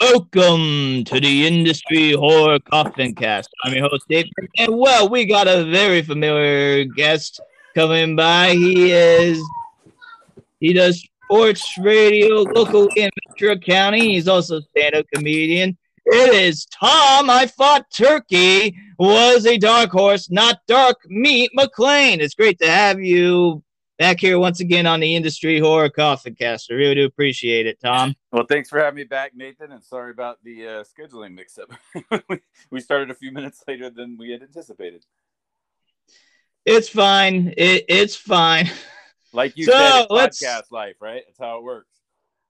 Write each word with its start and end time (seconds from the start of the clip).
Welcome 0.00 1.04
to 1.04 1.20
the 1.20 1.46
Industry 1.46 2.12
Horror 2.12 2.58
Coffin 2.58 3.14
Cast. 3.14 3.48
I'm 3.62 3.74
your 3.74 3.88
host, 3.88 4.04
Dave. 4.08 4.26
And 4.58 4.76
well, 4.76 5.08
we 5.08 5.24
got 5.24 5.46
a 5.46 5.64
very 5.64 6.02
familiar 6.02 6.84
guest 6.84 7.40
coming 7.76 8.16
by. 8.16 8.50
He 8.50 8.90
is, 8.90 9.40
he 10.58 10.72
does 10.72 11.06
sports 11.24 11.78
radio 11.78 12.42
locally 12.42 12.90
in 12.96 13.10
Ventura 13.28 13.58
County. 13.58 14.14
He's 14.14 14.26
also 14.26 14.58
a 14.58 14.62
stand 14.62 14.96
up 14.96 15.06
comedian. 15.14 15.76
It 16.06 16.34
is 16.34 16.66
Tom. 16.66 17.30
I 17.30 17.46
thought 17.46 17.86
Turkey 17.90 18.76
was 18.98 19.46
a 19.46 19.58
dark 19.58 19.90
horse, 19.90 20.28
not 20.28 20.58
dark 20.66 20.98
meat 21.06 21.50
McLean. 21.54 22.20
It's 22.20 22.34
great 22.34 22.58
to 22.60 22.70
have 22.70 23.00
you 23.00 23.62
back 24.04 24.20
here 24.20 24.38
once 24.38 24.60
again 24.60 24.86
on 24.86 25.00
the 25.00 25.16
Industry 25.16 25.58
Horror 25.58 25.88
Coffin 25.88 26.34
Cast. 26.34 26.70
I 26.70 26.74
really 26.74 26.94
do 26.94 27.06
appreciate 27.06 27.66
it, 27.66 27.80
Tom. 27.80 28.14
Well, 28.32 28.44
thanks 28.46 28.68
for 28.68 28.78
having 28.78 28.96
me 28.96 29.04
back, 29.04 29.34
Nathan, 29.34 29.72
and 29.72 29.82
sorry 29.82 30.10
about 30.10 30.44
the 30.44 30.66
uh, 30.66 30.84
scheduling 30.84 31.34
mix-up. 31.34 31.72
we 32.70 32.80
started 32.80 33.10
a 33.10 33.14
few 33.14 33.32
minutes 33.32 33.64
later 33.66 33.88
than 33.88 34.18
we 34.18 34.30
had 34.30 34.42
anticipated. 34.42 35.06
It's 36.66 36.90
fine. 36.90 37.54
It, 37.56 37.86
it's 37.88 38.14
fine. 38.14 38.70
Like 39.32 39.56
you 39.56 39.64
so, 39.64 39.72
said, 39.72 40.08
podcast 40.10 40.70
life, 40.70 40.96
right? 41.00 41.22
That's 41.26 41.38
how 41.38 41.56
it 41.56 41.64
works. 41.64 41.98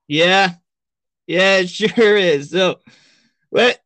Yeah, 0.08 0.54
yeah, 1.28 1.58
it 1.58 1.70
sure 1.70 2.16
is. 2.16 2.50
So, 2.50 2.80
let 3.52 3.80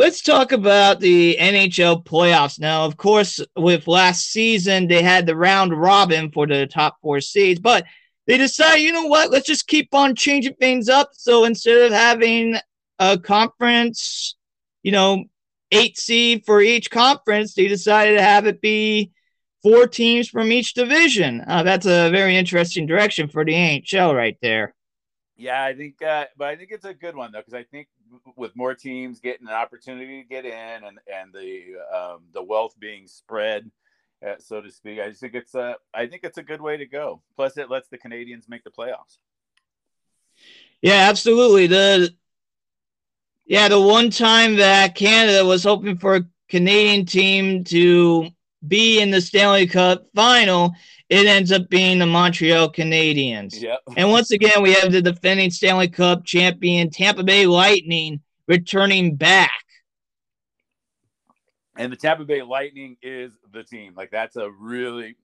let's 0.00 0.22
talk 0.22 0.50
about 0.50 0.98
the 0.98 1.36
NHL 1.38 2.02
playoffs 2.06 2.58
now. 2.58 2.86
Of 2.86 2.96
course, 2.96 3.38
with 3.54 3.86
last 3.86 4.30
season, 4.32 4.88
they 4.88 5.02
had 5.02 5.26
the 5.26 5.36
round 5.36 5.78
robin 5.78 6.30
for 6.30 6.46
the 6.46 6.66
top 6.66 6.96
four 7.02 7.20
seeds, 7.20 7.60
but 7.60 7.84
they 8.26 8.38
decided, 8.38 8.80
you 8.80 8.92
know 8.92 9.04
what, 9.04 9.30
let's 9.30 9.46
just 9.46 9.66
keep 9.66 9.94
on 9.94 10.14
changing 10.14 10.54
things 10.54 10.88
up. 10.88 11.10
So 11.12 11.44
instead 11.44 11.82
of 11.82 11.92
having 11.92 12.56
a 12.98 13.18
conference, 13.18 14.36
you 14.82 14.90
know, 14.90 15.24
eight 15.70 15.98
seed 15.98 16.46
for 16.46 16.62
each 16.62 16.90
conference, 16.90 17.52
they 17.52 17.68
decided 17.68 18.16
to 18.16 18.22
have 18.22 18.46
it 18.46 18.62
be 18.62 19.12
four 19.62 19.86
teams 19.86 20.30
from 20.30 20.50
each 20.50 20.72
division. 20.72 21.44
Uh, 21.46 21.62
that's 21.62 21.84
a 21.84 22.08
very 22.08 22.38
interesting 22.38 22.86
direction 22.86 23.28
for 23.28 23.44
the 23.44 23.52
NHL 23.52 24.16
right 24.16 24.38
there. 24.40 24.74
Yeah, 25.36 25.62
I 25.62 25.74
think, 25.74 26.00
uh, 26.00 26.24
but 26.38 26.48
I 26.48 26.56
think 26.56 26.70
it's 26.70 26.86
a 26.86 26.94
good 26.94 27.14
one 27.14 27.32
though, 27.32 27.40
because 27.40 27.52
I 27.52 27.64
think 27.64 27.88
with 28.36 28.56
more 28.56 28.74
teams 28.74 29.20
getting 29.20 29.46
an 29.46 29.54
opportunity 29.54 30.22
to 30.22 30.28
get 30.28 30.44
in 30.44 30.52
and 30.52 30.98
and 31.12 31.32
the 31.32 31.74
um, 31.94 32.20
the 32.32 32.42
wealth 32.42 32.74
being 32.78 33.06
spread, 33.06 33.70
uh, 34.26 34.34
so 34.38 34.60
to 34.60 34.70
speak, 34.70 35.00
I 35.00 35.08
just 35.08 35.20
think 35.20 35.34
it's 35.34 35.54
a 35.54 35.76
I 35.94 36.06
think 36.06 36.24
it's 36.24 36.38
a 36.38 36.42
good 36.42 36.60
way 36.60 36.76
to 36.76 36.86
go. 36.86 37.22
Plus, 37.36 37.56
it 37.56 37.70
lets 37.70 37.88
the 37.88 37.98
Canadians 37.98 38.48
make 38.48 38.64
the 38.64 38.70
playoffs. 38.70 39.18
Yeah, 40.82 41.08
absolutely. 41.08 41.66
The 41.66 42.14
yeah, 43.46 43.68
the 43.68 43.80
one 43.80 44.10
time 44.10 44.56
that 44.56 44.94
Canada 44.94 45.44
was 45.44 45.64
hoping 45.64 45.98
for 45.98 46.16
a 46.16 46.26
Canadian 46.48 47.06
team 47.06 47.64
to 47.64 48.30
be 48.66 49.00
in 49.00 49.10
the 49.10 49.20
Stanley 49.20 49.66
Cup 49.66 50.06
final, 50.14 50.72
it 51.08 51.26
ends 51.26 51.52
up 51.52 51.68
being 51.68 51.98
the 51.98 52.06
Montreal 52.06 52.72
Canadiens. 52.72 53.60
Yep. 53.60 53.80
and 53.96 54.10
once 54.10 54.30
again, 54.30 54.62
we 54.62 54.72
have 54.74 54.92
the 54.92 55.02
defending 55.02 55.50
Stanley 55.50 55.88
Cup 55.88 56.24
champion 56.24 56.90
Tampa 56.90 57.24
Bay 57.24 57.46
Lightning 57.46 58.20
returning 58.46 59.16
back. 59.16 59.50
And 61.76 61.92
the 61.92 61.96
Tampa 61.96 62.24
Bay 62.24 62.42
Lightning 62.42 62.96
is 63.02 63.32
the 63.52 63.62
team. 63.62 63.94
Like 63.96 64.10
that's 64.10 64.36
a 64.36 64.50
really 64.50 65.16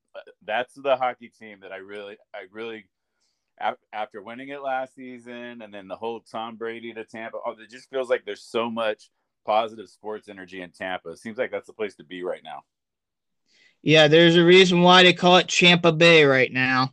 that's 0.44 0.74
the 0.74 0.96
hockey 0.96 1.28
team 1.28 1.58
that 1.60 1.72
I 1.72 1.76
really 1.76 2.16
I 2.34 2.44
really 2.50 2.86
after 3.92 4.22
winning 4.22 4.50
it 4.50 4.62
last 4.62 4.94
season 4.94 5.62
and 5.62 5.72
then 5.72 5.88
the 5.88 5.96
whole 5.96 6.20
Tom 6.20 6.56
Brady 6.56 6.92
to 6.92 7.04
Tampa, 7.04 7.38
oh, 7.44 7.52
it 7.52 7.70
just 7.70 7.90
feels 7.90 8.08
like 8.08 8.24
there's 8.24 8.42
so 8.42 8.70
much 8.70 9.10
positive 9.44 9.88
sports 9.88 10.28
energy 10.28 10.62
in 10.62 10.70
Tampa. 10.70 11.10
It 11.10 11.18
seems 11.18 11.38
like 11.38 11.50
that's 11.50 11.66
the 11.66 11.72
place 11.72 11.94
to 11.96 12.04
be 12.04 12.22
right 12.22 12.42
now. 12.44 12.62
Yeah, 13.86 14.08
there's 14.08 14.34
a 14.34 14.44
reason 14.44 14.82
why 14.82 15.04
they 15.04 15.12
call 15.12 15.36
it 15.36 15.47
Champa 15.47 15.92
Bay 15.92 16.24
right 16.24 16.52
now. 16.52 16.92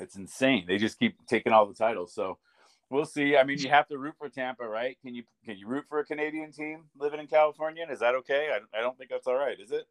It's 0.00 0.16
insane. 0.16 0.64
They 0.66 0.76
just 0.76 0.98
keep 0.98 1.24
taking 1.28 1.52
all 1.52 1.66
the 1.66 1.74
titles. 1.74 2.12
So 2.12 2.38
we'll 2.90 3.04
see. 3.04 3.36
I 3.36 3.44
mean, 3.44 3.60
you 3.60 3.68
have 3.68 3.86
to 3.86 3.96
root 3.96 4.14
for 4.18 4.28
Tampa, 4.28 4.66
right? 4.66 4.98
Can 5.02 5.14
you 5.14 5.22
can 5.44 5.56
you 5.56 5.68
root 5.68 5.84
for 5.88 6.00
a 6.00 6.04
Canadian 6.04 6.50
team 6.50 6.86
living 6.98 7.20
in 7.20 7.28
California? 7.28 7.86
Is 7.88 8.00
that 8.00 8.16
okay? 8.16 8.48
I, 8.50 8.76
I 8.76 8.80
don't 8.80 8.98
think 8.98 9.08
that's 9.08 9.28
all 9.28 9.36
right, 9.36 9.56
is 9.60 9.70
it? 9.70 9.86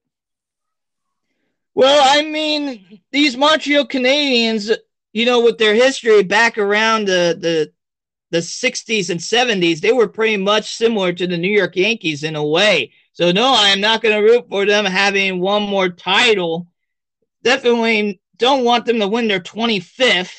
Well, 1.73 2.05
I 2.05 2.29
mean, 2.29 2.99
these 3.13 3.37
Montreal 3.37 3.87
Canadiens, 3.87 4.75
you 5.13 5.25
know, 5.25 5.41
with 5.41 5.57
their 5.57 5.73
history 5.73 6.21
back 6.21 6.57
around 6.57 7.05
the 7.05 7.37
the 7.39 7.71
the 8.31 8.39
60s 8.39 9.09
and 9.09 9.21
70s, 9.21 9.79
they 9.79 9.93
were 9.93 10.09
pretty 10.09 10.35
much 10.35 10.75
similar 10.75 11.13
to 11.13 11.27
the 11.27 11.37
New 11.37 11.47
York 11.47 11.77
Yankees 11.77 12.25
in 12.25 12.35
a 12.35 12.45
way. 12.45 12.91
So 13.13 13.31
no, 13.31 13.53
I 13.53 13.69
am 13.69 13.81
not 13.81 14.01
going 14.01 14.15
to 14.15 14.21
root 14.21 14.49
for 14.49 14.65
them 14.65 14.85
having 14.85 15.39
one 15.39 15.63
more 15.63 15.89
title. 15.89 16.67
Definitely 17.43 18.21
don't 18.37 18.63
want 18.63 18.85
them 18.85 18.99
to 18.99 19.07
win 19.07 19.27
their 19.27 19.39
25th 19.39 20.33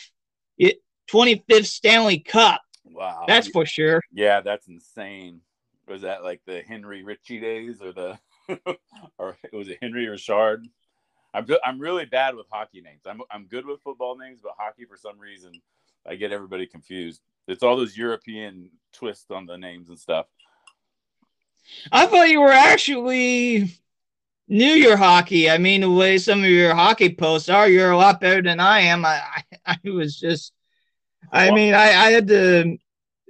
25th 1.11 1.67
Stanley 1.67 2.19
Cup. 2.19 2.61
Wow. 2.85 3.25
That's 3.27 3.49
for 3.49 3.67
sure. 3.67 4.01
Yeah, 4.13 4.41
that's 4.41 4.69
insane. 4.69 5.41
Was 5.89 6.03
that 6.03 6.25
like 6.25 6.41
the 6.47 6.63
Henry 6.63 7.03
Ritchie 7.03 7.41
days 7.41 7.83
or 7.83 7.93
the 7.93 8.19
or 9.19 9.37
was 9.53 9.69
it 9.69 9.79
Henry 9.83 10.09
Richard? 10.09 10.67
I'm 11.35 11.47
I'm 11.65 11.79
really 11.79 12.07
bad 12.07 12.37
with 12.37 12.47
hockey 12.51 12.81
names. 12.81 13.03
I'm 13.07 13.21
I'm 13.31 13.47
good 13.47 13.67
with 13.67 13.83
football 13.83 14.17
names, 14.17 14.41
but 14.43 14.53
hockey 14.59 14.85
for 14.85 14.97
some 14.97 15.19
reason 15.19 15.53
I 16.07 16.15
get 16.15 16.33
everybody 16.33 16.67
confused. 16.67 17.21
It's 17.47 17.63
all 17.63 17.77
those 17.77 17.97
European 17.97 18.71
twists 18.93 19.31
on 19.31 19.47
the 19.47 19.59
names 19.59 19.89
and 19.89 19.99
stuff. 19.99 20.27
I 21.93 22.07
thought 22.07 22.29
you 22.29 22.41
were 22.41 22.53
actually 22.53 23.71
knew 24.49 24.67
your 24.73 24.97
hockey. 24.97 25.51
I 25.51 25.59
mean, 25.59 25.83
the 25.83 25.91
way 25.91 26.19
some 26.19 26.41
of 26.45 26.51
your 26.51 26.75
hockey 26.75 27.15
posts 27.15 27.49
are, 27.51 27.69
you're 27.69 27.93
a 27.93 27.97
lot 27.99 28.21
better 28.21 28.43
than 28.43 28.61
I 28.61 28.81
am. 28.81 29.05
I, 29.05 29.23
I, 29.67 29.79
I 29.85 29.91
was 29.91 30.19
just, 30.19 30.53
I 31.33 31.51
well, 31.51 31.53
mean, 31.53 31.75
I, 31.75 31.87
I 31.89 32.11
had 32.13 32.29
to 32.29 32.79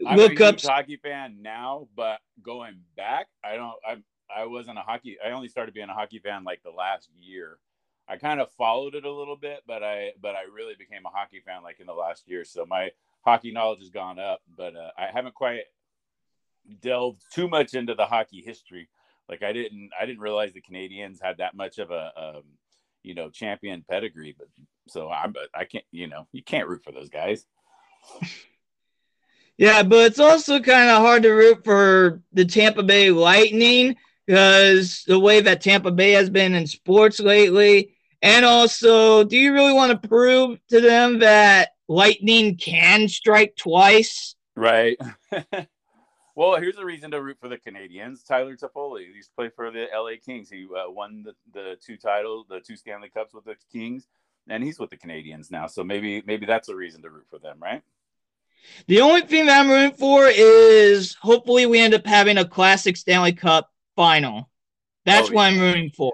I'm 0.07 0.19
look 0.19 0.41
up. 0.41 0.61
hockey 0.63 0.97
fan 0.97 1.39
now, 1.43 1.89
but 1.97 2.19
going 2.43 2.81
back, 2.97 3.27
I 3.43 3.57
don't. 3.57 3.75
I 3.87 3.97
I 4.35 4.47
wasn't 4.47 4.79
a 4.79 4.83
hockey. 4.83 5.17
I 5.25 5.31
only 5.31 5.49
started 5.49 5.75
being 5.75 5.89
a 5.89 5.95
hockey 5.95 6.19
fan 6.19 6.45
like 6.45 6.63
the 6.63 6.71
last 6.71 7.09
year. 7.19 7.59
I 8.09 8.17
kind 8.17 8.41
of 8.41 8.51
followed 8.53 8.95
it 8.95 9.05
a 9.05 9.11
little 9.13 9.37
bit, 9.37 9.61
but 9.67 9.83
I 9.83 10.13
but 10.21 10.35
I 10.35 10.43
really 10.53 10.75
became 10.79 11.07
a 11.07 11.11
hockey 11.11 11.41
fan 11.45 11.63
like 11.63 11.81
in 11.81 11.87
the 11.87 11.95
last 11.95 12.29
year. 12.29 12.45
So 12.45 12.67
my 12.67 12.91
hockey 13.23 13.53
knowledge 13.53 13.81
has 13.81 13.91
gone 13.91 14.19
up, 14.19 14.41
but 14.57 14.77
uh, 14.77 14.91
I 14.99 15.07
haven't 15.13 15.35
quite 15.35 15.63
delved 16.81 17.23
too 17.33 17.49
much 17.49 17.75
into 17.75 17.95
the 17.95 18.07
hockey 18.07 18.43
history. 18.45 18.89
Like 19.29 19.43
I 19.43 19.53
didn't, 19.53 19.91
I 19.99 20.07
didn't 20.07 20.21
realize 20.21 20.53
the 20.53 20.63
Canadiens 20.63 21.23
had 21.23 21.39
that 21.39 21.55
much 21.55 21.79
of 21.79 21.91
a, 21.91 22.13
um, 22.17 22.43
you 23.03 23.15
know, 23.15 23.31
champion 23.31 23.85
pedigree. 23.89 24.35
But 24.37 24.49
so 24.89 25.11
I'm, 25.11 25.35
I 25.55 25.65
can't, 25.65 25.85
you 25.91 26.07
know, 26.07 26.27
you 26.33 26.43
can't 26.43 26.69
root 26.69 26.85
for 26.85 26.93
those 26.93 27.09
guys. 27.09 27.47
Yeah, 29.57 29.85
but 29.85 30.07
it's 30.07 30.19
also 30.19 30.61
kind 30.61 30.91
of 30.91 31.01
hard 31.01 31.23
to 31.23 31.31
root 31.31 31.65
for 31.65 32.21
the 32.33 32.45
Tampa 32.45 32.83
Bay 32.83 33.11
Lightning 33.11 33.95
because 34.27 35.05
the 35.07 35.19
way 35.19 35.41
that 35.41 35.61
Tampa 35.61 35.93
Bay 35.93 36.13
has 36.13 36.29
been 36.29 36.55
in 36.55 36.67
sports 36.67 37.21
lately. 37.21 37.95
And 38.21 38.45
also, 38.45 39.23
do 39.23 39.37
you 39.37 39.53
really 39.53 39.73
want 39.73 39.93
to 39.93 40.09
prove 40.09 40.59
to 40.71 40.81
them 40.81 41.21
that 41.21 41.71
lightning 41.89 42.57
can 42.57 43.07
strike 43.07 43.55
twice? 43.57 44.35
Right. 44.57 44.99
Well, 46.37 46.57
here's 46.57 46.79
a 46.79 46.85
reason 46.85 47.13
to 47.13 47.23
root 47.23 47.39
for 47.41 47.49
the 47.49 47.57
Canadiens. 47.59 48.27
Tyler 48.27 48.57
Toffoli, 48.57 49.07
he 49.07 49.15
used 49.15 49.31
to 49.31 49.35
play 49.37 49.51
for 49.55 49.71
the 49.71 49.87
LA 49.95 50.13
Kings. 50.25 50.51
He 50.51 50.65
uh, 50.65 50.91
won 50.91 51.23
the, 51.23 51.35
the 51.53 51.77
two 51.81 51.97
titles, 51.97 52.47
the 52.49 52.61
two 52.61 52.77
Stanley 52.77 53.09
Cups 53.09 53.33
with 53.33 53.45
the 53.45 53.55
Kings, 53.73 54.09
and 54.49 54.63
he's 54.63 54.81
with 54.81 54.91
the 54.91 54.97
Canadiens 54.97 55.53
now. 55.53 55.69
So 55.69 55.85
maybe 55.85 56.23
maybe 56.27 56.45
that's 56.45 56.69
a 56.69 56.75
reason 56.75 57.03
to 57.03 57.11
root 57.11 57.27
for 57.31 57.39
them, 57.39 57.59
right? 57.61 57.83
The 58.89 59.01
only 59.01 59.23
thing 59.23 59.47
that 59.47 59.61
I'm 59.61 59.71
rooting 59.71 59.97
for 59.97 60.27
is 60.27 61.15
hopefully 61.21 61.67
we 61.67 61.81
end 61.81 61.95
up 61.95 62.07
having 62.07 62.39
a 62.39 62.45
classic 62.45 62.97
Stanley 62.97 63.33
Cup 63.33 63.71
final. 63.95 64.51
That's 65.05 65.31
oh, 65.31 65.35
what 65.35 65.53
I'm 65.53 65.61
rooting 65.61 65.91
for. 65.91 66.13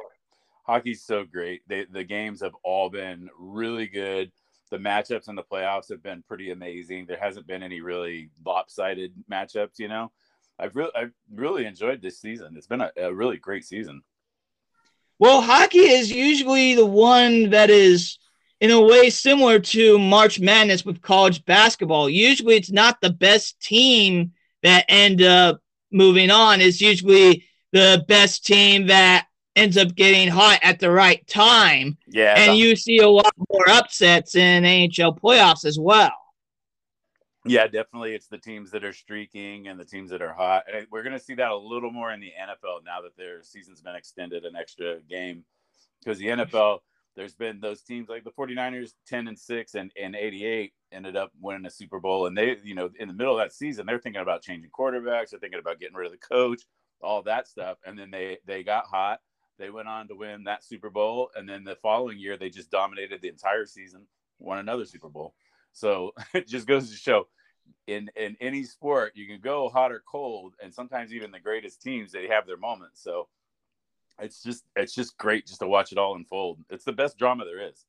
Hockey's 0.67 1.03
so 1.03 1.25
great. 1.25 1.63
They, 1.67 1.87
the 1.91 2.05
games 2.05 2.43
have 2.43 2.55
all 2.63 2.91
been 2.91 3.31
really 3.39 3.87
good 3.87 4.33
the 4.71 4.79
matchups 4.79 5.29
in 5.29 5.35
the 5.35 5.43
playoffs 5.43 5.89
have 5.91 6.03
been 6.03 6.23
pretty 6.23 6.51
amazing. 6.51 7.07
There 7.07 7.19
hasn't 7.21 7.47
been 7.47 7.63
any 7.63 7.81
really 7.81 8.31
lopsided 8.45 9.13
matchups, 9.31 9.79
you 9.79 9.89
know. 9.89 10.11
I've 10.59 10.77
really 10.77 10.91
I've 10.95 11.13
really 11.33 11.67
enjoyed 11.67 12.03
this 12.03 12.21
season. 12.21 12.55
It's 12.57 12.67
been 12.67 12.83
a, 12.83 12.93
a 12.97 13.13
really 13.13 13.39
great 13.39 13.65
season. 13.65 14.03
Well, 15.19 15.43
hockey 15.43 15.81
is 15.81 16.11
usually 16.11 16.75
the 16.75 16.87
one 16.87 17.51
that 17.51 17.71
is 17.71 18.19
in 18.61 18.71
a 18.71 18.81
way 18.81 19.11
similar 19.11 19.59
to 19.59 19.99
March 19.99 20.39
Madness 20.39 20.85
with 20.85 21.03
college 21.03 21.45
basketball. 21.45 22.09
Usually 22.09 22.57
it's 22.57 22.71
not 22.71 23.01
the 23.01 23.11
best 23.11 23.61
team 23.61 24.33
that 24.63 24.85
end 24.89 25.23
up 25.23 25.61
moving 25.91 26.31
on. 26.31 26.61
It's 26.61 26.81
usually 26.81 27.47
the 27.73 28.05
best 28.07 28.45
team 28.45 28.87
that 28.89 29.27
ends 29.57 29.77
up 29.77 29.95
getting 29.95 30.29
hot 30.29 30.59
at 30.63 30.79
the 30.79 30.91
right 30.91 31.27
time. 31.27 31.99
Yeah. 32.07 32.35
And 32.37 32.57
you 32.57 32.77
see 32.77 32.99
a 32.99 33.09
lot 33.09 33.33
more 33.51 33.69
upsets 33.69 34.35
in 34.35 34.65
NHL 34.65 35.19
playoffs 35.19 35.65
as 35.65 35.79
well. 35.79 36.13
Yeah, 37.47 37.67
definitely. 37.67 38.15
It's 38.15 38.29
the 38.29 38.39
teams 38.39 38.71
that 38.73 38.85
are 38.85 38.93
streaking 38.93 39.69
and 39.69 39.81
the 39.81 39.85
teams 39.85 40.11
that 40.11 40.21
are 40.21 40.35
hot. 40.35 40.65
And 40.73 40.87
we're 40.91 41.03
going 41.03 41.19
to 41.19 41.25
see 41.25 41.35
that 41.35 41.51
a 41.51 41.57
little 41.57 41.91
more 41.91 42.13
in 42.13 42.21
the 42.21 42.33
NFL 42.39 42.85
now 42.85 43.01
that 43.01 43.17
their 43.17 43.43
season's 43.43 43.81
been 43.81 43.95
extended 43.95 44.45
an 44.45 44.57
extra 44.57 45.01
game. 45.09 45.45
Because 46.01 46.19
the 46.19 46.27
NFL, 46.27 46.81
there's 47.17 47.35
been 47.35 47.61
those 47.61 47.83
teams 47.83 48.11
like 48.11 48.25
the 48.25 48.31
49ers, 48.31 48.91
10 49.07 49.29
and 49.29 49.39
6 49.39 49.75
and, 49.75 49.91
and 50.01 50.15
88 50.15 50.73
ended 50.93 51.17
up 51.17 51.33
winning 51.41 51.65
a 51.65 51.71
Super 51.71 51.99
Bowl. 51.99 52.27
And 52.27 52.37
they, 52.37 52.59
you 52.63 52.75
know, 52.75 52.91
in 52.99 53.09
the 53.09 53.15
middle 53.15 53.39
of 53.39 53.43
that 53.43 53.55
season, 53.55 53.87
they're 53.87 53.99
thinking 53.99 54.23
about 54.23 54.43
changing 54.43 54.71
quarterbacks. 54.71 55.31
They're 55.31 55.41
thinking 55.41 55.61
about 55.61 55.81
getting 55.81 55.97
rid 55.97 56.07
of 56.07 56.13
the 56.13 56.19
coach, 56.19 56.63
all 57.01 57.23
that 57.23 57.49
stuff. 57.49 57.79
And 57.87 57.99
then 57.99 58.11
they, 58.11 58.39
they 58.47 58.63
got 58.63 58.85
hot. 58.85 59.21
They 59.61 59.71
went 59.71 59.89
on 59.89 60.09
to 60.09 60.15
win 60.15 60.45
that 60.45 60.65
Super 60.65 60.89
Bowl. 60.89 61.31
And 61.37 61.47
then 61.47 61.65
the 61.65 61.77
following 61.77 62.19
year, 62.19 62.39
they 62.39 62.49
just 62.49 62.71
dominated 62.71 63.21
the 63.21 63.29
entire 63.29 63.67
season, 63.67 64.07
won 64.39 64.59
another 64.59 64.87
Super 64.87 65.11
Bowl. 65.11 65.35
So 65.73 66.15
it 66.35 66.49
just 66.49 66.67
goes 66.67 66.91
to 66.91 66.97
show 66.97 67.29
in 67.87 68.11
in 68.17 68.37
any 68.41 68.65
sport 68.65 69.13
you 69.15 69.29
can 69.29 69.41
go 69.41 69.69
hot 69.69 69.93
or 69.93 70.03
cold 70.11 70.55
and 70.61 70.75
sometimes 70.75 71.13
even 71.13 71.31
the 71.31 71.39
greatest 71.39 71.81
teams 71.81 72.11
they 72.11 72.27
have 72.27 72.47
their 72.47 72.57
moments. 72.57 73.03
So 73.03 73.29
it's 74.19 74.43
just 74.43 74.65
it's 74.75 74.95
just 74.95 75.17
great 75.19 75.47
just 75.47 75.61
to 75.61 75.69
watch 75.69 75.93
it 75.93 75.99
all 75.99 76.17
unfold. 76.17 76.59
It's 76.71 76.85
the 76.85 76.93
best 76.93 77.19
drama 77.19 77.45
there 77.45 77.69
is. 77.69 77.85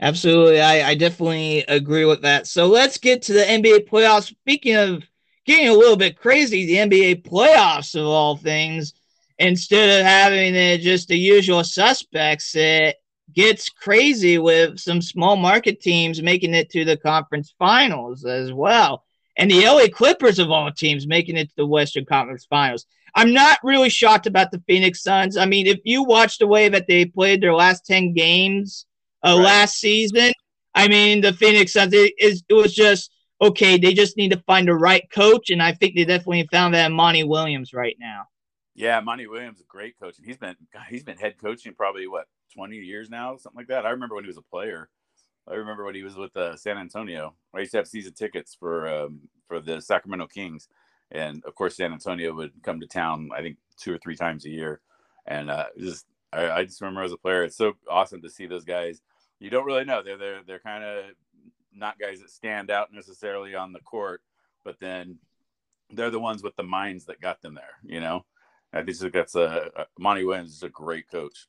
Absolutely. 0.00 0.60
I, 0.60 0.90
I 0.90 0.94
definitely 0.94 1.64
agree 1.68 2.04
with 2.04 2.22
that. 2.22 2.46
So 2.46 2.66
let's 2.66 2.98
get 2.98 3.22
to 3.22 3.32
the 3.32 3.40
nba 3.40 3.88
playoffs. 3.88 4.28
Speaking 4.28 4.76
of 4.76 5.02
getting 5.46 5.68
a 5.68 5.74
little 5.74 5.96
bit 5.96 6.18
crazy 6.18 6.66
the 6.66 6.74
nba 6.74 7.22
playoffs 7.22 7.98
of 7.98 8.06
all 8.06 8.36
things 8.36 8.92
instead 9.40 10.00
of 10.00 10.06
having 10.06 10.54
it 10.54 10.78
just 10.80 11.08
the 11.08 11.18
usual 11.18 11.64
suspects 11.64 12.54
it 12.54 12.96
gets 13.34 13.68
crazy 13.68 14.38
with 14.38 14.78
some 14.78 15.00
small 15.00 15.36
market 15.36 15.80
teams 15.80 16.22
making 16.22 16.54
it 16.54 16.70
to 16.70 16.84
the 16.84 16.96
conference 16.96 17.54
finals 17.58 18.24
as 18.24 18.52
well. 18.52 19.04
And 19.36 19.50
the 19.50 19.64
LA 19.64 19.86
Clippers 19.86 20.38
of 20.38 20.50
all 20.50 20.70
teams 20.70 21.06
making 21.06 21.36
it 21.36 21.48
to 21.48 21.56
the 21.56 21.66
Western 21.66 22.04
Conference 22.04 22.44
Finals. 22.44 22.86
I'm 23.14 23.32
not 23.32 23.58
really 23.62 23.88
shocked 23.88 24.26
about 24.26 24.50
the 24.50 24.62
Phoenix 24.66 25.02
Suns. 25.02 25.36
I 25.36 25.46
mean, 25.46 25.66
if 25.66 25.78
you 25.84 26.04
watch 26.04 26.38
the 26.38 26.46
way 26.46 26.68
that 26.68 26.86
they 26.86 27.04
played 27.06 27.40
their 27.40 27.54
last 27.54 27.86
10 27.86 28.12
games 28.12 28.86
uh, 29.24 29.36
right. 29.36 29.44
last 29.44 29.78
season, 29.78 30.32
I 30.74 30.88
mean, 30.88 31.20
the 31.20 31.32
Phoenix 31.32 31.72
Suns, 31.72 31.92
it, 31.94 32.12
it 32.18 32.52
was 32.52 32.74
just, 32.74 33.10
okay, 33.40 33.78
they 33.78 33.94
just 33.94 34.16
need 34.16 34.32
to 34.32 34.42
find 34.46 34.68
the 34.68 34.74
right 34.74 35.08
coach. 35.10 35.50
And 35.50 35.62
I 35.62 35.72
think 35.72 35.94
they 35.94 36.04
definitely 36.04 36.46
found 36.52 36.74
that 36.74 36.92
Monty 36.92 37.24
Williams 37.24 37.72
right 37.72 37.96
now. 37.98 38.26
Yeah, 38.74 39.00
Monty 39.00 39.26
Williams 39.26 39.58
is 39.58 39.62
a 39.64 39.66
great 39.66 39.98
coach, 39.98 40.18
and 40.18 40.26
he's 40.26 40.38
been 40.38 40.56
he's 40.88 41.04
been 41.04 41.18
head 41.18 41.36
coaching 41.38 41.74
probably 41.74 42.06
what 42.06 42.26
20 42.54 42.76
years 42.76 43.10
now, 43.10 43.36
something 43.36 43.58
like 43.58 43.68
that. 43.68 43.86
I 43.86 43.90
remember 43.90 44.14
when 44.14 44.24
he 44.24 44.28
was 44.28 44.38
a 44.38 44.42
player. 44.42 44.88
I 45.48 45.54
remember 45.54 45.84
when 45.84 45.94
he 45.94 46.02
was 46.02 46.16
with 46.16 46.36
uh, 46.36 46.56
San 46.56 46.78
Antonio. 46.78 47.34
I 47.54 47.60
used 47.60 47.72
to 47.72 47.78
have 47.78 47.88
season 47.88 48.12
tickets 48.12 48.54
for 48.58 48.88
um, 48.88 49.20
for 49.48 49.60
the 49.60 49.80
Sacramento 49.80 50.28
Kings, 50.28 50.68
and 51.10 51.42
of 51.44 51.54
course 51.54 51.76
San 51.76 51.92
Antonio 51.92 52.32
would 52.34 52.52
come 52.62 52.80
to 52.80 52.86
town. 52.86 53.30
I 53.34 53.42
think 53.42 53.56
two 53.76 53.92
or 53.92 53.98
three 53.98 54.16
times 54.16 54.44
a 54.44 54.50
year, 54.50 54.80
and 55.26 55.50
uh, 55.50 55.66
just 55.78 56.06
I, 56.32 56.50
I 56.50 56.64
just 56.64 56.80
remember 56.80 57.02
as 57.02 57.12
a 57.12 57.16
player, 57.16 57.44
it's 57.44 57.56
so 57.56 57.72
awesome 57.88 58.22
to 58.22 58.30
see 58.30 58.46
those 58.46 58.64
guys. 58.64 59.00
You 59.40 59.50
don't 59.50 59.64
really 59.66 59.84
know 59.84 60.02
they're 60.02 60.18
they're 60.18 60.42
they're 60.46 60.58
kind 60.60 60.84
of 60.84 61.04
not 61.74 61.98
guys 61.98 62.20
that 62.20 62.30
stand 62.30 62.70
out 62.70 62.92
necessarily 62.92 63.54
on 63.54 63.72
the 63.72 63.80
court, 63.80 64.22
but 64.64 64.78
then 64.80 65.18
they're 65.90 66.10
the 66.10 66.20
ones 66.20 66.42
with 66.42 66.54
the 66.56 66.62
minds 66.62 67.06
that 67.06 67.20
got 67.20 67.42
them 67.42 67.54
there. 67.54 67.78
You 67.82 68.00
know, 68.00 68.24
I 68.72 68.82
think 68.82 69.12
that's 69.12 69.34
a, 69.34 69.86
Monty 69.98 70.24
Williams 70.24 70.54
is 70.54 70.62
a 70.62 70.68
great 70.68 71.10
coach. 71.10 71.46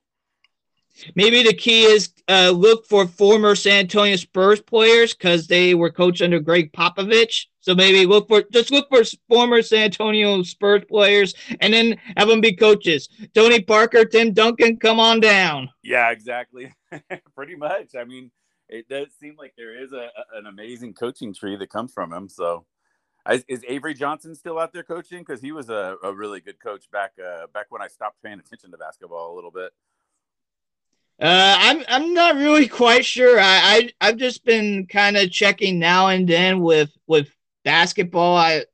Maybe 1.15 1.44
the 1.44 1.53
key 1.53 1.83
is 1.83 2.13
uh, 2.27 2.50
look 2.50 2.85
for 2.85 3.07
former 3.07 3.56
San 3.56 3.81
Antonio 3.81 4.15
Spurs 4.18 4.62
players 4.62 5.13
because 5.13 5.47
they 5.47 5.73
were 5.73 5.89
coached 5.89 6.21
under 6.21 6.39
Gregg 6.39 6.73
Popovich. 6.73 7.45
So 7.62 7.75
maybe 7.75 8.06
look 8.06 8.27
for 8.27 8.44
just 8.51 8.71
look 8.71 8.89
for 8.89 9.03
former 9.29 9.62
San 9.62 9.83
Antonio 9.83 10.44
Spurs 10.44 10.83
players 10.89 11.33
and 11.59 11.73
then 11.73 11.95
have 12.18 12.27
them 12.27 12.41
be 12.41 12.53
coaches. 12.53 13.07
Tony 13.33 13.62
Parker, 13.62 14.03
Tim 14.03 14.33
Duncan, 14.33 14.77
come 14.77 15.00
on 15.00 15.19
down. 15.19 15.69
Yeah, 15.83 16.12
exactly. 16.12 16.73
Pretty 17.35 17.56
much. 17.56 17.95
I 17.97 18.03
mean, 18.03 18.31
it 18.68 18.88
does 18.88 19.07
seem 19.19 19.35
like 19.38 19.53
there 19.57 19.81
is 19.81 19.94
a, 19.94 20.09
an 20.33 20.45
amazing 20.47 20.94
coaching 20.94 21.33
tree 21.33 21.56
that 21.57 21.69
comes 21.69 21.94
from 21.94 22.12
him. 22.12 22.29
So, 22.29 22.65
is, 23.29 23.45
is 23.47 23.63
Avery 23.68 23.94
Johnson 23.94 24.33
still 24.35 24.57
out 24.57 24.73
there 24.73 24.83
coaching? 24.83 25.19
Because 25.19 25.41
he 25.41 25.51
was 25.51 25.69
a, 25.69 25.97
a 26.03 26.13
really 26.13 26.39
good 26.39 26.59
coach 26.59 26.89
back 26.91 27.12
uh, 27.23 27.47
back 27.53 27.68
when 27.69 27.81
I 27.81 27.88
stopped 27.88 28.21
paying 28.23 28.39
attention 28.39 28.71
to 28.71 28.77
basketball 28.77 29.33
a 29.33 29.35
little 29.35 29.51
bit. 29.51 29.71
Uh, 31.21 31.56
I'm 31.59 31.83
I'm 31.88 32.13
not 32.13 32.35
really 32.35 32.68
quite 32.68 33.06
sure. 33.06 33.39
I, 33.39 33.91
I 34.01 34.06
have 34.07 34.18
just 34.18 34.44
been 34.44 34.88
kind 34.88 35.18
of 35.18 35.31
checking 35.31 35.77
now 35.77 36.07
and 36.07 36.27
then 36.27 36.62
with 36.62 36.89
with 37.06 37.29
basketball. 37.63 38.35
I, 38.35 38.65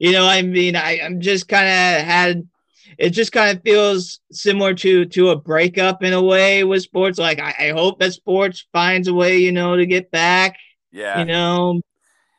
you 0.00 0.10
know, 0.10 0.26
I 0.26 0.42
mean, 0.42 0.74
I 0.74 1.00
I'm 1.00 1.20
just 1.20 1.48
kind 1.48 1.66
of 1.66 2.04
had. 2.04 2.48
It 2.96 3.10
just 3.10 3.32
kind 3.32 3.56
of 3.56 3.62
feels 3.62 4.20
similar 4.30 4.74
to 4.74 5.04
to 5.06 5.30
a 5.30 5.36
breakup 5.36 6.02
in 6.02 6.12
a 6.12 6.22
way 6.22 6.64
with 6.64 6.82
sports. 6.82 7.18
Like 7.18 7.40
I, 7.40 7.54
I 7.58 7.68
hope 7.70 7.98
that 8.00 8.12
sports 8.12 8.66
finds 8.72 9.08
a 9.08 9.14
way, 9.14 9.38
you 9.38 9.52
know, 9.52 9.76
to 9.76 9.86
get 9.86 10.10
back. 10.10 10.56
Yeah. 10.92 11.20
You 11.20 11.24
know, 11.24 11.80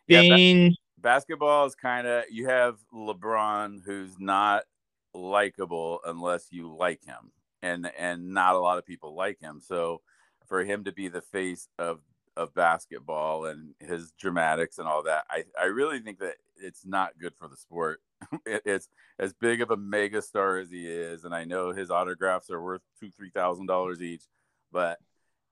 being 0.07 0.67
yeah, 0.67 0.75
basketball 1.05 1.67
is 1.67 1.75
kind 1.75 2.07
of 2.07 2.23
you 2.31 2.47
have 2.47 2.77
LeBron 2.91 3.81
who's 3.85 4.15
not 4.17 4.63
likable 5.13 5.99
unless 6.03 6.47
you 6.49 6.75
like 6.75 7.05
him 7.05 7.31
and 7.61 7.91
and 7.95 8.33
not 8.33 8.55
a 8.55 8.59
lot 8.59 8.79
of 8.79 8.87
people 8.87 9.15
like 9.15 9.39
him. 9.39 9.61
So 9.61 10.01
for 10.47 10.63
him 10.63 10.83
to 10.85 10.91
be 10.91 11.07
the 11.07 11.21
face 11.21 11.67
of 11.77 11.99
of 12.35 12.55
basketball 12.55 13.45
and 13.45 13.75
his 13.79 14.13
dramatics 14.19 14.79
and 14.79 14.87
all 14.87 15.03
that, 15.03 15.25
I 15.29 15.43
I 15.61 15.65
really 15.65 15.99
think 15.99 16.17
that 16.19 16.37
it's 16.57 16.87
not 16.87 17.19
good 17.19 17.35
for 17.37 17.47
the 17.47 17.55
sport. 17.55 18.01
it, 18.47 18.63
it's 18.65 18.89
as 19.19 19.31
big 19.31 19.61
of 19.61 19.69
a 19.69 19.77
mega 19.77 20.23
star 20.23 20.57
as 20.57 20.71
he 20.71 20.87
is, 20.87 21.23
and 21.23 21.35
I 21.35 21.43
know 21.43 21.71
his 21.71 21.91
autographs 21.91 22.49
are 22.49 22.63
worth 22.63 22.81
two 22.99 23.11
three 23.11 23.29
thousand 23.29 23.67
dollars 23.67 24.01
each, 24.01 24.23
but 24.71 24.97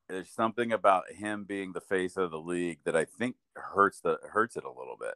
there's 0.10 0.32
something 0.32 0.72
about 0.72 1.12
him 1.12 1.44
being 1.44 1.74
the 1.74 1.80
face 1.80 2.18
of 2.18 2.32
the 2.32 2.40
league 2.40 2.80
that 2.86 2.96
I 2.96 3.06
think 3.06 3.36
hurts 3.56 4.00
the 4.00 4.18
hurts 4.32 4.58
it 4.58 4.64
a 4.64 4.70
little 4.70 4.98
bit. 5.00 5.14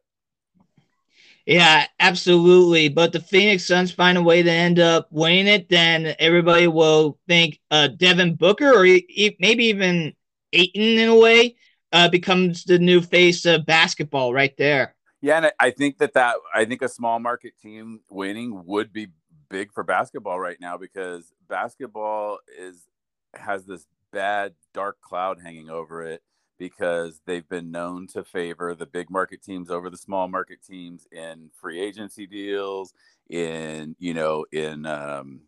Yeah, 1.46 1.86
absolutely. 2.00 2.90
But 2.90 3.14
the 3.14 3.22
Phoenix 3.22 3.66
Suns 3.66 3.92
find 3.92 4.18
a 4.18 4.22
way 4.24 4.44
to 4.44 4.52
end 4.52 4.80
up 4.80 5.08
winning 5.12 5.48
it, 5.48 5.69
then 5.69 6.14
everybody 6.19 6.68
will 6.68 7.19
think 7.28 7.60
uh, 7.72 7.88
Devin 7.88 8.36
Booker 8.36 8.69
or 8.74 8.86
e- 8.86 9.38
maybe 9.40 9.66
even 9.66 10.14
Ayton 10.52 10.81
in 10.81 11.10
a 11.10 11.18
way 11.18 11.56
uh, 11.94 12.10
becomes 12.10 12.66
the 12.66 12.80
new 12.80 13.02
face 13.02 13.46
of 13.46 13.66
basketball 13.66 14.34
right 14.34 14.56
there. 14.58 14.96
Yeah, 15.22 15.38
and 15.38 15.52
I 15.60 15.72
think 15.72 15.98
that 16.00 16.14
that 16.14 16.36
I 16.54 16.66
think 16.66 16.81
a 16.81 16.90
small 16.90 17.20
market 17.20 17.54
team 17.62 18.01
winning 18.10 18.63
would 18.65 18.91
be 18.94 19.08
big 19.50 19.72
for 19.72 19.84
basketball 19.84 20.39
right 20.39 20.58
now 20.60 20.77
because 20.77 21.34
basketball 21.48 22.39
is 22.60 22.88
has 23.34 23.65
this 23.65 23.86
bad 24.12 24.53
dark 24.74 25.00
cloud 25.01 25.39
hanging 25.41 25.70
over 25.70 26.03
it 26.03 26.22
because 26.58 27.22
they've 27.26 27.48
been 27.48 27.72
known 27.72 28.08
to 28.08 28.24
favor 28.24 28.74
the 28.74 28.86
big 28.86 29.10
market 29.10 29.44
teams 29.44 29.70
over 29.70 29.90
the 29.90 29.98
small 29.98 30.28
market 30.28 30.60
teams 30.64 31.08
in 31.12 31.50
free 31.54 31.80
agency 31.80 32.26
deals, 32.26 32.94
in 33.30 33.96
you 34.00 34.14
know, 34.14 34.46
in 34.52 34.86
um, 34.86 35.42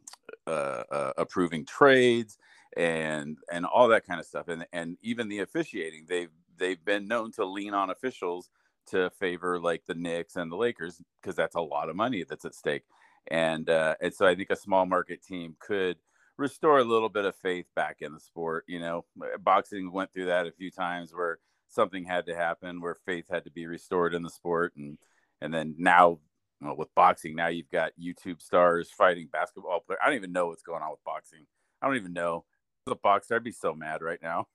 uh, 0.47 0.83
uh, 0.91 1.13
approving 1.17 1.65
trades 1.65 2.37
and 2.77 3.37
and 3.51 3.65
all 3.65 3.87
that 3.87 4.05
kind 4.05 4.19
of 4.19 4.25
stuff, 4.25 4.47
and 4.47 4.65
and 4.73 4.97
even 5.01 5.27
the 5.27 5.39
officiating. 5.39 6.05
They've 6.07 6.31
they've 6.57 6.83
been 6.83 7.07
known 7.07 7.31
to 7.33 7.45
lean 7.45 7.73
on 7.73 7.89
officials 7.89 8.49
to 8.87 9.09
favor 9.11 9.59
like 9.59 9.85
the 9.85 9.95
Knicks 9.95 10.35
and 10.35 10.51
the 10.51 10.55
Lakers 10.55 11.01
because 11.21 11.35
that's 11.35 11.55
a 11.55 11.61
lot 11.61 11.89
of 11.89 11.95
money 11.95 12.23
that's 12.23 12.45
at 12.45 12.55
stake, 12.55 12.83
and 13.27 13.69
uh, 13.69 13.95
and 14.01 14.13
so 14.13 14.25
I 14.25 14.35
think 14.35 14.49
a 14.49 14.55
small 14.55 14.85
market 14.85 15.23
team 15.23 15.55
could 15.59 15.97
restore 16.39 16.79
a 16.79 16.83
little 16.83 17.09
bit 17.09 17.25
of 17.25 17.35
faith 17.35 17.67
back 17.75 17.97
in 17.99 18.13
the 18.13 18.19
sport. 18.19 18.63
You 18.67 18.79
know, 18.79 19.05
eh, 19.23 19.37
boxing 19.39 19.91
went 19.91 20.11
through 20.13 20.25
that 20.25 20.47
a 20.47 20.51
few 20.51 20.71
times 20.71 21.13
where 21.13 21.39
something 21.67 22.05
had 22.05 22.25
to 22.27 22.35
happen, 22.35 22.81
where 22.81 22.97
faith 23.05 23.25
had 23.29 23.43
to 23.43 23.51
be 23.51 23.67
restored 23.67 24.13
in 24.13 24.23
the 24.23 24.29
sport, 24.29 24.73
and 24.75 24.97
and 25.41 25.53
then 25.53 25.75
now 25.77 26.19
well, 26.61 26.75
with 26.75 26.93
boxing, 26.95 27.35
now 27.35 27.47
you've 27.47 27.69
got 27.69 27.93
YouTube 28.01 28.41
stars 28.41 28.91
fighting 28.91 29.29
basketball 29.31 29.81
players. 29.81 29.99
I 30.03 30.07
don't 30.07 30.17
even 30.17 30.33
know 30.33 30.47
what's 30.47 30.63
going 30.63 30.81
on 30.81 30.91
with 30.91 31.03
boxing. 31.05 31.45
I 31.81 31.87
don't 31.87 31.95
even 31.95 32.13
know. 32.13 32.45
A 32.87 32.95
boxer, 32.95 33.35
I'd 33.35 33.43
be 33.43 33.51
so 33.51 33.75
mad 33.75 34.01
right 34.01 34.17
now. 34.19 34.47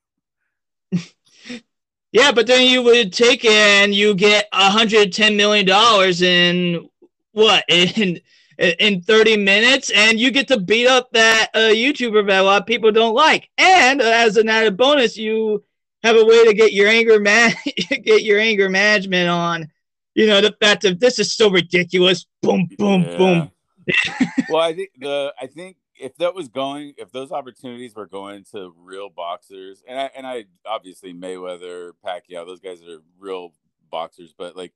yeah, 2.10 2.32
but 2.32 2.48
then 2.48 2.66
you 2.66 2.82
would 2.82 3.12
take 3.12 3.44
and 3.44 3.94
you 3.94 4.14
get 4.14 4.48
hundred 4.52 5.12
ten 5.12 5.36
million 5.36 5.64
dollars 5.64 6.20
in 6.20 6.88
what 7.30 7.64
in 7.68 8.20
in 8.58 9.00
30 9.02 9.36
minutes 9.38 9.90
and 9.94 10.18
you 10.18 10.30
get 10.30 10.48
to 10.48 10.60
beat 10.60 10.86
up 10.86 11.10
that 11.12 11.50
uh, 11.54 11.58
YouTuber 11.58 12.26
that 12.28 12.40
a 12.40 12.44
lot 12.44 12.62
of 12.62 12.66
people 12.66 12.92
don't 12.92 13.14
like. 13.14 13.50
And 13.58 14.00
uh, 14.00 14.04
as 14.04 14.36
an 14.36 14.48
added 14.48 14.76
bonus, 14.76 15.16
you 15.16 15.64
have 16.02 16.16
a 16.16 16.24
way 16.24 16.44
to 16.44 16.54
get 16.54 16.72
your 16.72 16.88
anger 16.88 17.18
man 17.18 17.54
get 17.88 18.22
your 18.22 18.38
anger 18.38 18.68
management 18.68 19.28
on. 19.28 19.70
You 20.14 20.28
know, 20.28 20.40
the 20.40 20.54
fact 20.60 20.82
that 20.82 21.00
this 21.00 21.18
is 21.18 21.34
so 21.34 21.50
ridiculous. 21.50 22.26
Boom, 22.40 22.68
boom, 22.78 23.02
yeah. 23.02 23.16
boom. 23.16 23.50
well, 24.48 24.62
I 24.62 24.72
think 24.74 24.90
the 24.98 25.34
I 25.40 25.46
think 25.46 25.76
if 25.96 26.16
that 26.16 26.34
was 26.34 26.48
going, 26.48 26.94
if 26.98 27.12
those 27.12 27.32
opportunities 27.32 27.94
were 27.94 28.06
going 28.06 28.44
to 28.52 28.72
real 28.78 29.08
boxers, 29.08 29.82
and 29.86 29.98
I 29.98 30.10
and 30.14 30.26
I 30.26 30.44
obviously 30.66 31.12
Mayweather, 31.12 31.92
Pacquiao, 32.04 32.46
those 32.46 32.60
guys 32.60 32.82
are 32.82 32.98
real 33.18 33.52
boxers, 33.90 34.34
but 34.36 34.56
like, 34.56 34.72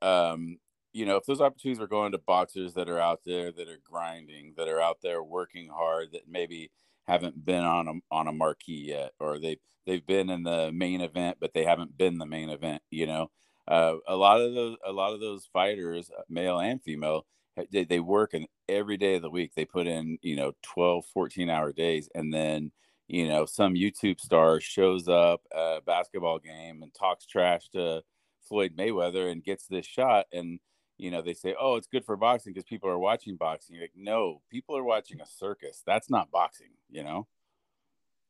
um, 0.00 0.58
you 0.92 1.06
know, 1.06 1.16
if 1.16 1.24
those 1.24 1.40
opportunities 1.40 1.80
were 1.80 1.86
going 1.86 2.12
to 2.12 2.18
boxers 2.18 2.74
that 2.74 2.88
are 2.88 3.00
out 3.00 3.20
there 3.24 3.52
that 3.52 3.68
are 3.68 3.80
grinding, 3.84 4.54
that 4.56 4.68
are 4.68 4.80
out 4.80 4.98
there 5.02 5.22
working 5.22 5.68
hard, 5.68 6.12
that 6.12 6.28
maybe 6.28 6.70
haven't 7.06 7.44
been 7.44 7.64
on 7.64 7.88
a 7.88 7.92
on 8.14 8.28
a 8.28 8.32
marquee 8.32 8.86
yet, 8.88 9.12
or 9.20 9.38
they 9.38 9.58
they've 9.86 10.06
been 10.06 10.30
in 10.30 10.42
the 10.42 10.70
main 10.72 11.00
event, 11.00 11.38
but 11.40 11.52
they 11.54 11.64
haven't 11.64 11.96
been 11.96 12.18
the 12.18 12.26
main 12.26 12.50
event. 12.50 12.82
You 12.90 13.06
know, 13.06 13.30
uh, 13.68 13.96
a 14.06 14.16
lot 14.16 14.40
of 14.40 14.54
those 14.54 14.76
a 14.86 14.92
lot 14.92 15.14
of 15.14 15.20
those 15.20 15.48
fighters, 15.52 16.10
uh, 16.16 16.22
male 16.28 16.58
and 16.60 16.82
female, 16.82 17.26
they, 17.70 17.84
they 17.84 18.00
work 18.00 18.34
and 18.34 18.46
every 18.68 18.96
day 18.96 19.16
of 19.16 19.22
the 19.22 19.30
week 19.30 19.52
they 19.54 19.64
put 19.64 19.86
in 19.86 20.18
you 20.22 20.36
know 20.36 20.52
12 20.62 21.04
14 21.12 21.50
hour 21.50 21.72
days 21.72 22.08
and 22.14 22.32
then 22.32 22.70
you 23.08 23.28
know 23.28 23.44
some 23.44 23.74
youtube 23.74 24.20
star 24.20 24.60
shows 24.60 25.08
up 25.08 25.42
a 25.52 25.80
basketball 25.84 26.38
game 26.38 26.82
and 26.82 26.94
talks 26.94 27.26
trash 27.26 27.68
to 27.68 28.02
floyd 28.48 28.72
mayweather 28.76 29.30
and 29.30 29.44
gets 29.44 29.66
this 29.66 29.86
shot 29.86 30.26
and 30.32 30.58
you 31.02 31.10
know 31.10 31.20
they 31.20 31.34
say 31.34 31.54
oh 31.58 31.76
it's 31.76 31.88
good 31.88 32.04
for 32.04 32.16
boxing 32.16 32.52
because 32.52 32.64
people 32.64 32.88
are 32.88 32.98
watching 32.98 33.36
boxing 33.36 33.74
You're 33.74 33.84
like 33.84 33.92
no 33.96 34.40
people 34.50 34.76
are 34.76 34.84
watching 34.84 35.20
a 35.20 35.26
circus 35.26 35.82
that's 35.84 36.08
not 36.08 36.30
boxing 36.30 36.70
you 36.90 37.02
know 37.02 37.26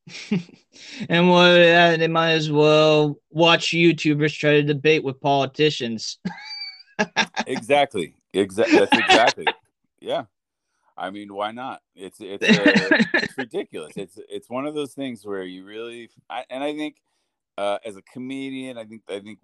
and 1.09 1.29
what 1.31 1.51
uh, 1.51 1.97
they 1.97 2.09
might 2.09 2.33
as 2.33 2.51
well 2.51 3.17
watch 3.31 3.69
YouTubers 3.69 4.37
try 4.37 4.53
to 4.53 4.63
debate 4.63 5.05
with 5.05 5.21
politicians. 5.21 6.19
exactly. 7.47 8.15
Exactly. 8.33 8.79
That's 8.79 8.99
exactly. 8.99 9.47
yeah. 10.01 10.25
I 10.97 11.11
mean, 11.11 11.33
why 11.33 11.53
not? 11.53 11.83
It's 11.95 12.19
it's 12.21 12.43
uh, 12.43 12.99
it's 13.15 13.39
ridiculous. 13.39 13.93
It's 13.97 14.19
it's 14.29 14.51
one 14.51 14.67
of 14.67 14.75
those 14.75 14.93
things 14.93 15.25
where 15.25 15.43
you 15.43 15.65
really 15.65 16.11
I, 16.29 16.45
and 16.51 16.63
I 16.63 16.75
think 16.77 16.97
uh, 17.57 17.79
as 17.85 17.97
a 17.97 18.03
comedian, 18.03 18.79
I 18.79 18.85
think 18.85 19.03
I 19.09 19.21
think 19.21 19.39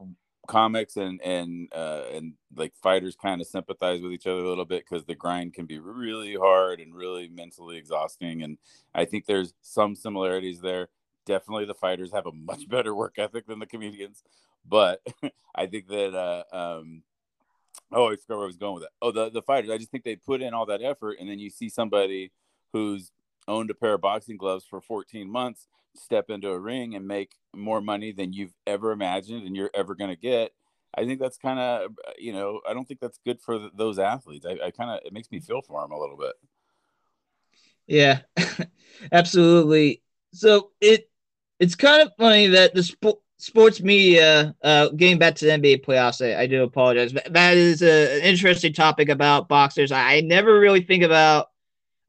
comics 0.48 0.96
and 0.96 1.20
and 1.22 1.68
uh, 1.72 2.04
and 2.12 2.32
like 2.56 2.74
fighters 2.74 3.14
kind 3.14 3.40
of 3.40 3.46
sympathize 3.46 4.00
with 4.00 4.10
each 4.10 4.26
other 4.26 4.40
a 4.40 4.48
little 4.48 4.64
bit 4.64 4.84
because 4.88 5.04
the 5.04 5.14
grind 5.14 5.54
can 5.54 5.66
be 5.66 5.78
really 5.78 6.34
hard 6.34 6.80
and 6.80 6.94
really 6.94 7.28
mentally 7.28 7.76
exhausting. 7.76 8.42
And 8.42 8.58
I 8.94 9.04
think 9.04 9.26
there's 9.26 9.54
some 9.62 9.94
similarities 9.94 10.60
there. 10.60 10.88
Definitely, 11.26 11.66
the 11.66 11.74
fighters 11.74 12.10
have 12.12 12.26
a 12.26 12.32
much 12.32 12.68
better 12.70 12.94
work 12.94 13.18
ethic 13.18 13.46
than 13.46 13.60
the 13.60 13.66
comedians, 13.66 14.24
but 14.66 15.06
I 15.54 15.66
think 15.66 15.86
that 15.88 16.14
uh, 16.14 16.42
um, 16.56 17.02
oh, 17.92 18.10
I 18.10 18.16
forgot 18.16 18.38
where 18.38 18.44
I 18.44 18.46
was 18.46 18.56
going 18.56 18.74
with 18.74 18.84
that. 18.84 18.92
Oh, 19.00 19.12
the 19.12 19.30
the 19.30 19.42
fighters. 19.42 19.70
I 19.70 19.78
just 19.78 19.90
think 19.90 20.02
they 20.02 20.16
put 20.16 20.42
in 20.42 20.54
all 20.54 20.66
that 20.66 20.82
effort, 20.82 21.18
and 21.20 21.28
then 21.28 21.38
you 21.38 21.50
see 21.50 21.68
somebody 21.68 22.32
who's 22.72 23.12
owned 23.48 23.70
a 23.70 23.74
pair 23.74 23.94
of 23.94 24.00
boxing 24.00 24.36
gloves 24.36 24.64
for 24.68 24.80
14 24.80 25.28
months 25.30 25.66
step 25.96 26.30
into 26.30 26.50
a 26.50 26.58
ring 26.58 26.94
and 26.94 27.06
make 27.06 27.32
more 27.54 27.80
money 27.80 28.12
than 28.12 28.32
you've 28.32 28.54
ever 28.66 28.92
imagined 28.92 29.46
and 29.46 29.56
you're 29.56 29.70
ever 29.74 29.94
going 29.94 30.10
to 30.10 30.16
get. 30.16 30.52
I 30.96 31.04
think 31.04 31.20
that's 31.20 31.36
kind 31.36 31.58
of, 31.58 31.92
you 32.18 32.32
know, 32.32 32.60
I 32.68 32.72
don't 32.74 32.86
think 32.86 33.00
that's 33.00 33.18
good 33.24 33.40
for 33.40 33.68
those 33.74 33.98
athletes. 33.98 34.46
I, 34.46 34.66
I 34.66 34.70
kind 34.70 34.90
of, 34.90 35.00
it 35.04 35.12
makes 35.12 35.30
me 35.30 35.40
feel 35.40 35.62
for 35.62 35.80
them 35.80 35.92
a 35.92 35.98
little 35.98 36.16
bit. 36.16 36.32
Yeah, 37.86 38.20
absolutely. 39.12 40.02
So 40.32 40.70
it, 40.80 41.10
it's 41.58 41.74
kind 41.74 42.02
of 42.02 42.12
funny 42.18 42.46
that 42.48 42.74
the 42.74 42.82
sport, 42.82 43.18
sports 43.38 43.80
media, 43.80 44.54
uh, 44.62 44.88
getting 44.90 45.18
back 45.18 45.34
to 45.36 45.46
the 45.46 45.52
NBA 45.52 45.84
playoffs, 45.84 46.24
I, 46.24 46.42
I 46.42 46.46
do 46.46 46.62
apologize. 46.62 47.12
That 47.30 47.56
is 47.56 47.82
a, 47.82 48.18
an 48.18 48.22
interesting 48.22 48.72
topic 48.72 49.08
about 49.08 49.48
boxers. 49.48 49.92
I, 49.92 50.16
I 50.16 50.20
never 50.20 50.58
really 50.58 50.82
think 50.82 51.02
about, 51.02 51.50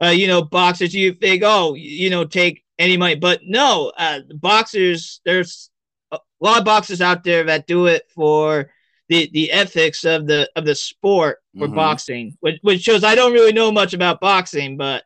uh, 0.04 0.10
you 0.10 0.28
know, 0.28 0.42
boxers. 0.42 0.94
You 0.94 1.14
think, 1.14 1.44
oh, 1.46 1.74
you 1.76 2.10
know, 2.10 2.26
take 2.26 2.64
any 2.78 2.98
money, 2.98 3.16
but 3.16 3.42
no, 3.44 3.92
uh, 3.98 4.20
boxers. 4.36 5.22
There's 5.26 5.70
a 6.12 6.20
lot 6.40 6.60
of 6.60 6.66
boxers 6.66 7.02
out 7.02 7.24
there 7.24 7.44
that 7.46 7.68
do 7.68 7.88
it 7.88 8.10
for 8.14 8.72
the 9.10 9.30
the 9.34 9.52
ethics 9.52 10.06
of 10.06 10.28
the 10.28 10.50
of 10.56 10.66
the 10.66 10.76
sport 10.76 11.40
for 11.58 11.68
mm-hmm. 11.68 11.76
boxing, 11.76 12.38
which, 12.40 12.60
which 12.62 12.82
shows 12.82 13.04
I 13.04 13.16
don't 13.16 13.34
really 13.34 13.54
know 13.54 13.72
much 13.72 13.94
about 13.94 14.22
boxing, 14.22 14.78
but 14.78 15.04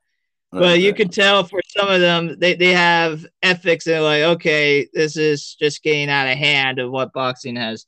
but 0.54 0.80
you 0.82 0.94
can 0.94 1.10
tell 1.10 1.44
for 1.44 1.62
some 1.66 1.90
of 1.90 2.00
them, 2.00 2.38
they, 2.38 2.54
they 2.54 2.74
have 2.74 3.26
ethics. 3.42 3.86
They're 3.86 4.02
like, 4.02 4.22
okay, 4.22 4.88
this 4.94 5.18
is 5.18 5.56
just 5.56 5.82
getting 5.82 6.12
out 6.12 6.28
of 6.28 6.38
hand 6.38 6.78
of 6.78 6.92
what 6.92 7.12
boxing 7.12 7.56
has 7.56 7.88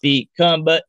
become. 0.00 0.64
But 0.64 0.84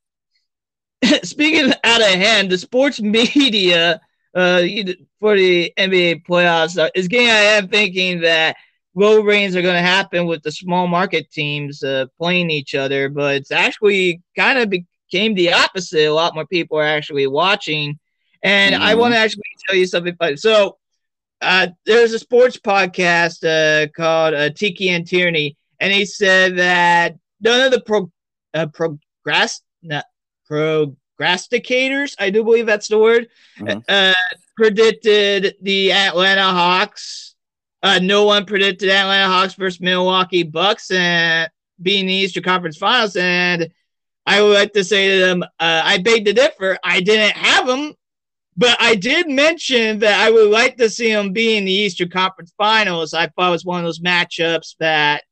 speaking 1.23 1.73
out 1.83 2.01
of 2.01 2.07
hand, 2.07 2.49
the 2.49 2.57
sports 2.57 3.01
media 3.01 3.99
uh, 4.37 4.61
for 5.19 5.35
the 5.35 5.73
NBA 5.77 6.23
playoffs 6.25 6.77
uh, 6.77 6.89
is 6.93 7.07
getting 7.07 7.27
of 7.27 7.33
hand 7.33 7.71
thinking 7.71 8.21
that 8.21 8.55
low 8.93 9.21
reigns 9.21 9.55
are 9.55 9.63
going 9.63 9.75
to 9.75 9.81
happen 9.81 10.27
with 10.27 10.43
the 10.43 10.51
small 10.51 10.87
market 10.87 11.31
teams 11.31 11.83
uh, 11.83 12.05
playing 12.17 12.51
each 12.51 12.75
other. 12.75 13.09
But 13.09 13.35
it's 13.35 13.51
actually 13.51 14.21
kind 14.35 14.59
of 14.59 14.69
became 14.69 15.33
the 15.33 15.53
opposite. 15.53 16.05
A 16.05 16.13
lot 16.13 16.35
more 16.35 16.45
people 16.45 16.77
are 16.77 16.83
actually 16.83 17.25
watching. 17.25 17.97
And 18.43 18.75
mm-hmm. 18.75 18.83
I 18.83 18.93
want 18.93 19.15
to 19.15 19.17
actually 19.17 19.43
tell 19.67 19.75
you 19.75 19.87
something 19.87 20.15
funny. 20.15 20.37
So, 20.37 20.77
uh, 21.41 21.67
there's 21.85 22.13
a 22.13 22.19
sports 22.19 22.57
podcast 22.57 23.43
uh, 23.43 23.87
called 23.95 24.33
uh, 24.33 24.49
Tiki 24.51 24.89
and 24.89 25.05
Tierney, 25.05 25.55
and 25.79 25.93
he 25.93 26.03
said 26.05 26.57
that 26.57 27.15
none 27.41 27.61
of 27.61 27.71
the 27.71 27.81
pro, 27.81 28.11
uh, 28.55 28.65
progress, 28.67 29.61
not 29.83 30.05
prognosticators, 31.19 32.15
I 32.19 32.29
do 32.29 32.43
believe 32.43 32.65
that's 32.65 32.87
the 32.87 32.99
word, 32.99 33.27
mm-hmm. 33.59 33.79
uh, 33.87 34.13
predicted 34.55 35.55
the 35.61 35.91
Atlanta 35.93 36.43
Hawks. 36.43 37.35
Uh, 37.83 37.99
no 38.01 38.25
one 38.25 38.45
predicted 38.45 38.89
Atlanta 38.89 39.31
Hawks 39.31 39.53
versus 39.53 39.79
Milwaukee 39.79 40.43
Bucks 40.43 40.91
and 40.91 41.49
being 41.81 42.07
the 42.07 42.13
Eastern 42.13 42.43
Conference 42.43 42.77
Finals. 42.77 43.15
And 43.15 43.69
I 44.25 44.41
would 44.41 44.53
like 44.53 44.73
to 44.73 44.83
say 44.83 45.13
to 45.13 45.25
them, 45.25 45.43
uh, 45.43 45.81
I 45.83 45.99
beg 45.99 46.25
to 46.25 46.33
differ. 46.33 46.77
I 46.83 47.01
didn't 47.01 47.35
have 47.37 47.67
them 47.67 47.93
but 48.57 48.75
I 48.81 48.95
did 48.95 49.29
mention 49.29 49.99
that 49.99 50.19
I 50.19 50.31
would 50.31 50.49
like 50.49 50.77
to 50.77 50.89
see 50.89 51.13
them 51.13 51.31
be 51.31 51.55
in 51.55 51.65
the 51.65 51.71
Eastern 51.71 52.09
Conference 52.09 52.51
Finals. 52.57 53.13
I 53.13 53.27
thought 53.27 53.49
it 53.49 53.51
was 53.51 53.63
one 53.63 53.79
of 53.79 53.85
those 53.85 53.99
matchups 53.99 54.75
that 54.79 55.23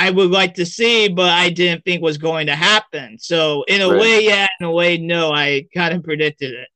I 0.00 0.10
would 0.10 0.30
like 0.30 0.54
to 0.54 0.66
see, 0.66 1.08
but 1.08 1.30
I 1.30 1.50
didn't 1.50 1.84
think 1.84 2.02
was 2.02 2.18
going 2.18 2.46
to 2.46 2.56
happen. 2.56 3.18
So 3.18 3.64
in 3.68 3.80
a 3.80 3.88
right. 3.88 4.00
way, 4.00 4.24
yeah, 4.24 4.46
in 4.58 4.66
a 4.66 4.72
way, 4.72 4.98
no. 4.98 5.32
I 5.32 5.66
kind 5.74 5.94
of 5.94 6.02
predicted 6.02 6.54
it. 6.54 6.68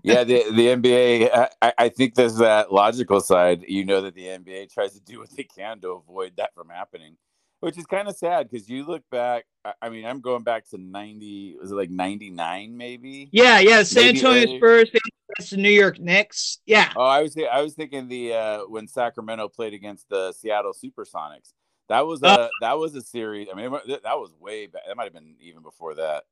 yeah, 0.02 0.24
the 0.24 0.44
the 0.52 0.68
NBA. 0.68 1.48
I, 1.60 1.72
I 1.76 1.88
think 1.88 2.14
there's 2.14 2.36
that 2.36 2.72
logical 2.72 3.20
side. 3.20 3.64
You 3.66 3.84
know 3.84 4.00
that 4.02 4.14
the 4.14 4.26
NBA 4.26 4.72
tries 4.72 4.94
to 4.94 5.00
do 5.00 5.18
what 5.18 5.30
they 5.36 5.44
can 5.44 5.80
to 5.80 5.90
avoid 5.90 6.34
that 6.36 6.54
from 6.54 6.68
happening 6.68 7.16
which 7.62 7.78
is 7.78 7.86
kind 7.86 8.08
of 8.08 8.16
sad 8.16 8.50
because 8.50 8.68
you 8.68 8.84
look 8.84 9.04
back. 9.12 9.44
I 9.80 9.88
mean, 9.88 10.04
I'm 10.04 10.20
going 10.20 10.42
back 10.42 10.68
to 10.70 10.78
'90. 10.78 11.58
Was 11.60 11.70
it 11.70 11.76
like 11.76 11.90
'99, 11.90 12.76
maybe? 12.76 13.28
Yeah, 13.30 13.60
yeah. 13.60 13.84
San 13.84 14.06
maybe 14.06 14.18
Antonio 14.18 14.56
Spurs 14.56 14.88
against 14.88 15.52
the 15.52 15.56
New 15.58 15.70
York 15.70 16.00
Knicks. 16.00 16.58
Yeah. 16.66 16.92
Oh, 16.96 17.04
I 17.04 17.22
was 17.22 17.36
I 17.36 17.62
was 17.62 17.74
thinking 17.74 18.08
the 18.08 18.34
uh, 18.34 18.58
when 18.66 18.88
Sacramento 18.88 19.48
played 19.48 19.74
against 19.74 20.08
the 20.08 20.32
Seattle 20.32 20.72
SuperSonics. 20.72 21.52
That 21.92 22.06
was 22.06 22.22
a 22.22 22.26
uh, 22.26 22.48
that 22.60 22.78
was 22.78 22.94
a 22.94 23.02
series. 23.02 23.48
I 23.52 23.56
mean, 23.56 23.70
that 23.70 24.18
was 24.18 24.30
way 24.40 24.66
back. 24.66 24.82
That 24.86 24.96
might 24.96 25.04
have 25.04 25.12
been 25.12 25.36
even 25.40 25.62
before 25.62 25.94
that, 25.96 26.24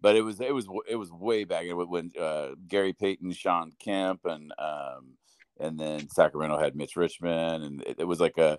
but 0.00 0.14
it 0.14 0.22
was 0.22 0.40
it 0.40 0.54
was 0.54 0.66
it 0.88 0.96
was 0.96 1.10
way 1.10 1.44
back 1.44 1.64
when 1.70 2.12
uh, 2.20 2.50
Gary 2.68 2.92
Payton, 2.92 3.32
Shawn 3.32 3.72
Kemp, 3.78 4.26
and 4.26 4.52
um, 4.58 5.16
and 5.58 5.80
then 5.80 6.08
Sacramento 6.10 6.58
had 6.58 6.76
Mitch 6.76 6.96
Richmond, 6.96 7.64
and 7.64 7.82
it, 7.82 8.00
it 8.00 8.04
was 8.04 8.20
like 8.20 8.36
a 8.36 8.58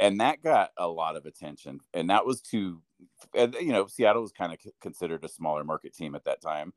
and 0.00 0.20
that 0.20 0.42
got 0.42 0.70
a 0.76 0.86
lot 0.86 1.16
of 1.16 1.26
attention 1.26 1.80
and 1.92 2.08
that 2.10 2.24
was 2.24 2.40
to 2.40 2.80
you 3.34 3.72
know 3.72 3.86
seattle 3.86 4.22
was 4.22 4.32
kind 4.32 4.52
of 4.52 4.58
considered 4.80 5.24
a 5.24 5.28
smaller 5.28 5.64
market 5.64 5.94
team 5.94 6.14
at 6.14 6.24
that 6.24 6.40
time 6.40 6.72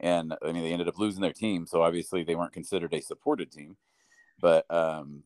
and 0.00 0.34
i 0.42 0.52
mean 0.52 0.62
they 0.62 0.72
ended 0.72 0.88
up 0.88 0.98
losing 0.98 1.22
their 1.22 1.32
team 1.32 1.66
so 1.66 1.82
obviously 1.82 2.22
they 2.22 2.34
weren't 2.34 2.52
considered 2.52 2.92
a 2.92 3.00
supported 3.00 3.50
team 3.50 3.76
but 4.40 4.70
um 4.70 5.22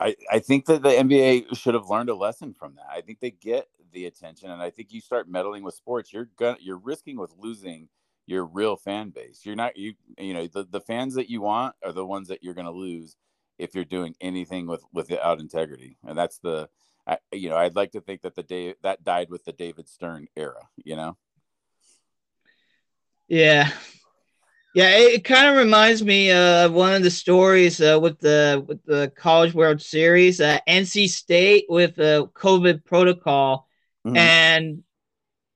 i 0.00 0.14
i 0.30 0.38
think 0.38 0.66
that 0.66 0.82
the 0.82 0.88
nba 0.90 1.56
should 1.56 1.74
have 1.74 1.88
learned 1.88 2.08
a 2.08 2.14
lesson 2.14 2.52
from 2.52 2.74
that. 2.76 2.86
I 2.90 3.00
think 3.00 3.20
they 3.20 3.30
get 3.30 3.68
the 3.92 4.06
attention 4.06 4.50
and 4.50 4.60
i 4.60 4.68
think 4.68 4.92
you 4.92 5.00
start 5.00 5.28
meddling 5.30 5.62
with 5.62 5.74
sports 5.74 6.12
you're 6.12 6.28
gonna 6.38 6.58
you're 6.60 6.78
risking 6.78 7.16
with 7.16 7.32
losing 7.38 7.88
your 8.28 8.44
real 8.44 8.76
fan 8.76 9.08
base. 9.08 9.40
You're 9.44 9.56
not 9.56 9.76
you 9.76 9.94
you 10.18 10.34
know 10.34 10.46
the, 10.46 10.64
the 10.64 10.82
fans 10.82 11.14
that 11.14 11.30
you 11.30 11.40
want 11.40 11.74
are 11.82 11.92
the 11.92 12.04
ones 12.04 12.28
that 12.28 12.42
you're 12.42 12.54
to 12.54 12.70
lose 12.70 13.16
if 13.58 13.74
you're 13.74 13.84
doing 13.84 14.14
anything 14.20 14.66
with 14.66 14.82
without 14.92 15.40
integrity 15.40 15.96
and 16.06 16.16
that's 16.16 16.38
the 16.38 16.68
I, 17.06 17.18
you 17.32 17.48
know 17.48 17.56
i'd 17.56 17.74
like 17.74 17.92
to 17.92 18.00
think 18.00 18.22
that 18.22 18.36
the 18.36 18.42
day 18.42 18.74
that 18.82 19.02
died 19.02 19.30
with 19.30 19.44
the 19.44 19.52
david 19.52 19.88
stern 19.88 20.28
era 20.36 20.68
you 20.76 20.94
know? 20.94 21.16
Yeah 23.26 23.70
yeah 24.74 24.90
it, 24.96 25.24
kind 25.24 25.48
of 25.48 25.56
reminds 25.56 26.02
me 26.02 26.30
of 26.32 26.72
one 26.72 26.94
of 26.94 27.02
the 27.02 27.10
stories 27.10 27.80
uh, 27.80 27.98
with 28.00 28.18
the 28.20 28.64
with 28.66 28.82
the 28.84 29.12
college 29.16 29.54
world 29.54 29.80
series 29.80 30.40
uh, 30.40 30.58
nc 30.68 31.08
state 31.08 31.64
with 31.68 31.96
the 31.96 32.28
covid 32.34 32.84
protocol 32.84 33.68
mm-hmm. 34.06 34.16
and 34.16 34.82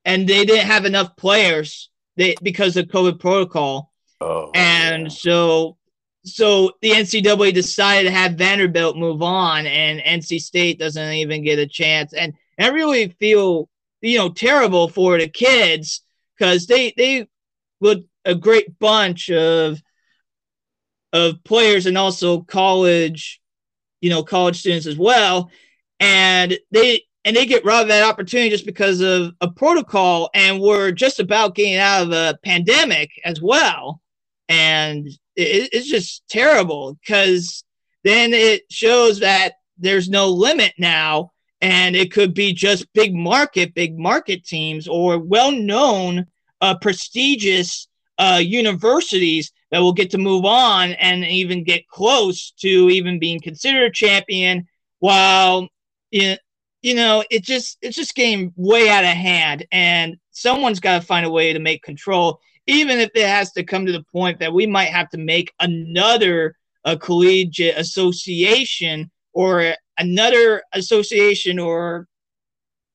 and 0.04 0.28
they 0.28 0.45
didn't 0.45 0.66
have 0.66 0.85
enough 0.85 1.16
players 1.16 1.90
they, 2.16 2.35
because 2.42 2.76
of 2.76 2.87
covid 2.87 3.19
protocol 3.21 3.92
oh, 4.21 4.50
and 4.54 5.04
yeah. 5.04 5.09
so 5.09 5.76
so 6.25 6.73
the 6.81 6.90
NCAA 6.90 7.52
decided 7.52 8.09
to 8.09 8.14
have 8.14 8.35
Vanderbilt 8.35 8.97
move 8.97 9.23
on, 9.23 9.66
and 9.66 10.00
NC 10.00 10.40
State 10.40 10.78
doesn't 10.78 11.14
even 11.14 11.42
get 11.42 11.59
a 11.59 11.66
chance. 11.66 12.12
And 12.12 12.35
I 12.59 12.69
really 12.69 13.09
feel 13.09 13.69
you 14.00 14.19
know 14.19 14.28
terrible 14.31 14.88
for 14.88 15.19
the 15.19 15.28
kids 15.28 16.02
because 16.37 16.66
they 16.66 16.92
they 16.97 17.26
would 17.82 18.04
a 18.24 18.34
great 18.34 18.78
bunch 18.78 19.30
of 19.30 19.82
of 21.12 21.44
players 21.44 21.84
and 21.84 21.98
also 21.98 22.40
college, 22.40 23.40
you 24.00 24.08
know, 24.08 24.22
college 24.22 24.58
students 24.60 24.86
as 24.86 24.96
well, 24.96 25.50
and 26.00 26.56
they 26.70 27.02
and 27.24 27.36
they 27.36 27.44
get 27.44 27.64
robbed 27.64 27.82
of 27.82 27.88
that 27.88 28.08
opportunity 28.08 28.48
just 28.48 28.64
because 28.66 29.00
of 29.00 29.32
a 29.40 29.50
protocol, 29.50 30.30
and 30.34 30.60
we're 30.60 30.92
just 30.92 31.20
about 31.20 31.54
getting 31.54 31.76
out 31.76 32.02
of 32.02 32.12
a 32.12 32.38
pandemic 32.42 33.10
as 33.24 33.42
well, 33.42 34.00
and 34.48 35.06
it, 35.36 35.68
it's 35.72 35.88
just 35.88 36.26
terrible 36.28 36.98
because 37.00 37.64
then 38.04 38.32
it 38.32 38.62
shows 38.70 39.20
that 39.20 39.54
there's 39.76 40.08
no 40.08 40.28
limit 40.28 40.72
now. 40.78 41.32
And 41.60 41.94
it 41.94 42.10
could 42.10 42.34
be 42.34 42.52
just 42.52 42.92
big 42.92 43.14
market 43.14 43.72
big 43.72 43.96
market 43.96 44.44
teams 44.44 44.88
or 44.88 45.20
well-known 45.20 46.26
uh, 46.62 46.78
prestigious 46.78 47.88
uh, 48.19 48.40
universities 48.42 49.52
that 49.71 49.81
will 49.81 49.92
get 49.92 50.11
to 50.11 50.19
move 50.19 50.45
on 50.45 50.92
and 50.92 51.25
even 51.25 51.64
get 51.64 51.87
close 51.88 52.52
to 52.52 52.88
even 52.88 53.19
being 53.19 53.40
considered 53.40 53.85
a 53.85 53.92
champion 53.92 54.66
while 55.00 55.69
you 56.11 56.37
know 56.95 57.25
it 57.31 57.42
just 57.42 57.78
it's 57.83 57.97
just 57.97 58.14
getting 58.14 58.52
way 58.57 58.88
out 58.88 59.04
of 59.04 59.11
hand. 59.11 59.66
And 59.71 60.16
someone's 60.31 60.81
got 60.81 61.00
to 61.00 61.07
find 61.07 61.26
a 61.26 61.31
way 61.31 61.52
to 61.52 61.59
make 61.59 61.83
control 61.83 62.40
even 62.66 62.99
if 62.99 63.11
it 63.14 63.26
has 63.26 63.52
to 63.52 63.64
come 63.64 63.87
to 63.87 63.92
the 63.92 64.04
point 64.12 64.38
that 64.38 64.52
we 64.52 64.66
might 64.66 64.88
have 64.88 65.09
to 65.11 65.19
make 65.19 65.52
another 65.61 66.57
a 66.85 66.97
collegiate 66.97 67.76
association 67.76 69.11
or 69.33 69.75
another 69.99 70.62
association 70.73 71.59
or 71.59 72.07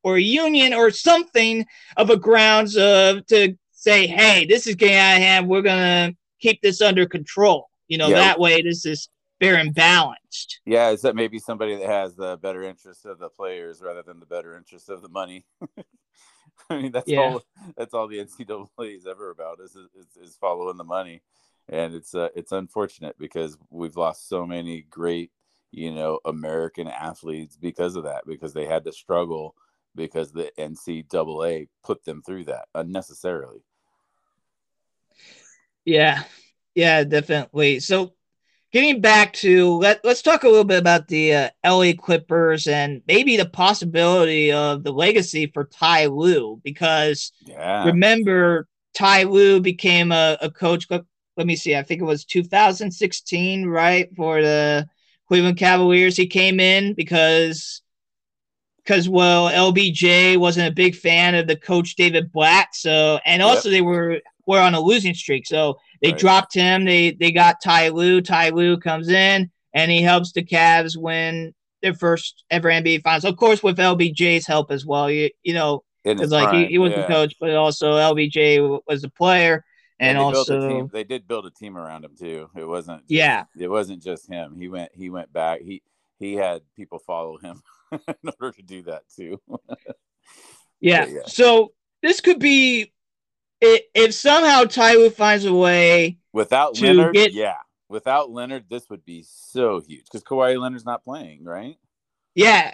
or 0.07 0.15
a 0.15 0.21
union 0.21 0.73
or 0.73 0.89
something 0.89 1.65
of 1.97 2.09
a 2.09 2.15
grounds 2.15 2.77
of 2.77 3.25
to 3.25 3.53
say, 3.73 4.07
hey, 4.07 4.45
this 4.45 4.65
is 4.65 4.75
out 4.75 4.81
of 4.81 5.21
hand. 5.21 5.49
We're 5.49 5.61
gonna 5.61 6.13
keep 6.39 6.61
this 6.61 6.81
under 6.81 7.05
control. 7.05 7.69
You 7.89 7.97
know, 7.97 8.07
yeah. 8.07 8.15
that 8.15 8.39
way 8.39 8.61
this 8.61 8.85
is 8.85 9.09
fair 9.41 9.55
and 9.55 9.75
balanced. 9.75 10.61
Yeah, 10.65 10.91
is 10.91 11.01
that 11.01 11.17
maybe 11.17 11.39
somebody 11.39 11.75
that 11.75 11.89
has 11.89 12.15
the 12.15 12.37
better 12.37 12.63
interest 12.63 13.05
of 13.05 13.19
the 13.19 13.27
players 13.27 13.81
rather 13.81 14.01
than 14.01 14.21
the 14.21 14.25
better 14.25 14.55
interest 14.55 14.89
of 14.89 15.01
the 15.01 15.09
money? 15.09 15.45
I 16.69 16.81
mean, 16.81 16.93
that's 16.93 17.09
yeah. 17.09 17.19
all. 17.19 17.41
That's 17.75 17.93
all 17.93 18.07
the 18.07 18.17
NCAA 18.25 18.95
is 18.95 19.05
ever 19.05 19.29
about 19.31 19.59
is, 19.61 19.75
is 19.75 20.15
is 20.21 20.37
following 20.37 20.77
the 20.77 20.85
money, 20.85 21.21
and 21.67 21.93
it's 21.93 22.15
uh, 22.15 22.29
it's 22.33 22.53
unfortunate 22.53 23.17
because 23.19 23.57
we've 23.69 23.97
lost 23.97 24.29
so 24.29 24.45
many 24.45 24.83
great 24.89 25.31
you 25.71 25.91
know, 25.91 26.19
American 26.25 26.87
athletes 26.87 27.57
because 27.57 27.95
of 27.95 28.03
that, 28.05 28.25
because 28.25 28.53
they 28.53 28.65
had 28.65 28.83
to 28.85 28.91
struggle 28.91 29.55
because 29.97 30.31
the 30.31 30.51
NCAA 30.57 31.67
put 31.83 32.05
them 32.05 32.21
through 32.25 32.45
that 32.45 32.67
unnecessarily. 32.73 33.59
Yeah, 35.83 36.23
yeah, 36.75 37.03
definitely. 37.03 37.81
So, 37.81 38.13
getting 38.71 39.01
back 39.01 39.33
to 39.33 39.77
let 39.77 40.03
let's 40.05 40.21
talk 40.21 40.43
a 40.43 40.49
little 40.49 40.63
bit 40.63 40.79
about 40.79 41.07
the 41.07 41.33
uh, 41.33 41.49
LA 41.65 41.93
Clippers 41.97 42.67
and 42.67 43.01
maybe 43.07 43.35
the 43.35 43.49
possibility 43.49 44.51
of 44.51 44.83
the 44.83 44.91
legacy 44.91 45.47
for 45.47 45.65
Ty 45.65 46.05
Lue 46.05 46.61
because 46.63 47.31
yeah. 47.45 47.85
remember 47.85 48.67
Ty 48.93 49.23
Lue 49.23 49.59
became 49.59 50.11
a, 50.11 50.37
a 50.41 50.51
coach. 50.51 50.87
Let, 50.89 51.03
let 51.35 51.47
me 51.47 51.55
see. 51.55 51.75
I 51.75 51.83
think 51.83 52.01
it 52.01 52.05
was 52.05 52.25
2016, 52.25 53.65
right, 53.67 54.09
for 54.15 54.41
the 54.41 54.87
Cleveland 55.27 55.57
Cavaliers. 55.57 56.17
He 56.17 56.27
came 56.27 56.59
in 56.59 56.93
because 56.95 57.81
because 58.87 59.09
well, 59.09 59.49
LBJ 59.49 60.37
wasn't 60.37 60.67
a 60.67 60.73
big 60.73 60.95
fan 60.95 61.35
of 61.35 61.47
the 61.47 61.57
coach 61.57 61.95
David 61.95 62.31
Blatt. 62.31 62.69
So 62.73 63.19
and 63.25 63.41
also 63.41 63.69
yep. 63.69 63.77
they 63.77 63.81
were 63.81 64.21
were 64.45 64.59
on 64.59 64.75
a 64.75 64.79
losing 64.79 65.13
streak. 65.13 65.45
So 65.45 65.77
they 66.01 66.11
right. 66.11 66.19
dropped 66.19 66.53
him. 66.53 66.85
They 66.85 67.11
they 67.11 67.31
got 67.31 67.61
Ty 67.61 67.89
Lue. 67.89 68.21
Ty 68.21 68.49
Lue 68.49 68.77
comes 68.77 69.09
in 69.09 69.51
and 69.73 69.91
he 69.91 70.01
helps 70.01 70.31
the 70.31 70.43
Cavs 70.43 70.95
win 70.95 71.53
their 71.81 71.93
first 71.93 72.45
ever 72.49 72.69
NBA 72.69 73.03
finals. 73.03 73.25
Of 73.25 73.35
course, 73.35 73.61
with 73.61 73.77
LBJ's 73.77 74.47
help 74.47 74.71
as 74.71 74.85
well. 74.85 75.11
You 75.11 75.29
you 75.43 75.53
know, 75.53 75.83
because 76.05 76.31
like 76.31 76.53
he, 76.53 76.65
he 76.67 76.77
was 76.77 76.91
yeah. 76.91 77.01
the 77.01 77.07
coach, 77.07 77.35
but 77.39 77.53
also 77.55 77.93
LBJ 77.93 78.81
was 78.87 79.03
a 79.03 79.09
player 79.09 79.65
and, 79.99 80.17
and 80.17 80.19
also 80.19 80.87
they 80.93 81.03
did 81.03 81.27
build 81.27 81.45
a 81.45 81.51
team 81.51 81.77
around 81.77 82.05
him 82.05 82.15
too. 82.17 82.49
It 82.55 82.65
wasn't 82.65 83.01
just, 83.01 83.11
yeah, 83.11 83.43
it 83.59 83.67
wasn't 83.67 84.01
just 84.01 84.31
him. 84.31 84.55
He 84.55 84.69
went 84.69 84.91
he 84.93 85.09
went 85.09 85.33
back. 85.33 85.61
He 85.61 85.81
he 86.19 86.35
had 86.35 86.61
people 86.75 86.99
follow 86.99 87.37
him 87.37 87.61
in 88.07 88.31
order 88.41 88.55
to 88.57 88.63
do 88.63 88.83
that 88.83 89.03
too. 89.15 89.41
yeah. 90.79 91.05
yeah. 91.05 91.21
So 91.25 91.73
this 92.01 92.21
could 92.21 92.39
be 92.39 92.93
if 93.61 94.13
somehow 94.13 94.63
Ty 94.63 94.93
Lue 94.93 95.09
finds 95.09 95.45
a 95.45 95.53
way 95.53 96.17
without 96.33 96.79
Leonard. 96.79 97.15
Get, 97.15 97.33
yeah, 97.33 97.57
without 97.89 98.29
Leonard, 98.29 98.65
this 98.69 98.89
would 98.89 99.05
be 99.05 99.23
so 99.27 99.81
huge 99.81 100.05
because 100.05 100.23
Kawhi 100.23 100.59
Leonard's 100.59 100.85
not 100.85 101.03
playing, 101.03 101.43
right? 101.43 101.77
Yeah, 102.35 102.73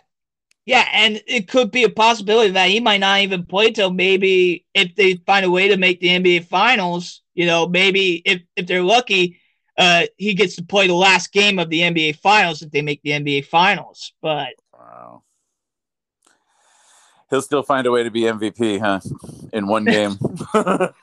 yeah, 0.65 0.88
and 0.93 1.21
it 1.28 1.47
could 1.49 1.71
be 1.71 1.84
a 1.84 1.89
possibility 1.89 2.52
that 2.52 2.69
he 2.69 2.80
might 2.80 2.99
not 2.99 3.19
even 3.19 3.45
play 3.45 3.71
till 3.71 3.91
maybe 3.91 4.65
if 4.73 4.95
they 4.95 5.15
find 5.26 5.45
a 5.45 5.52
way 5.52 5.67
to 5.69 5.78
make 5.78 5.99
the 5.99 6.08
NBA 6.08 6.45
Finals. 6.45 7.21
You 7.34 7.45
know, 7.45 7.67
maybe 7.67 8.21
if 8.26 8.41
if 8.56 8.67
they're 8.67 8.84
lucky, 8.84 9.39
uh, 9.78 10.04
he 10.17 10.34
gets 10.34 10.56
to 10.56 10.63
play 10.63 10.88
the 10.88 10.93
last 10.93 11.34
game 11.34 11.60
of 11.60 11.69
the 11.69 11.82
NBA 11.82 12.17
Finals 12.17 12.62
if 12.62 12.71
they 12.71 12.82
make 12.82 13.02
the 13.04 13.12
NBA 13.12 13.45
Finals. 13.45 14.13
But 14.21 14.54
he'll 17.33 17.41
still 17.41 17.63
find 17.63 17.87
a 17.87 17.91
way 17.91 18.03
to 18.03 18.11
be 18.11 18.21
MVP, 18.21 18.79
huh? 18.79 18.99
In 19.51 19.65
one 19.65 19.85
game. 19.85 20.17
but 20.53 20.93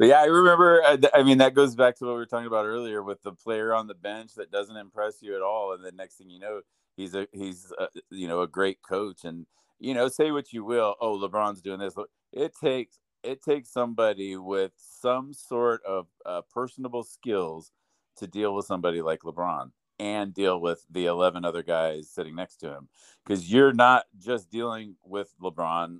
yeah, 0.00 0.20
I 0.20 0.24
remember. 0.24 0.82
Uh, 0.82 0.96
I 1.14 1.22
mean, 1.22 1.38
that 1.38 1.54
goes 1.54 1.76
back 1.76 1.96
to 1.96 2.06
what 2.06 2.12
we 2.12 2.16
were 2.18 2.26
talking 2.26 2.48
about 2.48 2.66
earlier 2.66 3.02
with 3.02 3.22
the 3.22 3.32
player 3.32 3.72
on 3.72 3.86
the 3.86 3.94
bench 3.94 4.34
that 4.34 4.50
doesn't 4.50 4.76
impress 4.76 5.22
you 5.22 5.36
at 5.36 5.42
all, 5.42 5.72
and 5.72 5.84
the 5.84 5.92
next 5.92 6.16
thing 6.16 6.30
you 6.30 6.40
know 6.40 6.62
he's 6.96 7.14
a 7.14 7.26
he's 7.32 7.72
a, 7.78 7.88
you 8.10 8.28
know 8.28 8.42
a 8.42 8.48
great 8.48 8.82
coach 8.82 9.24
and 9.24 9.46
you 9.78 9.94
know 9.94 10.08
say 10.08 10.30
what 10.30 10.52
you 10.52 10.64
will 10.64 10.94
oh 11.00 11.16
lebron's 11.16 11.62
doing 11.62 11.78
this 11.78 11.94
it 12.32 12.52
takes 12.62 12.98
it 13.22 13.42
takes 13.42 13.70
somebody 13.70 14.36
with 14.36 14.72
some 14.76 15.32
sort 15.32 15.82
of 15.86 16.06
uh, 16.26 16.42
personable 16.52 17.02
skills 17.02 17.70
to 18.16 18.26
deal 18.26 18.54
with 18.54 18.66
somebody 18.66 19.00
like 19.00 19.20
lebron 19.20 19.70
and 20.00 20.34
deal 20.34 20.60
with 20.60 20.84
the 20.90 21.06
11 21.06 21.44
other 21.44 21.62
guys 21.62 22.10
sitting 22.10 22.34
next 22.34 22.56
to 22.56 22.68
him 22.68 22.88
because 23.24 23.52
you're 23.52 23.72
not 23.72 24.06
just 24.18 24.50
dealing 24.50 24.96
with 25.04 25.32
lebron 25.40 25.98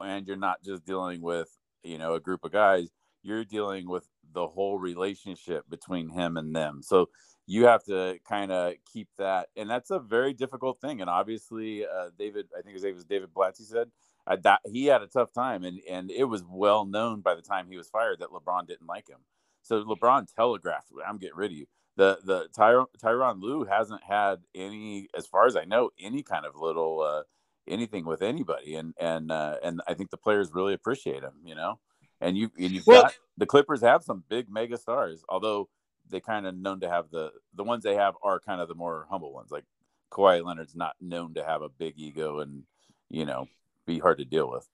and 0.00 0.26
you're 0.26 0.36
not 0.36 0.62
just 0.62 0.84
dealing 0.84 1.22
with 1.22 1.48
you 1.82 1.96
know 1.96 2.14
a 2.14 2.20
group 2.20 2.44
of 2.44 2.52
guys 2.52 2.90
you're 3.22 3.44
dealing 3.44 3.88
with 3.88 4.06
the 4.32 4.46
whole 4.46 4.78
relationship 4.78 5.64
between 5.70 6.08
him 6.08 6.36
and 6.36 6.54
them 6.54 6.82
so 6.82 7.08
you 7.46 7.66
have 7.66 7.84
to 7.84 8.18
kind 8.28 8.50
of 8.50 8.74
keep 8.92 9.08
that, 9.18 9.48
and 9.56 9.70
that's 9.70 9.90
a 9.90 10.00
very 10.00 10.32
difficult 10.32 10.80
thing. 10.80 11.00
And 11.00 11.08
obviously, 11.08 11.84
uh, 11.86 12.10
David, 12.18 12.46
I 12.52 12.62
think 12.62 12.82
name 12.82 12.94
was 12.94 13.04
David 13.04 13.30
Blatty 13.32 13.62
said 13.62 13.88
uh, 14.26 14.36
that 14.42 14.60
he 14.64 14.86
had 14.86 15.02
a 15.02 15.06
tough 15.06 15.32
time, 15.32 15.64
and 15.64 15.78
and 15.88 16.10
it 16.10 16.24
was 16.24 16.42
well 16.48 16.84
known 16.84 17.20
by 17.20 17.34
the 17.34 17.42
time 17.42 17.68
he 17.68 17.76
was 17.76 17.88
fired 17.88 18.18
that 18.18 18.30
LeBron 18.30 18.66
didn't 18.66 18.88
like 18.88 19.08
him. 19.08 19.20
So 19.62 19.84
LeBron 19.84 20.26
telegraphed, 20.34 20.90
"I'm 21.06 21.18
getting 21.18 21.36
rid 21.36 21.52
of 21.52 21.56
you." 21.56 21.66
The 21.96 22.18
the 22.24 22.48
Ty- 22.54 22.84
Tyronn 23.02 23.40
Lue 23.40 23.64
hasn't 23.64 24.02
had 24.02 24.40
any, 24.54 25.08
as 25.16 25.26
far 25.26 25.46
as 25.46 25.56
I 25.56 25.64
know, 25.64 25.90
any 25.98 26.22
kind 26.22 26.44
of 26.44 26.54
little 26.54 27.00
uh, 27.00 27.22
anything 27.66 28.04
with 28.04 28.22
anybody, 28.22 28.74
and 28.74 28.94
and 28.98 29.32
uh, 29.32 29.56
and 29.62 29.80
I 29.86 29.94
think 29.94 30.10
the 30.10 30.16
players 30.16 30.52
really 30.52 30.74
appreciate 30.74 31.22
him. 31.22 31.32
You 31.44 31.54
know, 31.54 31.78
and 32.20 32.36
you 32.36 32.50
and 32.58 32.70
you've 32.70 32.86
well, 32.86 33.02
got 33.02 33.14
the 33.38 33.46
Clippers 33.46 33.80
have 33.82 34.02
some 34.02 34.24
big 34.28 34.50
mega 34.50 34.76
stars, 34.76 35.24
although 35.28 35.68
they 36.10 36.20
kind 36.20 36.46
of 36.46 36.56
known 36.56 36.80
to 36.80 36.88
have 36.88 37.10
the 37.10 37.32
the 37.54 37.64
ones 37.64 37.82
they 37.82 37.94
have 37.94 38.14
are 38.22 38.40
kind 38.40 38.60
of 38.60 38.68
the 38.68 38.74
more 38.74 39.06
humble 39.10 39.32
ones. 39.32 39.50
Like 39.50 39.64
Kawhi 40.10 40.44
Leonard's 40.44 40.76
not 40.76 40.96
known 41.00 41.34
to 41.34 41.44
have 41.44 41.62
a 41.62 41.68
big 41.68 41.94
ego 41.96 42.40
and 42.40 42.64
you 43.08 43.24
know 43.24 43.46
be 43.86 43.98
hard 43.98 44.18
to 44.18 44.24
deal 44.24 44.50
with. 44.50 44.68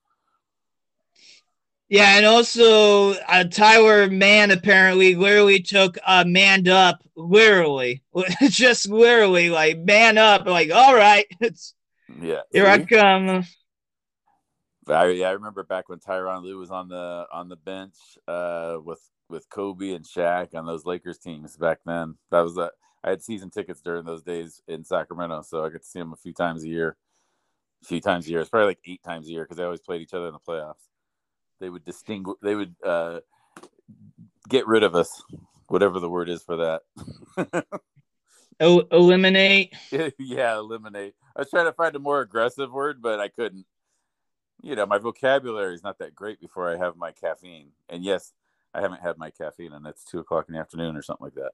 Yeah, 1.93 2.17
and 2.17 2.25
also 2.25 3.13
uh, 3.29 3.45
Tyler 3.45 4.09
Mann 4.09 4.51
apparently 4.51 5.15
literally 5.15 5.61
took 5.61 5.99
uh, 6.07 6.25
manned 6.27 6.67
up, 6.67 7.05
literally, 7.17 8.03
just 8.49 8.89
literally 8.89 9.51
like 9.51 9.77
man 9.77 10.17
up, 10.17 10.47
like 10.47 10.71
all 10.73 10.95
right, 10.95 11.27
it's 11.43 11.75
yeah, 12.19 12.41
here 12.51 12.67
I 12.67 12.79
come. 12.79 13.45
I, 14.89 15.09
yeah, 15.09 15.29
I 15.29 15.33
remember 15.33 15.65
back 15.65 15.91
when 15.91 15.99
Tyronn 15.99 16.43
Lue 16.43 16.57
was 16.57 16.71
on 16.71 16.89
the 16.89 17.27
on 17.31 17.51
the 17.51 17.57
bench 17.57 17.97
uh, 18.27 18.79
with 18.83 19.03
with 19.29 19.47
Kobe 19.51 19.93
and 19.93 20.07
Shaq 20.07 20.55
on 20.55 20.65
those 20.65 20.87
Lakers 20.87 21.19
teams 21.19 21.59
back 21.59 21.81
then. 21.85 22.17
That 22.31 22.41
was 22.41 22.57
a 22.57 22.71
I 23.05 23.11
had 23.11 23.23
season 23.23 23.51
tickets 23.51 23.83
during 23.83 24.07
those 24.07 24.23
days 24.23 24.63
in 24.67 24.83
Sacramento, 24.83 25.43
so 25.43 25.63
I 25.63 25.69
got 25.69 25.83
to 25.83 25.87
see 25.87 25.99
them 25.99 26.15
a 26.15 26.17
few 26.17 26.33
times 26.33 26.65
a 26.65 26.69
year. 26.69 26.97
A 27.83 27.87
few 27.87 28.01
times 28.01 28.27
a 28.27 28.31
year. 28.31 28.41
It's 28.41 28.49
probably 28.49 28.69
like 28.69 28.81
eight 28.87 29.03
times 29.03 29.29
a 29.29 29.33
year 29.33 29.45
because 29.45 29.59
they 29.59 29.65
always 29.65 29.83
played 29.83 30.01
each 30.01 30.15
other 30.15 30.29
in 30.29 30.33
the 30.33 30.39
playoffs. 30.39 30.89
They 31.63 31.71
would 31.71 31.85
distinguish. 31.85 32.39
They 32.43 32.57
would 32.57 32.75
uh, 32.85 33.21
get 34.49 34.67
rid 34.67 34.83
of 34.83 34.97
us, 34.97 35.23
whatever 35.69 36.01
the 36.01 36.11
word 36.11 36.29
is 36.29 36.43
for 36.43 36.57
that. 36.57 36.83
o- 38.61 38.87
eliminate. 38.91 39.73
yeah, 40.19 40.59
eliminate. 40.59 41.15
I 41.37 41.43
was 41.43 41.51
trying 41.51 41.67
to 41.67 41.73
find 41.73 41.95
a 41.95 42.01
more 42.01 42.21
aggressive 42.21 42.73
word, 42.73 43.01
but 43.01 43.21
I 43.21 43.29
couldn't. 43.29 43.65
you 44.61 44.75
know, 44.75 44.87
my 44.87 44.99
vocabulary 44.99 45.77
is 45.77 45.85
not 45.85 46.01
that 46.01 46.17
great 46.17 46.41
before 46.41 46.69
I 46.69 46.79
have 46.79 46.97
my 46.97 47.13
caffeine. 47.13 47.69
And 47.89 48.03
yes, 48.03 48.33
I 48.75 48.81
haven't 48.81 49.03
had 49.03 49.17
my 49.17 49.31
caffeine, 49.31 49.73
and 49.73 49.87
it's 49.87 50.05
two 50.05 50.19
o'clock 50.19 50.47
in 50.49 50.55
the 50.55 50.61
afternoon 50.61 50.97
or 50.97 51.03
something 51.03 51.25
like 51.25 51.35
that. 51.35 51.53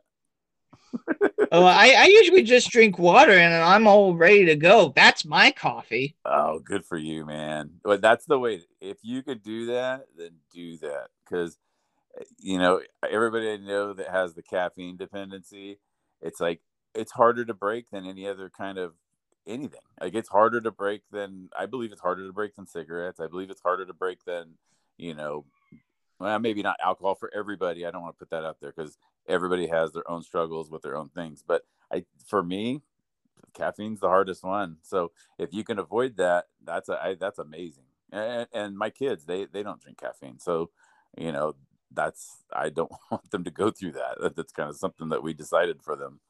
Oh, 1.53 1.65
I, 1.65 1.95
I 1.97 2.05
usually 2.07 2.43
just 2.43 2.71
drink 2.71 2.99
water 2.99 3.33
and 3.33 3.55
I'm 3.55 3.87
all 3.87 4.15
ready 4.15 4.47
to 4.47 4.57
go. 4.57 4.93
That's 4.95 5.25
my 5.25 5.51
coffee. 5.51 6.17
Oh, 6.25 6.59
good 6.59 6.85
for 6.85 6.99
you, 6.99 7.25
man. 7.25 7.71
But 7.83 8.01
that's 8.01 8.27
the 8.27 8.39
way. 8.39 8.63
If 8.81 8.99
you 9.03 9.23
could 9.23 9.43
do 9.43 9.67
that, 9.67 10.07
then 10.17 10.33
do 10.53 10.79
that 10.79 11.09
because 11.25 11.59
eh, 12.19 12.25
you 12.39 12.59
know 12.59 12.81
everybody 13.09 13.51
I 13.53 13.57
know 13.57 13.93
that 13.93 14.09
has 14.09 14.35
the 14.35 14.43
caffeine 14.43 14.97
dependency. 14.97 15.79
It's 16.21 16.41
like 16.41 16.61
it's 16.95 17.13
harder 17.13 17.45
to 17.45 17.55
break 17.55 17.91
than 17.91 18.07
any 18.07 18.27
other 18.27 18.51
kind 18.51 18.79
of 18.79 18.95
anything. 19.47 19.81
Like 20.01 20.15
it's 20.15 20.29
harder 20.29 20.61
to 20.61 20.71
break 20.71 21.03
than 21.11 21.49
I 21.59 21.67
believe 21.67 21.93
it's 21.93 22.01
harder 22.01 22.27
to 22.27 22.33
break 22.33 22.57
than 22.57 22.67
cigarettes. 22.67 23.21
I 23.21 23.27
believe 23.27 23.51
it's 23.51 23.63
harder 23.63 23.87
to 23.87 23.95
break 23.95 24.25
than 24.25 24.55
you 24.97 25.15
know 25.15 25.45
well, 26.19 26.39
maybe 26.39 26.63
not 26.63 26.77
alcohol 26.83 27.15
for 27.15 27.31
everybody. 27.35 27.87
I 27.87 27.91
don't 27.91 28.03
want 28.03 28.17
to 28.17 28.19
put 28.19 28.31
that 28.31 28.45
out 28.45 28.59
there 28.61 28.73
because 28.77 28.99
everybody 29.29 29.67
has 29.69 29.93
their 29.93 30.09
own 30.11 30.23
struggles 30.23 30.71
with 30.71 30.83
their 30.83 30.97
own 30.97 31.11
things. 31.11 31.45
But 31.47 31.63
I, 31.93 32.05
for 32.27 32.43
me, 32.43 32.83
caffeine's 33.55 34.01
the 34.01 34.09
hardest 34.09 34.45
one. 34.45 34.79
So 34.83 35.13
if 35.39 35.53
you 35.53 35.65
can 35.65 35.79
avoid 35.79 36.17
that, 36.17 36.47
that's 36.65 36.89
a 36.89 37.01
I, 37.03 37.15
that's 37.15 37.39
amazing. 37.39 37.85
And, 38.13 38.47
and 38.53 38.79
my 38.79 38.91
kids, 38.91 39.25
they 39.27 39.47
they 39.47 39.63
don't 39.63 39.81
drink 39.81 39.99
caffeine, 39.99 40.39
so 40.39 40.71
you 41.17 41.33
know 41.33 41.55
that's 41.93 42.43
I 42.53 42.71
don't 42.71 42.93
want 43.11 43.31
them 43.31 43.45
to 43.45 43.51
go 43.51 43.71
through 43.71 43.93
that. 43.93 44.35
That's 44.37 44.53
kind 44.53 44.71
of 44.71 44.77
something 44.77 45.09
that 45.11 45.23
we 45.23 45.35
decided 45.35 45.83
for 45.83 45.97
them. 45.97 46.21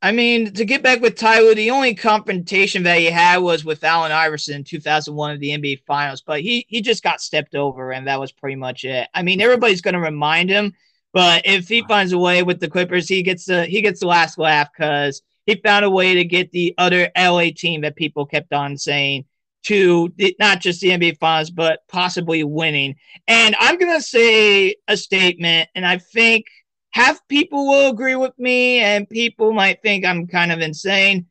I 0.00 0.12
mean, 0.12 0.52
to 0.52 0.64
get 0.64 0.82
back 0.84 1.00
with 1.00 1.16
Ty 1.16 1.40
Lue, 1.40 1.56
the 1.56 1.72
only 1.72 1.92
confrontation 1.94 2.84
that 2.84 2.98
he 2.98 3.06
had 3.06 3.38
was 3.38 3.64
with 3.64 3.82
Allen 3.82 4.12
Iverson 4.12 4.54
in 4.54 4.64
2001 4.64 5.32
of 5.32 5.40
the 5.40 5.50
NBA 5.50 5.82
Finals, 5.86 6.22
but 6.22 6.40
he 6.40 6.64
he 6.68 6.80
just 6.80 7.02
got 7.02 7.20
stepped 7.20 7.56
over, 7.56 7.90
and 7.90 8.06
that 8.06 8.20
was 8.20 8.30
pretty 8.30 8.54
much 8.54 8.84
it. 8.84 9.08
I 9.12 9.22
mean, 9.22 9.40
everybody's 9.40 9.80
going 9.80 9.94
to 9.94 10.00
remind 10.00 10.50
him, 10.50 10.72
but 11.12 11.42
if 11.46 11.68
he 11.68 11.82
finds 11.82 12.12
a 12.12 12.18
way 12.18 12.44
with 12.44 12.60
the 12.60 12.70
Clippers, 12.70 13.08
he 13.08 13.24
gets 13.24 13.46
the 13.46 13.64
he 13.66 13.82
gets 13.82 13.98
the 14.00 14.06
last 14.06 14.38
laugh 14.38 14.68
because 14.72 15.22
he 15.46 15.56
found 15.56 15.84
a 15.84 15.90
way 15.90 16.14
to 16.14 16.24
get 16.24 16.52
the 16.52 16.74
other 16.78 17.10
LA 17.16 17.46
team 17.54 17.80
that 17.80 17.96
people 17.96 18.24
kept 18.24 18.52
on 18.52 18.76
saying 18.76 19.24
to 19.64 20.12
the, 20.16 20.36
not 20.38 20.60
just 20.60 20.80
the 20.80 20.90
NBA 20.90 21.18
Finals, 21.18 21.50
but 21.50 21.80
possibly 21.88 22.44
winning. 22.44 22.94
And 23.26 23.56
I'm 23.58 23.78
going 23.78 23.96
to 23.96 24.02
say 24.02 24.76
a 24.86 24.96
statement, 24.96 25.70
and 25.74 25.84
I 25.84 25.98
think– 25.98 26.46
half 26.90 27.26
people 27.28 27.66
will 27.66 27.90
agree 27.90 28.16
with 28.16 28.38
me 28.38 28.80
and 28.80 29.08
people 29.08 29.52
might 29.52 29.82
think 29.82 30.04
I'm 30.04 30.26
kind 30.26 30.52
of 30.52 30.60
insane. 30.60 31.26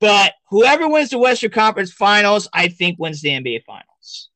But 0.00 0.34
whoever 0.48 0.88
wins 0.88 1.10
the 1.10 1.18
Western 1.18 1.50
Conference 1.50 1.92
Finals, 1.92 2.48
I 2.52 2.68
think 2.68 2.98
wins 2.98 3.20
the 3.20 3.30
NBA 3.30 3.64
Finals. 3.64 4.30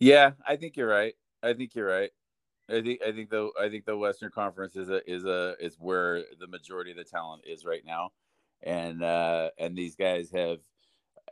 Yeah, 0.00 0.32
I 0.46 0.56
think 0.56 0.76
you're 0.76 0.88
right. 0.88 1.14
I 1.42 1.52
think 1.52 1.74
you're 1.74 1.88
right. 1.88 2.10
I 2.68 2.82
think 2.82 3.00
I 3.06 3.12
think 3.12 3.30
the 3.30 3.50
I 3.60 3.68
think 3.68 3.84
the 3.84 3.96
Western 3.96 4.30
Conference 4.30 4.74
is 4.74 4.88
a 4.90 5.08
is 5.10 5.24
a 5.24 5.54
is 5.60 5.76
where 5.78 6.24
the 6.40 6.48
majority 6.48 6.90
of 6.90 6.96
the 6.96 7.04
talent 7.04 7.42
is 7.46 7.64
right 7.64 7.84
now, 7.84 8.10
and 8.62 9.02
uh, 9.02 9.50
and 9.58 9.76
these 9.76 9.94
guys 9.94 10.30
have 10.32 10.58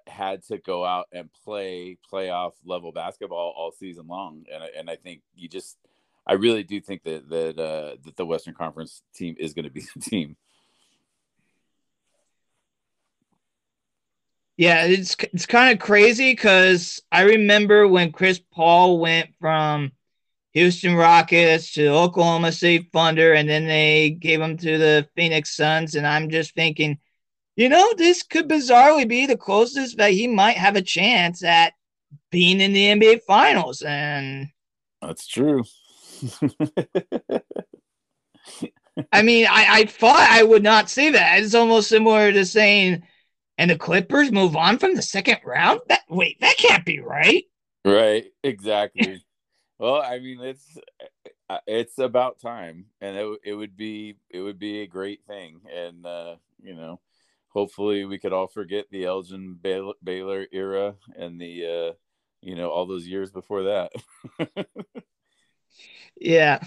had 0.06 0.44
to 0.44 0.58
go 0.58 0.84
out 0.84 1.06
and 1.12 1.30
play 1.44 1.98
playoff 2.12 2.52
level 2.64 2.92
basketball 2.92 3.52
all 3.56 3.72
season 3.72 4.06
long, 4.06 4.44
and 4.52 4.62
and 4.78 4.88
I 4.88 4.96
think 4.96 5.22
you 5.34 5.48
just 5.48 5.76
I 6.26 6.34
really 6.34 6.62
do 6.62 6.80
think 6.80 7.02
that 7.04 7.28
that 7.28 7.58
uh, 7.58 7.96
that 8.04 8.16
the 8.16 8.26
Western 8.26 8.54
Conference 8.54 9.02
team 9.14 9.36
is 9.38 9.52
going 9.52 9.64
to 9.64 9.70
be 9.70 9.82
the 9.94 10.00
team. 10.00 10.36
Yeah, 14.56 14.84
it's 14.84 15.16
it's 15.32 15.46
kind 15.46 15.72
of 15.72 15.84
crazy 15.84 16.32
because 16.32 17.02
I 17.10 17.22
remember 17.22 17.88
when 17.88 18.12
Chris 18.12 18.38
Paul 18.38 19.00
went 19.00 19.30
from 19.40 19.90
Houston 20.52 20.94
Rockets 20.94 21.72
to 21.72 21.88
Oklahoma 21.88 22.52
City 22.52 22.88
Thunder, 22.92 23.32
and 23.32 23.48
then 23.48 23.66
they 23.66 24.10
gave 24.10 24.40
him 24.40 24.56
to 24.58 24.78
the 24.78 25.08
Phoenix 25.16 25.56
Suns, 25.56 25.96
and 25.96 26.06
I'm 26.06 26.30
just 26.30 26.54
thinking, 26.54 26.98
you 27.56 27.68
know, 27.68 27.94
this 27.96 28.22
could 28.22 28.48
bizarrely 28.48 29.08
be 29.08 29.26
the 29.26 29.36
closest 29.36 29.98
that 29.98 30.12
he 30.12 30.28
might 30.28 30.56
have 30.56 30.76
a 30.76 30.82
chance 30.82 31.42
at 31.42 31.72
being 32.30 32.60
in 32.60 32.72
the 32.72 32.86
NBA 32.86 33.22
Finals, 33.26 33.82
and 33.82 34.46
that's 35.02 35.26
true. 35.26 35.64
I 39.12 39.22
mean, 39.22 39.46
I, 39.46 39.66
I 39.70 39.84
thought 39.86 40.28
I 40.30 40.42
would 40.42 40.62
not 40.62 40.88
say 40.90 41.10
that. 41.10 41.42
It's 41.42 41.54
almost 41.54 41.88
similar 41.88 42.32
to 42.32 42.44
saying, 42.44 43.02
and 43.58 43.70
the 43.70 43.78
Clippers 43.78 44.30
move 44.30 44.56
on 44.56 44.78
from 44.78 44.94
the 44.94 45.02
second 45.02 45.38
round. 45.44 45.80
That 45.88 46.02
wait, 46.08 46.40
that 46.40 46.56
can't 46.56 46.84
be 46.84 47.00
right. 47.00 47.44
Right, 47.84 48.26
exactly. 48.42 49.22
well, 49.78 50.00
I 50.00 50.18
mean, 50.20 50.40
it's 50.40 50.78
uh, 51.50 51.58
it's 51.66 51.98
about 51.98 52.40
time, 52.40 52.86
and 53.00 53.16
it 53.16 53.38
it 53.44 53.54
would 53.54 53.76
be 53.76 54.16
it 54.30 54.40
would 54.40 54.58
be 54.58 54.80
a 54.80 54.86
great 54.86 55.24
thing, 55.26 55.60
and 55.74 56.06
uh, 56.06 56.36
you 56.62 56.74
know, 56.74 57.00
hopefully 57.48 58.04
we 58.04 58.18
could 58.18 58.32
all 58.32 58.46
forget 58.46 58.86
the 58.90 59.04
Elgin 59.04 59.58
Baylor, 59.60 59.94
Baylor 60.02 60.46
era 60.52 60.94
and 61.16 61.40
the 61.40 61.66
uh, 61.66 61.92
you 62.40 62.54
know 62.54 62.70
all 62.70 62.86
those 62.86 63.06
years 63.06 63.30
before 63.30 63.64
that. 63.64 63.92
Yeah. 66.16 66.60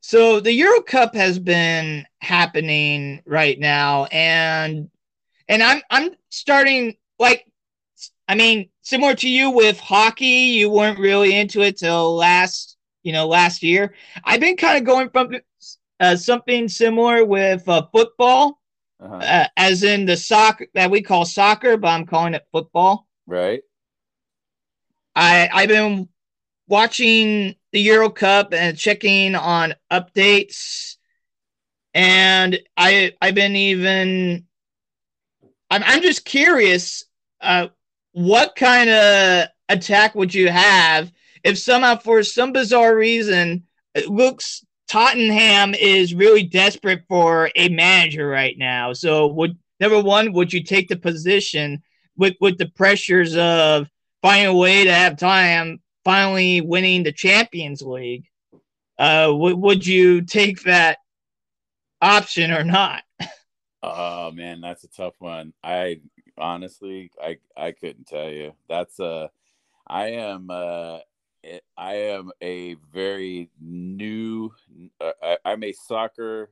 So 0.00 0.40
the 0.40 0.52
Euro 0.52 0.82
Cup 0.82 1.14
has 1.14 1.38
been 1.38 2.06
happening 2.20 3.22
right 3.26 3.58
now, 3.58 4.06
and 4.06 4.90
and 5.48 5.62
I'm 5.62 5.82
I'm 5.90 6.10
starting 6.30 6.96
like 7.18 7.44
I 8.26 8.34
mean 8.34 8.70
similar 8.82 9.14
to 9.16 9.28
you 9.28 9.50
with 9.50 9.78
hockey. 9.78 10.24
You 10.24 10.70
weren't 10.70 10.98
really 10.98 11.36
into 11.36 11.60
it 11.60 11.76
till 11.76 12.16
last 12.16 12.76
you 13.02 13.12
know 13.12 13.28
last 13.28 13.62
year. 13.62 13.94
I've 14.24 14.40
been 14.40 14.56
kind 14.56 14.78
of 14.78 14.84
going 14.84 15.10
from 15.10 15.36
uh, 16.00 16.16
something 16.16 16.66
similar 16.66 17.24
with 17.24 17.68
uh, 17.68 17.86
football, 17.92 18.58
uh-huh. 19.00 19.16
uh, 19.16 19.46
as 19.56 19.82
in 19.82 20.06
the 20.06 20.16
soccer 20.16 20.66
that 20.74 20.90
we 20.90 21.02
call 21.02 21.26
soccer, 21.26 21.76
but 21.76 21.88
I'm 21.88 22.06
calling 22.06 22.34
it 22.34 22.46
football. 22.52 23.06
Right. 23.26 23.60
I 25.14 25.48
I've 25.52 25.68
been 25.68 26.08
watching 26.68 27.54
the 27.72 27.80
Euro 27.80 28.10
Cup 28.10 28.52
and 28.52 28.76
checking 28.76 29.34
on 29.34 29.74
updates. 29.90 30.96
And 31.94 32.58
I 32.76 33.12
I've 33.20 33.34
been 33.34 33.56
even 33.56 34.46
I'm 35.70 35.82
I'm 35.84 36.02
just 36.02 36.24
curious 36.24 37.04
uh 37.40 37.68
what 38.12 38.56
kind 38.56 38.90
of 38.90 39.48
attack 39.68 40.14
would 40.14 40.34
you 40.34 40.48
have 40.48 41.12
if 41.44 41.58
somehow 41.58 41.96
for 41.96 42.22
some 42.22 42.52
bizarre 42.52 42.94
reason 42.94 43.64
it 43.94 44.08
looks 44.08 44.64
Tottenham 44.90 45.72
is 45.74 46.14
really 46.14 46.42
desperate 46.42 47.04
for 47.08 47.48
a 47.54 47.68
manager 47.68 48.26
right 48.26 48.58
now. 48.58 48.92
So 48.92 49.28
would 49.28 49.56
number 49.78 50.00
one, 50.00 50.32
would 50.32 50.52
you 50.52 50.64
take 50.64 50.88
the 50.88 50.96
position 50.96 51.80
with 52.16 52.34
with 52.40 52.58
the 52.58 52.68
pressures 52.68 53.36
of 53.36 53.88
finding 54.20 54.48
a 54.48 54.54
way 54.54 54.84
to 54.84 54.92
have 54.92 55.16
time 55.16 55.80
finally 56.04 56.60
winning 56.60 57.02
the 57.02 57.12
Champions 57.12 57.82
League. 57.82 58.26
Uh, 58.98 59.26
w- 59.28 59.56
would 59.56 59.86
you 59.86 60.22
take 60.22 60.62
that 60.62 60.98
option 62.00 62.50
or 62.50 62.64
not? 62.64 63.02
Oh 63.82 64.30
man, 64.30 64.60
that's 64.60 64.84
a 64.84 64.88
tough 64.88 65.14
one. 65.20 65.54
I 65.64 66.02
honestly, 66.36 67.10
I 67.18 67.38
I 67.56 67.72
couldn't 67.72 68.06
tell 68.06 68.28
you. 68.28 68.52
That's 68.68 69.00
uh 69.00 69.28
I 69.86 70.08
am 70.08 70.50
uh 70.50 70.98
I 71.78 71.94
am 71.94 72.30
a 72.42 72.74
very 72.92 73.48
new. 73.58 74.52
Uh, 75.00 75.12
I, 75.22 75.38
I'm 75.46 75.64
a 75.64 75.72
soccer 75.72 76.50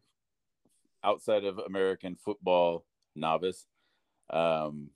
outside 1.05 1.45
of 1.45 1.59
American 1.59 2.17
football 2.17 2.85
novice. 3.15 3.67
Um, 4.31 4.91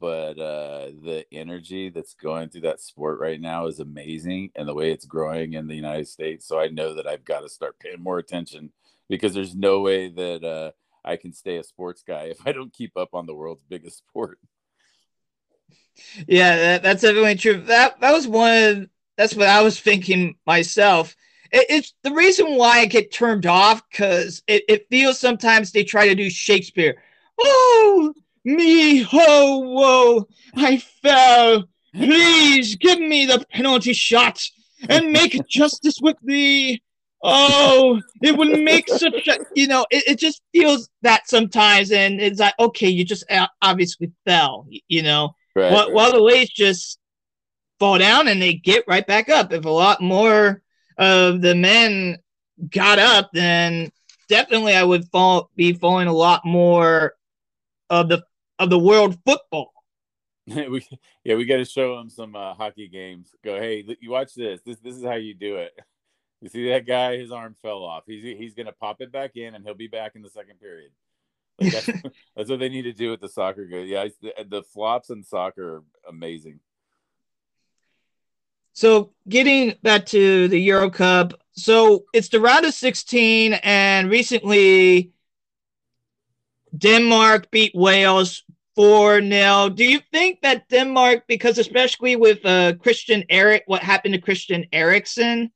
but 0.00 0.38
uh, 0.38 0.86
the 1.02 1.24
energy 1.32 1.88
that's 1.88 2.14
going 2.14 2.48
through 2.48 2.60
that 2.62 2.80
sport 2.80 3.18
right 3.18 3.40
now 3.40 3.66
is 3.66 3.80
amazing 3.80 4.50
and 4.54 4.68
the 4.68 4.74
way 4.74 4.90
it's 4.90 5.04
growing 5.06 5.54
in 5.54 5.66
the 5.66 5.74
united 5.74 6.06
states 6.06 6.46
so 6.46 6.58
i 6.58 6.68
know 6.68 6.94
that 6.94 7.06
i've 7.06 7.24
got 7.24 7.40
to 7.40 7.48
start 7.48 7.78
paying 7.78 8.02
more 8.02 8.18
attention 8.18 8.70
because 9.08 9.34
there's 9.34 9.54
no 9.54 9.80
way 9.80 10.08
that 10.08 10.44
uh, 10.44 10.70
i 11.04 11.16
can 11.16 11.32
stay 11.32 11.56
a 11.56 11.62
sports 11.62 12.02
guy 12.06 12.24
if 12.24 12.46
i 12.46 12.52
don't 12.52 12.72
keep 12.72 12.96
up 12.96 13.14
on 13.14 13.26
the 13.26 13.34
world's 13.34 13.64
biggest 13.68 13.98
sport. 13.98 14.38
Yeah 16.28 16.56
that, 16.56 16.82
that's 16.82 17.02
definitely 17.02 17.36
true. 17.36 17.60
That 17.62 18.00
that 18.00 18.12
was 18.12 18.28
one 18.28 18.90
that's 19.16 19.34
what 19.34 19.48
i 19.48 19.62
was 19.62 19.80
thinking 19.80 20.36
myself. 20.46 21.16
It, 21.50 21.66
it's 21.70 21.94
the 22.02 22.12
reason 22.12 22.56
why 22.56 22.80
i 22.80 22.86
get 22.86 23.12
turned 23.12 23.46
off 23.46 23.82
because 23.90 24.42
it, 24.46 24.64
it 24.68 24.88
feels 24.90 25.18
sometimes 25.18 25.72
they 25.72 25.84
try 25.84 26.08
to 26.08 26.14
do 26.14 26.28
shakespeare. 26.28 27.02
Oh 27.38 28.14
me, 28.46 29.02
ho, 29.02 29.58
whoa, 29.58 30.28
I 30.54 30.78
fell. 30.78 31.64
Please 31.94 32.76
give 32.76 33.00
me 33.00 33.26
the 33.26 33.44
penalty 33.50 33.92
shot 33.92 34.40
and 34.88 35.12
make 35.12 35.46
justice 35.48 35.98
with 36.00 36.16
thee. 36.22 36.82
Oh, 37.22 38.00
it 38.22 38.36
would 38.36 38.60
make 38.60 38.88
such 38.88 39.26
a, 39.26 39.38
you 39.54 39.66
know, 39.66 39.86
it, 39.90 40.04
it 40.06 40.18
just 40.18 40.42
feels 40.52 40.88
that 41.02 41.28
sometimes. 41.28 41.90
And 41.90 42.20
it's 42.20 42.38
like, 42.38 42.54
okay, 42.60 42.88
you 42.88 43.04
just 43.04 43.28
uh, 43.30 43.48
obviously 43.62 44.12
fell, 44.24 44.66
you 44.86 45.02
know. 45.02 45.34
Right, 45.54 45.72
while, 45.72 45.86
right. 45.86 45.94
while 45.94 46.12
the 46.12 46.22
weights 46.22 46.52
just 46.52 46.98
fall 47.80 47.98
down 47.98 48.28
and 48.28 48.40
they 48.40 48.54
get 48.54 48.84
right 48.86 49.06
back 49.06 49.28
up. 49.28 49.52
If 49.52 49.64
a 49.64 49.70
lot 49.70 50.00
more 50.00 50.62
of 50.98 51.40
the 51.40 51.54
men 51.54 52.18
got 52.70 52.98
up, 52.98 53.30
then 53.32 53.90
definitely 54.28 54.74
I 54.74 54.84
would 54.84 55.08
fall 55.08 55.50
be 55.56 55.72
falling 55.72 56.08
a 56.08 56.12
lot 56.12 56.44
more 56.44 57.14
of 57.90 58.08
the 58.08 58.22
of 58.58 58.70
the 58.70 58.78
world 58.78 59.18
football. 59.24 59.72
we, 60.46 60.86
yeah, 61.24 61.34
we 61.34 61.44
got 61.44 61.56
to 61.56 61.64
show 61.64 61.96
them 61.96 62.08
some 62.08 62.36
uh, 62.36 62.54
hockey 62.54 62.88
games. 62.88 63.34
Go, 63.44 63.58
hey, 63.58 63.84
you 64.00 64.10
watch 64.10 64.34
this. 64.34 64.60
This 64.64 64.78
this 64.78 64.96
is 64.96 65.04
how 65.04 65.14
you 65.14 65.34
do 65.34 65.56
it. 65.56 65.72
You 66.42 66.50
see 66.50 66.68
that 66.68 66.86
guy? 66.86 67.16
His 67.16 67.32
arm 67.32 67.56
fell 67.62 67.82
off. 67.82 68.04
He's 68.06 68.22
he's 68.22 68.52
gonna 68.52 68.70
pop 68.70 69.00
it 69.00 69.10
back 69.10 69.36
in, 69.36 69.54
and 69.54 69.64
he'll 69.64 69.74
be 69.74 69.88
back 69.88 70.16
in 70.16 70.22
the 70.22 70.28
second 70.28 70.60
period. 70.60 70.90
Like 71.58 71.72
that's, 71.72 71.86
that's 72.36 72.50
what 72.50 72.58
they 72.60 72.68
need 72.68 72.82
to 72.82 72.92
do 72.92 73.10
with 73.10 73.22
the 73.22 73.28
soccer. 73.30 73.64
Good, 73.64 73.88
yeah. 73.88 74.06
The, 74.20 74.44
the 74.46 74.62
flops 74.62 75.08
in 75.08 75.24
soccer 75.24 75.76
are 75.76 75.82
amazing. 76.06 76.60
So 78.74 79.12
getting 79.26 79.74
back 79.82 80.04
to 80.06 80.48
the 80.48 80.58
Euro 80.58 80.90
Cup, 80.90 81.32
so 81.52 82.04
it's 82.12 82.28
the 82.28 82.40
round 82.40 82.66
of 82.66 82.74
16, 82.74 83.54
and 83.54 84.10
recently 84.10 85.12
Denmark 86.76 87.50
beat 87.50 87.74
Wales 87.74 88.44
4 88.76 89.22
0. 89.22 89.70
Do 89.70 89.84
you 89.84 90.00
think 90.12 90.42
that 90.42 90.68
Denmark, 90.68 91.24
because 91.26 91.58
especially 91.58 92.14
with 92.14 92.44
uh, 92.44 92.74
Christian 92.74 93.24
Eric, 93.30 93.64
what 93.66 93.82
happened 93.82 94.14
to 94.14 94.20
Christian 94.20 94.66
Eriksen, 94.72 95.50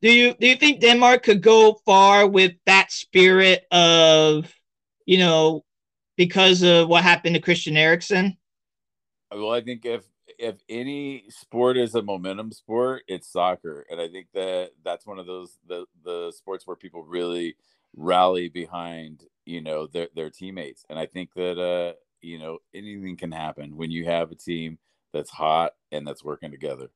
do 0.00 0.12
you 0.12 0.34
do 0.34 0.46
you 0.46 0.56
think 0.56 0.80
Denmark 0.80 1.22
could 1.22 1.42
go 1.42 1.74
far 1.84 2.26
with 2.26 2.52
that 2.66 2.90
spirit 2.90 3.64
of, 3.70 4.52
you 5.04 5.18
know, 5.18 5.64
because 6.16 6.62
of 6.62 6.88
what 6.88 7.02
happened 7.02 7.34
to 7.34 7.40
Christian 7.40 7.76
Eriksen? 7.76 8.36
Well, 9.32 9.52
I 9.52 9.60
think 9.60 9.84
if 9.84 10.04
if 10.38 10.56
any 10.68 11.24
sport 11.28 11.76
is 11.76 11.94
a 11.94 12.02
momentum 12.02 12.50
sport, 12.52 13.02
it's 13.06 13.30
soccer, 13.30 13.86
and 13.90 14.00
I 14.00 14.08
think 14.08 14.26
that 14.34 14.70
that's 14.84 15.06
one 15.06 15.18
of 15.18 15.26
those 15.26 15.58
the 15.66 15.86
the 16.04 16.32
sports 16.36 16.66
where 16.66 16.76
people 16.76 17.04
really 17.04 17.56
rally 17.94 18.48
behind 18.48 19.24
you 19.44 19.60
know 19.60 19.86
their 19.86 20.08
their 20.14 20.30
teammates, 20.30 20.84
and 20.90 20.98
I 20.98 21.06
think 21.06 21.32
that 21.34 21.58
uh 21.58 21.94
you 22.22 22.38
know 22.38 22.58
anything 22.74 23.16
can 23.16 23.32
happen 23.32 23.76
when 23.76 23.90
you 23.90 24.04
have 24.04 24.30
a 24.30 24.34
team 24.34 24.78
that's 25.12 25.30
hot 25.30 25.72
and 25.90 26.06
that's 26.06 26.24
working 26.24 26.50
together. 26.50 26.88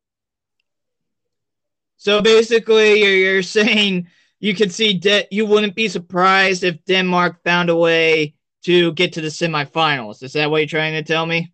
So 1.99 2.21
basically, 2.21 3.01
you're, 3.03 3.15
you're 3.15 3.43
saying 3.43 4.09
you 4.41 4.55
could 4.55 4.73
see 4.73 4.95
de- 4.95 5.29
you 5.31 5.47
wouldn't 5.47 5.75
be 5.75 5.89
surprised 5.89 6.65
if 6.65 6.85
Denmark 6.85 7.43
found 7.43 7.71
a 7.71 7.77
way 7.77 8.35
to 8.65 8.93
get 8.93 9.13
to 9.15 9.21
the 9.21 9.29
semifinals. 9.29 10.23
Is 10.23 10.33
that 10.35 10.51
what 10.51 10.59
you're 10.59 10.67
trying 10.67 10.95
to 10.95 11.03
tell 11.03 11.27
me? 11.27 11.53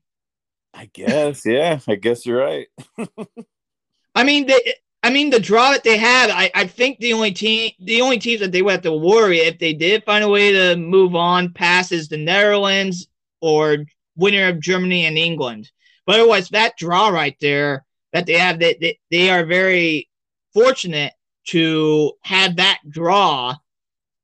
I 0.75 0.87
guess, 0.93 1.45
yeah. 1.45 1.79
I 1.87 1.97
guess 1.97 2.25
you're 2.25 2.39
right. 2.39 2.67
I 4.15 4.25
mean, 4.25 4.47
they, 4.47 4.75
I 5.03 5.11
mean, 5.11 5.31
the 5.31 5.41
draw 5.41 5.73
that 5.73 5.85
they 5.85 5.97
had, 5.99 6.31
I, 6.31 6.51
I 6.55 6.67
think 6.67 6.99
the 6.99 7.13
only 7.13 7.33
team, 7.33 7.73
the 7.81 8.01
only 8.01 8.19
teams 8.19 8.41
that 8.41 8.53
they 8.53 8.63
would 8.63 8.73
have 8.73 8.83
to 8.83 8.93
worry 8.93 9.39
if 9.39 9.59
they 9.59 9.75
did 9.75 10.05
find 10.05 10.25
a 10.25 10.29
way 10.29 10.53
to 10.53 10.77
move 10.77 11.15
on 11.15 11.53
past 11.53 11.93
is 11.93 12.09
the 12.09 12.17
Netherlands 12.17 13.09
or 13.43 13.85
winner 14.17 14.49
of 14.49 14.61
Germany 14.61 15.05
and 15.05 15.19
England. 15.19 15.71
But 16.07 16.21
otherwise, 16.21 16.49
that 16.51 16.79
draw 16.79 17.09
right 17.09 17.37
there 17.41 17.85
that 18.13 18.27
they 18.27 18.35
have, 18.35 18.59
they, 18.59 18.77
they, 18.81 18.99
they 19.11 19.31
are 19.31 19.45
very 19.45 20.09
fortunate 20.55 21.13
to 21.49 22.13
have 22.23 22.57
that 22.57 22.79
draw, 22.89 23.55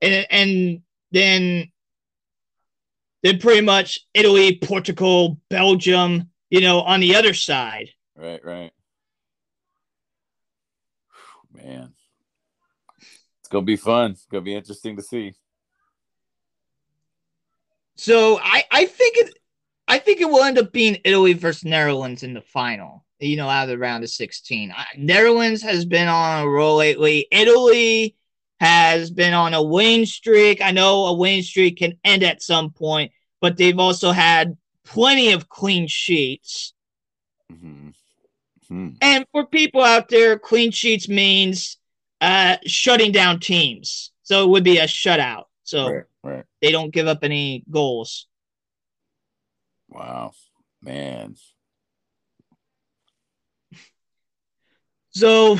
and 0.01 0.27
and 0.31 0.83
then 1.11 1.71
then 3.23 3.39
pretty 3.39 3.61
much 3.61 4.01
Italy, 4.15 4.59
Portugal, 4.63 5.41
Belgium, 5.51 6.31
you 6.51 6.61
know, 6.61 6.81
on 6.81 7.01
the 7.01 7.17
other 7.17 7.35
side. 7.35 7.91
Right, 8.17 8.45
right. 8.45 8.73
Man, 11.53 11.93
it's 13.41 13.49
gonna 13.49 13.65
be 13.65 13.77
fun. 13.77 14.13
It's 14.13 14.27
gonna 14.27 14.43
be 14.43 14.55
interesting 14.55 14.97
to 14.97 15.03
see. 15.03 15.35
So 17.99 18.39
I, 18.43 18.65
I 18.71 18.87
think 18.87 19.17
it, 19.19 19.39
I 19.87 19.99
think 19.99 20.21
it 20.21 20.31
will 20.31 20.45
end 20.45 20.57
up 20.57 20.73
being 20.73 20.99
Italy 21.05 21.35
versus 21.35 21.65
Netherlands 21.65 22.23
in 22.23 22.33
the 22.33 22.41
final. 22.41 23.05
You 23.21 23.37
know, 23.37 23.49
out 23.49 23.65
of 23.65 23.69
the 23.69 23.79
round 23.79 24.05
of 24.05 24.11
sixteen. 24.11 24.73
Netherlands 24.97 25.61
has 25.63 25.85
been 25.85 26.07
on 26.07 26.45
a 26.45 26.49
roll 26.49 26.77
lately. 26.77 27.27
Italy 27.33 28.15
has 28.61 29.11
been 29.11 29.35
on 29.35 29.55
a 29.55 29.63
win 29.63 30.07
streak. 30.07 30.63
I 30.63 30.71
know 30.71 31.07
a 31.07 31.15
win 31.15 31.43
streak 31.43 31.79
can 31.79 31.99
end 32.05 32.23
at 32.23 32.43
some 32.43 32.71
point, 32.71 33.11
but 33.41 33.57
they've 33.57 33.79
also 33.79 34.13
had 34.13 34.57
plenty 34.85 35.33
of 35.33 35.49
clean 35.49 35.89
sheets. 35.89 36.75
Mm-hmm. 37.53 37.89
Mm-hmm. 38.73 38.89
And 39.01 39.27
for 39.33 39.47
people 39.47 39.83
out 39.83 40.09
there, 40.09 40.39
clean 40.39 40.71
sheets 40.71 41.09
means 41.09 41.79
uh, 42.21 42.59
shutting 42.67 43.11
down 43.11 43.41
teams. 43.41 44.13
So 44.23 44.45
it 44.45 44.51
would 44.51 44.65
be 44.65 44.79
a 44.79 44.85
shutout. 44.85 45.45
So 45.65 45.91
right. 45.91 46.05
They 46.61 46.73
don't 46.73 46.93
give 46.93 47.07
up 47.07 47.19
any 47.23 47.65
goals. 47.71 48.27
Wow, 49.89 50.33
man. 50.83 51.37
So 55.11 55.59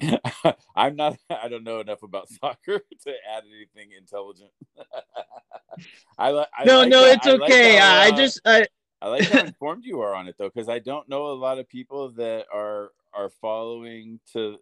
I'm 0.76 0.96
not. 0.96 1.18
I 1.30 1.48
don't 1.48 1.64
know 1.64 1.80
enough 1.80 2.02
about 2.02 2.28
soccer 2.40 2.80
to 3.04 3.10
add 3.30 3.42
anything 3.46 3.92
intelligent. 3.96 4.50
I, 6.18 6.30
I 6.56 6.64
no, 6.64 6.80
like 6.80 6.88
no, 6.88 7.02
that. 7.02 7.16
it's 7.16 7.26
I 7.26 7.30
okay. 7.32 7.74
Like 7.74 7.82
how, 7.82 7.96
uh, 7.96 8.00
I 8.00 8.10
just 8.12 8.40
I. 8.44 8.66
I 9.00 9.08
like 9.08 9.28
how 9.30 9.44
informed 9.44 9.84
you 9.84 10.00
are 10.00 10.14
on 10.14 10.26
it 10.26 10.34
though, 10.38 10.50
because 10.52 10.68
I 10.68 10.80
don't 10.80 11.08
know 11.08 11.28
a 11.28 11.34
lot 11.34 11.58
of 11.58 11.68
people 11.68 12.10
that 12.12 12.46
are 12.52 12.90
are 13.12 13.30
following 13.40 14.20
to. 14.32 14.58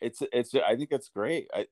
It's 0.00 0.22
it's. 0.32 0.54
I 0.54 0.74
think 0.76 0.90
it's 0.90 1.08
great. 1.08 1.48
I, 1.54 1.66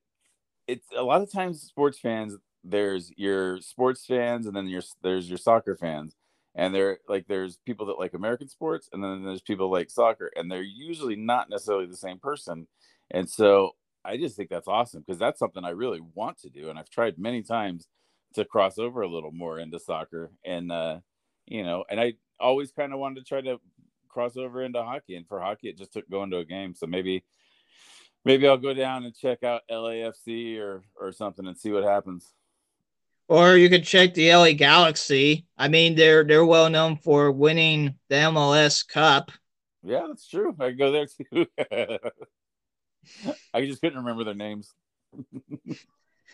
it's 0.67 0.87
a 0.95 1.03
lot 1.03 1.21
of 1.21 1.31
times 1.31 1.61
sports 1.61 1.99
fans. 1.99 2.37
There's 2.63 3.11
your 3.17 3.59
sports 3.61 4.05
fans, 4.05 4.45
and 4.47 4.55
then 4.55 4.67
your 4.67 4.83
there's 5.01 5.29
your 5.29 5.37
soccer 5.37 5.75
fans, 5.75 6.15
and 6.55 6.73
they're 6.73 6.99
like 7.07 7.25
there's 7.27 7.57
people 7.65 7.87
that 7.87 7.99
like 7.99 8.13
American 8.13 8.47
sports, 8.47 8.89
and 8.93 9.03
then 9.03 9.23
there's 9.23 9.41
people 9.41 9.71
like 9.71 9.89
soccer, 9.89 10.31
and 10.35 10.51
they're 10.51 10.61
usually 10.61 11.15
not 11.15 11.49
necessarily 11.49 11.87
the 11.87 11.97
same 11.97 12.19
person. 12.19 12.67
And 13.09 13.29
so 13.29 13.71
I 14.05 14.17
just 14.17 14.35
think 14.37 14.49
that's 14.49 14.67
awesome 14.67 15.03
because 15.05 15.19
that's 15.19 15.39
something 15.39 15.65
I 15.65 15.71
really 15.71 16.01
want 16.13 16.37
to 16.39 16.49
do, 16.49 16.69
and 16.69 16.77
I've 16.77 16.89
tried 16.89 17.17
many 17.17 17.41
times 17.41 17.87
to 18.33 18.45
cross 18.45 18.77
over 18.77 19.01
a 19.01 19.09
little 19.09 19.31
more 19.31 19.59
into 19.59 19.79
soccer 19.79 20.31
and 20.45 20.71
uh 20.71 20.97
you 21.47 21.63
know 21.63 21.83
and 21.89 21.99
i 21.99 22.13
always 22.39 22.71
kind 22.71 22.93
of 22.93 22.99
wanted 22.99 23.19
to 23.19 23.25
try 23.25 23.41
to 23.41 23.59
cross 24.09 24.35
over 24.37 24.63
into 24.63 24.81
hockey 24.81 25.15
and 25.15 25.27
for 25.27 25.39
hockey 25.39 25.69
it 25.69 25.77
just 25.77 25.93
took 25.93 26.09
going 26.09 26.29
to 26.31 26.37
a 26.37 26.45
game. 26.45 26.73
So 26.75 26.85
maybe 26.85 27.23
maybe 28.25 28.47
i'll 28.47 28.57
go 28.57 28.73
down 28.73 29.05
and 29.05 29.15
check 29.15 29.43
out 29.43 29.61
lafc 29.71 30.59
or 30.59 30.83
or 30.99 31.11
something 31.11 31.47
and 31.47 31.57
see 31.57 31.71
what 31.71 31.83
happens 31.83 32.33
or 33.31 33.55
you 33.55 33.69
could 33.69 33.85
check 33.85 34.13
the 34.13 34.29
LA 34.35 34.51
Galaxy. 34.51 35.45
I 35.57 35.69
mean, 35.69 35.95
they're 35.95 36.25
they're 36.25 36.45
well 36.45 36.69
known 36.69 36.97
for 36.97 37.31
winning 37.31 37.95
the 38.09 38.15
MLS 38.15 38.85
Cup. 38.85 39.31
Yeah, 39.83 40.07
that's 40.09 40.27
true. 40.27 40.53
I 40.59 40.71
go 40.71 40.91
there 40.91 41.05
too. 41.05 41.45
I 43.53 43.65
just 43.65 43.81
couldn't 43.81 43.99
remember 43.99 44.25
their 44.25 44.33
names. 44.35 44.73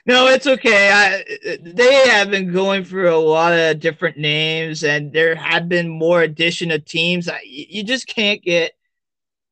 No, 0.05 0.27
it's 0.27 0.47
okay. 0.47 0.89
I, 0.89 1.57
they 1.61 2.07
have 2.07 2.31
been 2.31 2.53
going 2.53 2.85
through 2.85 3.13
a 3.13 3.19
lot 3.19 3.51
of 3.51 3.81
different 3.81 4.15
names, 4.15 4.85
and 4.85 5.11
there 5.11 5.35
have 5.35 5.67
been 5.67 5.89
more 5.89 6.21
addition 6.21 6.71
of 6.71 6.85
teams. 6.85 7.27
I, 7.27 7.41
you 7.43 7.83
just 7.83 8.07
can't 8.07 8.41
get 8.41 8.71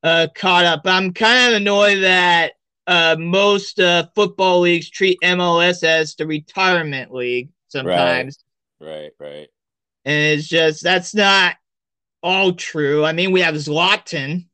uh, 0.01 0.27
caught 0.33 0.63
up. 0.63 0.83
I'm 0.85 1.11
kind 1.13 1.49
of 1.49 1.57
annoyed 1.61 2.03
that 2.03 2.53
uh, 2.87 3.15
most 3.17 3.79
uh, 3.79 4.07
football 4.15 4.61
leagues 4.61 4.89
treat 4.89 5.19
MLS 5.23 5.83
as 5.83 6.15
the 6.15 6.27
retirement 6.27 7.13
league 7.13 7.49
sometimes. 7.67 8.37
Right, 8.79 9.11
right, 9.19 9.31
right. 9.31 9.47
And 10.05 10.39
it's 10.39 10.47
just 10.47 10.83
that's 10.83 11.15
not 11.15 11.55
all 12.21 12.53
true. 12.53 13.03
I 13.03 13.13
mean, 13.13 13.31
we 13.31 13.41
have 13.41 13.55
Zlatan. 13.55 14.47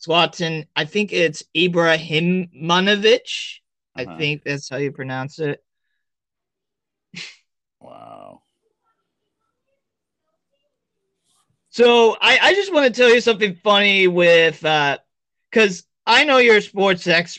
Zlatan, 0.00 0.66
I 0.76 0.84
think 0.84 1.12
it's 1.12 1.42
Ibrahimovic 1.56 2.48
I 3.98 4.04
uh-huh. 4.04 4.16
think 4.16 4.44
that's 4.44 4.68
how 4.68 4.76
you 4.76 4.92
pronounce 4.92 5.40
it. 5.40 5.60
wow. 7.80 8.42
So 11.70 12.16
I, 12.20 12.38
I 12.40 12.54
just 12.54 12.72
want 12.72 12.86
to 12.86 13.00
tell 13.00 13.12
you 13.12 13.20
something 13.20 13.56
funny 13.56 14.06
with 14.06 14.64
uh 14.64 14.98
because 15.50 15.82
I 16.08 16.24
know 16.24 16.38
you're 16.38 16.56
a 16.56 16.62
sports 16.62 17.06
ex 17.06 17.38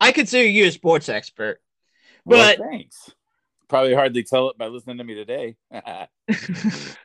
I 0.00 0.12
consider 0.12 0.48
you 0.48 0.66
a 0.66 0.72
sports 0.72 1.10
expert. 1.10 1.60
But 2.24 2.58
well, 2.58 2.70
thanks. 2.70 3.10
Probably 3.68 3.94
hardly 3.94 4.22
tell 4.22 4.48
it 4.50 4.56
by 4.56 4.68
listening 4.68 4.98
to 4.98 5.04
me 5.04 5.14
today. 5.14 5.56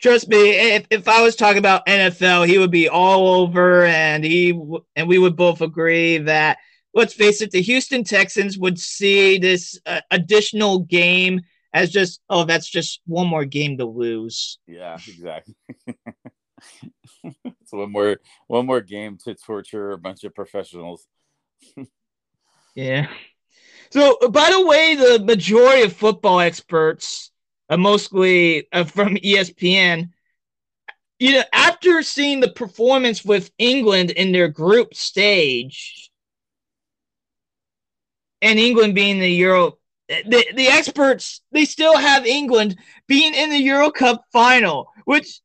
Trust 0.00 0.28
me, 0.28 0.50
if, 0.76 0.86
if 0.90 1.08
I 1.08 1.22
was 1.22 1.36
talking 1.36 1.58
about 1.58 1.84
NFL, 1.86 2.46
he 2.46 2.56
would 2.56 2.70
be 2.70 2.88
all 2.88 3.28
over, 3.42 3.84
and 3.84 4.24
he 4.24 4.58
and 4.96 5.06
we 5.08 5.18
would 5.18 5.36
both 5.36 5.60
agree 5.60 6.16
that 6.18 6.56
let's 6.94 7.12
face 7.12 7.42
it, 7.42 7.50
the 7.50 7.60
Houston 7.60 8.02
Texans 8.02 8.56
would 8.56 8.78
see 8.78 9.36
this 9.38 9.78
uh, 9.84 10.00
additional 10.10 10.80
game 10.80 11.42
as 11.72 11.90
just 11.90 12.20
oh 12.28 12.44
that's 12.44 12.68
just 12.68 13.00
one 13.06 13.26
more 13.26 13.44
game 13.44 13.76
to 13.78 13.84
lose. 13.84 14.58
Yeah, 14.66 14.94
exactly. 14.94 15.54
it's 17.70 17.78
one 17.78 17.92
more 17.92 18.20
one 18.48 18.66
more 18.66 18.80
game 18.80 19.16
to 19.24 19.34
torture 19.34 19.92
a 19.92 19.98
bunch 19.98 20.24
of 20.24 20.34
professionals. 20.34 21.06
yeah. 22.74 23.08
So, 23.90 24.16
by 24.30 24.50
the 24.50 24.66
way, 24.66 24.94
the 24.94 25.24
majority 25.24 25.82
of 25.82 25.92
football 25.92 26.40
experts, 26.40 27.30
uh, 27.68 27.76
mostly 27.76 28.66
uh, 28.72 28.84
from 28.84 29.16
ESPN, 29.16 30.10
you 31.18 31.32
know, 31.32 31.42
after 31.52 32.02
seeing 32.02 32.40
the 32.40 32.50
performance 32.50 33.24
with 33.24 33.50
England 33.58 34.10
in 34.10 34.32
their 34.32 34.48
group 34.48 34.94
stage, 34.94 36.10
and 38.42 38.58
England 38.58 38.94
being 38.94 39.20
the 39.20 39.28
Euro, 39.28 39.78
the, 40.08 40.44
the 40.54 40.68
experts 40.68 41.42
they 41.52 41.64
still 41.64 41.96
have 41.96 42.26
England 42.26 42.78
being 43.06 43.34
in 43.34 43.50
the 43.50 43.58
Euro 43.58 43.90
Cup 43.90 44.24
final, 44.32 44.88
which 45.04 45.40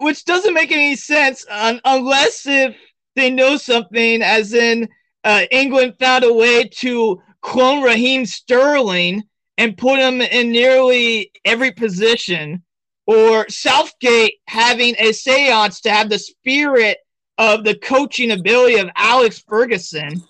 which 0.00 0.24
doesn't 0.24 0.54
make 0.54 0.72
any 0.72 0.96
sense 0.96 1.44
unless 1.50 2.46
if 2.46 2.74
they 3.16 3.30
know 3.30 3.56
something, 3.56 4.22
as 4.22 4.54
in 4.54 4.88
uh, 5.24 5.42
England 5.50 5.94
found 5.98 6.24
a 6.24 6.32
way 6.32 6.64
to 6.64 7.20
clone 7.42 7.82
Raheem 7.82 8.24
Sterling 8.24 9.22
and 9.58 9.76
put 9.76 9.98
him 9.98 10.22
in 10.22 10.50
nearly 10.50 11.30
every 11.44 11.70
position, 11.70 12.62
or 13.06 13.46
Southgate 13.50 14.36
having 14.46 14.94
a 14.98 15.12
seance 15.12 15.82
to 15.82 15.90
have 15.90 16.08
the 16.08 16.18
spirit 16.18 16.96
of 17.36 17.64
the 17.64 17.74
coaching 17.74 18.30
ability 18.30 18.76
of 18.76 18.88
Alex 18.96 19.44
Ferguson. 19.46 20.22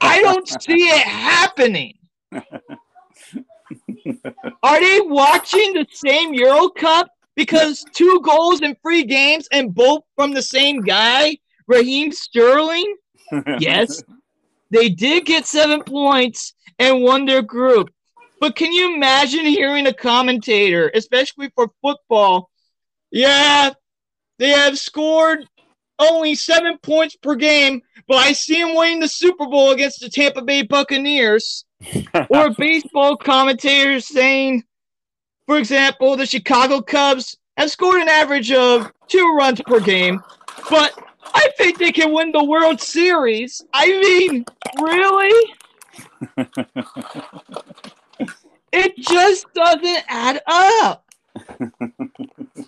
I 0.00 0.20
don't 0.20 0.48
see 0.48 0.88
it 0.88 1.06
happening. 1.06 1.94
Are 4.62 4.80
they 4.80 5.00
watching 5.02 5.74
the 5.74 5.86
same 5.92 6.34
Euro 6.34 6.70
Cup? 6.70 7.08
Because 7.38 7.84
two 7.94 8.20
goals 8.24 8.62
in 8.62 8.74
three 8.82 9.04
games 9.04 9.46
and 9.52 9.72
both 9.72 10.02
from 10.16 10.32
the 10.34 10.42
same 10.42 10.80
guy, 10.80 11.38
Raheem 11.68 12.10
Sterling? 12.10 12.96
Yes, 13.60 14.02
they 14.70 14.88
did 14.88 15.24
get 15.26 15.46
seven 15.46 15.82
points 15.84 16.54
and 16.78 17.02
won 17.02 17.26
their 17.26 17.42
group. 17.42 17.90
But 18.40 18.56
can 18.56 18.72
you 18.72 18.94
imagine 18.94 19.44
hearing 19.44 19.86
a 19.86 19.92
commentator, 19.92 20.90
especially 20.94 21.52
for 21.54 21.70
football? 21.80 22.50
Yeah, 23.12 23.70
they 24.38 24.48
have 24.48 24.78
scored 24.78 25.46
only 25.98 26.34
seven 26.34 26.78
points 26.78 27.16
per 27.16 27.36
game, 27.36 27.82
but 28.08 28.16
I 28.16 28.32
see 28.32 28.60
him 28.60 28.74
winning 28.74 29.00
the 29.00 29.08
Super 29.08 29.46
Bowl 29.46 29.70
against 29.70 30.00
the 30.00 30.08
Tampa 30.08 30.42
Bay 30.42 30.62
Buccaneers. 30.62 31.66
or 32.30 32.50
baseball 32.58 33.16
commentators 33.16 34.08
saying, 34.08 34.64
for 35.48 35.56
example, 35.56 36.14
the 36.14 36.26
Chicago 36.26 36.82
Cubs 36.82 37.38
have 37.56 37.70
scored 37.70 38.02
an 38.02 38.08
average 38.10 38.52
of 38.52 38.92
two 39.06 39.34
runs 39.38 39.62
per 39.62 39.80
game, 39.80 40.22
but 40.68 40.92
I 41.24 41.48
think 41.56 41.78
they 41.78 41.90
can 41.90 42.12
win 42.12 42.32
the 42.32 42.44
World 42.44 42.82
Series. 42.82 43.64
I 43.72 43.86
mean, 43.86 44.44
really? 44.78 45.54
it 48.72 48.94
just 48.98 49.46
doesn't 49.54 50.04
add 50.08 50.42
up. 50.46 51.06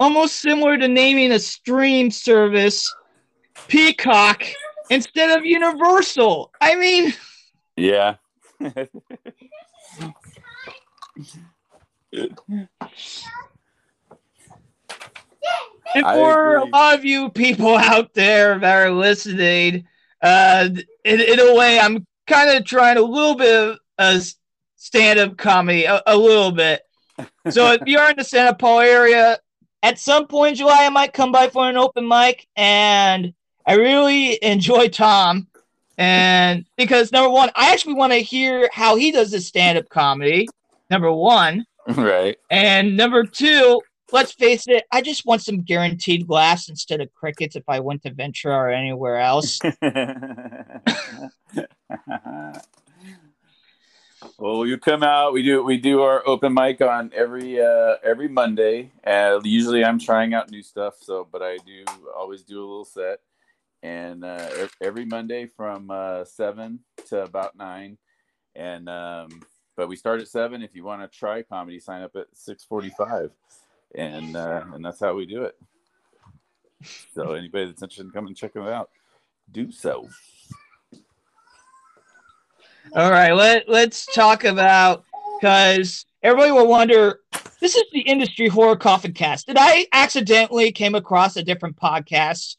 Almost 0.00 0.36
similar 0.36 0.78
to 0.78 0.88
naming 0.88 1.32
a 1.32 1.38
stream 1.38 2.10
service 2.10 2.90
Peacock 3.68 4.42
instead 4.88 5.36
of 5.38 5.44
Universal. 5.44 6.50
I 6.62 6.76
mean, 6.76 7.12
yeah. 7.76 8.14
And 15.94 16.04
for 16.04 16.56
a 16.56 16.64
lot 16.66 16.94
of 16.94 17.04
you 17.04 17.30
people 17.30 17.76
out 17.76 18.14
there 18.14 18.58
that 18.58 18.76
are 18.76 18.90
listening, 18.90 19.86
uh, 20.22 20.68
in, 21.04 21.20
in 21.20 21.40
a 21.40 21.54
way, 21.54 21.80
I'm 21.80 22.06
kind 22.26 22.56
of 22.56 22.64
trying 22.64 22.96
a 22.96 23.02
little 23.02 23.34
bit 23.34 23.54
of 23.54 23.78
a 23.98 24.20
stand-up 24.76 25.36
comedy, 25.36 25.84
a, 25.84 26.02
a 26.06 26.16
little 26.16 26.52
bit. 26.52 26.82
So 27.50 27.72
if 27.72 27.82
you're 27.86 28.08
in 28.08 28.16
the 28.16 28.24
Santa 28.24 28.54
Paula 28.54 28.86
area, 28.86 29.38
at 29.82 29.98
some 29.98 30.26
point 30.26 30.52
in 30.52 30.56
July, 30.56 30.86
I 30.86 30.90
might 30.90 31.12
come 31.12 31.32
by 31.32 31.48
for 31.48 31.68
an 31.68 31.76
open 31.76 32.06
mic, 32.06 32.46
and 32.56 33.34
I 33.66 33.74
really 33.74 34.42
enjoy 34.42 34.88
Tom, 34.88 35.48
and 35.98 36.64
because 36.76 37.12
number 37.12 37.30
one, 37.30 37.50
I 37.54 37.72
actually 37.72 37.94
want 37.94 38.12
to 38.12 38.18
hear 38.18 38.70
how 38.72 38.96
he 38.96 39.10
does 39.10 39.32
his 39.32 39.46
stand-up 39.46 39.88
comedy. 39.88 40.48
Number 40.88 41.12
one, 41.12 41.66
right, 41.96 42.36
and 42.50 42.96
number 42.96 43.24
two, 43.24 43.80
let's 44.12 44.32
face 44.32 44.64
it, 44.66 44.84
I 44.92 45.02
just 45.02 45.24
want 45.26 45.42
some 45.42 45.62
guaranteed 45.62 46.26
glass 46.26 46.68
instead 46.68 47.00
of 47.00 47.12
crickets 47.14 47.56
if 47.56 47.64
I 47.68 47.80
went 47.80 48.02
to 48.02 48.12
Ventura 48.12 48.56
or 48.56 48.68
anywhere 48.70 49.18
else. 49.18 49.58
well, 54.38 54.66
you 54.66 54.78
come 54.78 55.02
out. 55.02 55.32
We 55.32 55.42
do 55.42 55.62
we 55.64 55.78
do 55.78 56.02
our 56.02 56.26
open 56.26 56.54
mic 56.54 56.80
on 56.80 57.10
every 57.14 57.60
uh, 57.60 57.96
every 58.02 58.28
Monday. 58.28 58.92
Uh, 59.06 59.40
usually, 59.42 59.84
I'm 59.84 59.98
trying 59.98 60.34
out 60.34 60.50
new 60.50 60.62
stuff. 60.62 60.94
So, 61.00 61.26
but 61.30 61.42
I 61.42 61.58
do 61.58 61.84
always 62.16 62.42
do 62.42 62.58
a 62.58 62.66
little 62.66 62.84
set, 62.84 63.20
and 63.82 64.24
uh, 64.24 64.68
every 64.80 65.04
Monday 65.04 65.46
from 65.46 65.90
uh, 65.90 66.24
seven 66.24 66.80
to 67.08 67.22
about 67.22 67.56
nine, 67.56 67.98
and 68.54 68.88
um, 68.88 69.42
but 69.80 69.88
we 69.88 69.96
start 69.96 70.20
at 70.20 70.28
seven. 70.28 70.60
If 70.60 70.74
you 70.74 70.84
want 70.84 71.00
to 71.00 71.18
try 71.18 71.40
comedy, 71.40 71.80
sign 71.80 72.02
up 72.02 72.14
at 72.14 72.26
six 72.34 72.64
forty-five 72.64 73.30
and 73.94 74.36
uh, 74.36 74.62
and 74.74 74.84
that's 74.84 75.00
how 75.00 75.14
we 75.14 75.24
do 75.24 75.44
it. 75.44 75.56
So 77.14 77.32
anybody 77.32 77.64
that's 77.64 77.80
interested 77.80 78.04
in 78.04 78.12
coming 78.12 78.34
check 78.34 78.52
them 78.52 78.66
out, 78.66 78.90
do 79.50 79.72
so. 79.72 80.06
All 82.94 83.10
right, 83.10 83.32
let 83.32 83.70
let's 83.70 84.04
talk 84.14 84.44
about 84.44 85.06
because 85.40 86.04
everybody 86.22 86.52
will 86.52 86.68
wonder. 86.68 87.20
This 87.58 87.74
is 87.74 87.84
the 87.94 88.00
industry 88.00 88.48
horror 88.48 88.76
coffin 88.76 89.14
cast. 89.14 89.46
Did 89.46 89.56
I 89.58 89.86
accidentally 89.94 90.72
came 90.72 90.94
across 90.94 91.36
a 91.36 91.42
different 91.42 91.76
podcast? 91.76 92.56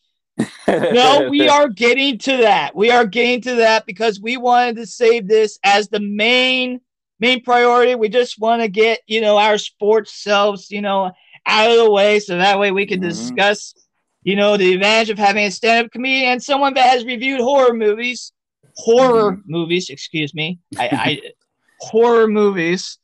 no, 0.68 1.28
we 1.30 1.48
are 1.50 1.70
getting 1.70 2.18
to 2.18 2.38
that. 2.38 2.76
We 2.76 2.90
are 2.90 3.06
getting 3.06 3.42
to 3.42 3.56
that 3.58 3.86
because 3.86 4.20
we 4.20 4.38
wanted 4.38 4.78
to 4.78 4.88
save 4.88 5.28
this 5.28 5.60
as 5.64 5.88
the 5.88 6.00
main 6.00 6.82
main 7.22 7.44
priority. 7.44 7.96
We 7.96 8.10
just 8.10 8.40
want 8.40 8.62
to 8.62 8.68
get, 8.68 9.00
you 9.08 9.22
know, 9.22 9.38
our 9.38 9.58
sports 9.58 10.14
selves, 10.14 10.72
you 10.72 10.82
know, 10.82 11.12
out 11.46 11.72
of 11.72 11.78
the 11.78 11.90
way 11.90 12.20
so 12.20 12.38
that 12.38 12.60
way 12.60 12.72
we 12.72 12.86
can 12.86 13.00
mm-hmm. 13.00 13.10
discuss, 13.10 13.74
you 14.24 14.36
know, 14.36 14.58
the 14.58 14.74
advantage 14.74 15.12
of 15.12 15.18
having 15.18 15.46
a 15.46 15.52
stand 15.52 15.86
up 15.86 15.92
comedian 15.92 16.34
and 16.34 16.44
someone 16.44 16.74
that 16.74 16.90
has 16.90 17.06
reviewed 17.06 17.40
horror 17.40 17.74
movies, 17.74 18.34
horror 18.76 19.34
mm-hmm. 19.34 19.52
movies, 19.52 19.90
excuse 19.90 20.34
me. 20.34 20.60
I, 20.78 20.90
I 20.92 21.22
horror 21.80 22.28
movies. 22.28 22.98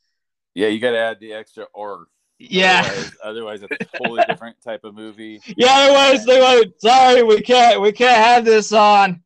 Yeah, 0.56 0.68
you 0.68 0.80
got 0.80 0.92
to 0.92 1.00
add 1.00 1.20
the 1.22 1.34
extra 1.34 1.66
or. 1.74 2.08
Yeah. 2.40 2.82
Otherwise, 2.86 3.12
otherwise, 3.24 3.64
it's 3.64 3.94
a 3.94 3.98
totally 3.98 4.24
different 4.28 4.62
type 4.62 4.84
of 4.84 4.94
movie. 4.94 5.42
Yeah, 5.56 5.70
otherwise 5.72 6.26
they 6.26 6.40
went, 6.40 6.80
sorry, 6.80 7.24
we 7.24 7.42
can't, 7.42 7.82
we 7.82 7.92
can't 7.92 8.24
have 8.24 8.46
this 8.46 8.72
on. 8.74 9.24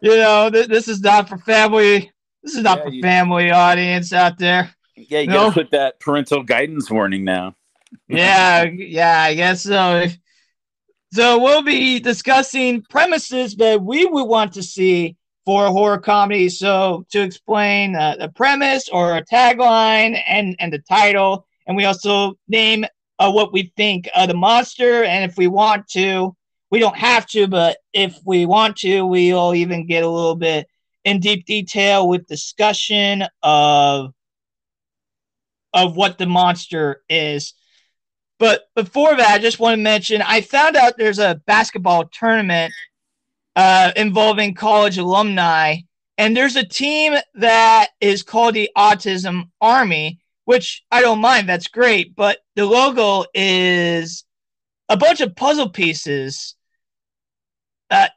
You 0.00 0.16
know, 0.16 0.48
th- 0.50 0.68
this 0.68 0.88
is 0.88 1.00
not 1.00 1.28
for 1.28 1.36
family 1.38 2.13
this 2.44 2.54
is 2.54 2.62
not 2.62 2.78
yeah, 2.78 2.84
for 2.84 2.90
you, 2.90 3.02
family 3.02 3.50
audience 3.50 4.12
out 4.12 4.38
there. 4.38 4.70
Yeah, 4.96 5.20
you 5.20 5.26
gotta 5.28 5.52
put 5.52 5.70
that 5.70 5.98
parental 5.98 6.42
guidance 6.42 6.90
warning 6.90 7.24
now. 7.24 7.56
yeah, 8.06 8.62
yeah, 8.72 9.22
I 9.22 9.34
guess 9.34 9.62
so. 9.62 10.06
So 11.12 11.40
we'll 11.40 11.62
be 11.62 12.00
discussing 12.00 12.82
premises 12.82 13.56
that 13.56 13.80
we 13.80 14.04
would 14.04 14.24
want 14.24 14.52
to 14.54 14.62
see 14.62 15.16
for 15.46 15.66
a 15.66 15.70
horror 15.70 15.98
comedy. 15.98 16.48
So 16.48 17.06
to 17.12 17.22
explain 17.22 17.96
uh, 17.96 18.16
the 18.18 18.28
premise 18.28 18.88
or 18.90 19.16
a 19.16 19.24
tagline 19.24 20.22
and 20.26 20.54
and 20.58 20.72
the 20.72 20.80
title, 20.80 21.46
and 21.66 21.76
we 21.76 21.86
also 21.86 22.34
name 22.46 22.84
uh, 23.18 23.32
what 23.32 23.54
we 23.54 23.72
think 23.76 24.08
of 24.14 24.28
the 24.28 24.34
monster, 24.34 25.02
and 25.04 25.30
if 25.30 25.38
we 25.38 25.46
want 25.46 25.88
to, 25.92 26.36
we 26.70 26.78
don't 26.78 26.96
have 26.96 27.26
to, 27.28 27.46
but 27.46 27.78
if 27.94 28.18
we 28.26 28.44
want 28.44 28.76
to, 28.78 29.06
we'll 29.06 29.54
even 29.54 29.86
get 29.86 30.04
a 30.04 30.08
little 30.08 30.36
bit 30.36 30.66
in 31.04 31.20
deep 31.20 31.46
detail 31.46 32.08
with 32.08 32.26
discussion 32.26 33.24
of 33.42 34.12
of 35.72 35.96
what 35.96 36.18
the 36.18 36.26
monster 36.26 37.02
is. 37.08 37.54
But 38.38 38.62
before 38.74 39.16
that, 39.16 39.30
I 39.30 39.38
just 39.38 39.58
want 39.58 39.76
to 39.76 39.82
mention 39.82 40.22
I 40.22 40.40
found 40.40 40.76
out 40.76 40.94
there's 40.96 41.18
a 41.18 41.40
basketball 41.46 42.06
tournament 42.06 42.72
uh, 43.56 43.92
involving 43.96 44.54
college 44.54 44.98
alumni, 44.98 45.76
and 46.18 46.36
there's 46.36 46.56
a 46.56 46.66
team 46.66 47.14
that 47.34 47.88
is 48.00 48.22
called 48.22 48.54
the 48.54 48.70
Autism 48.76 49.50
Army, 49.60 50.20
which 50.44 50.82
I 50.90 51.00
don't 51.00 51.20
mind. 51.20 51.48
That's 51.48 51.68
great, 51.68 52.16
but 52.16 52.38
the 52.56 52.66
logo 52.66 53.24
is 53.34 54.24
a 54.88 54.96
bunch 54.96 55.20
of 55.20 55.36
puzzle 55.36 55.70
pieces. 55.70 56.56
Uh, 57.90 58.08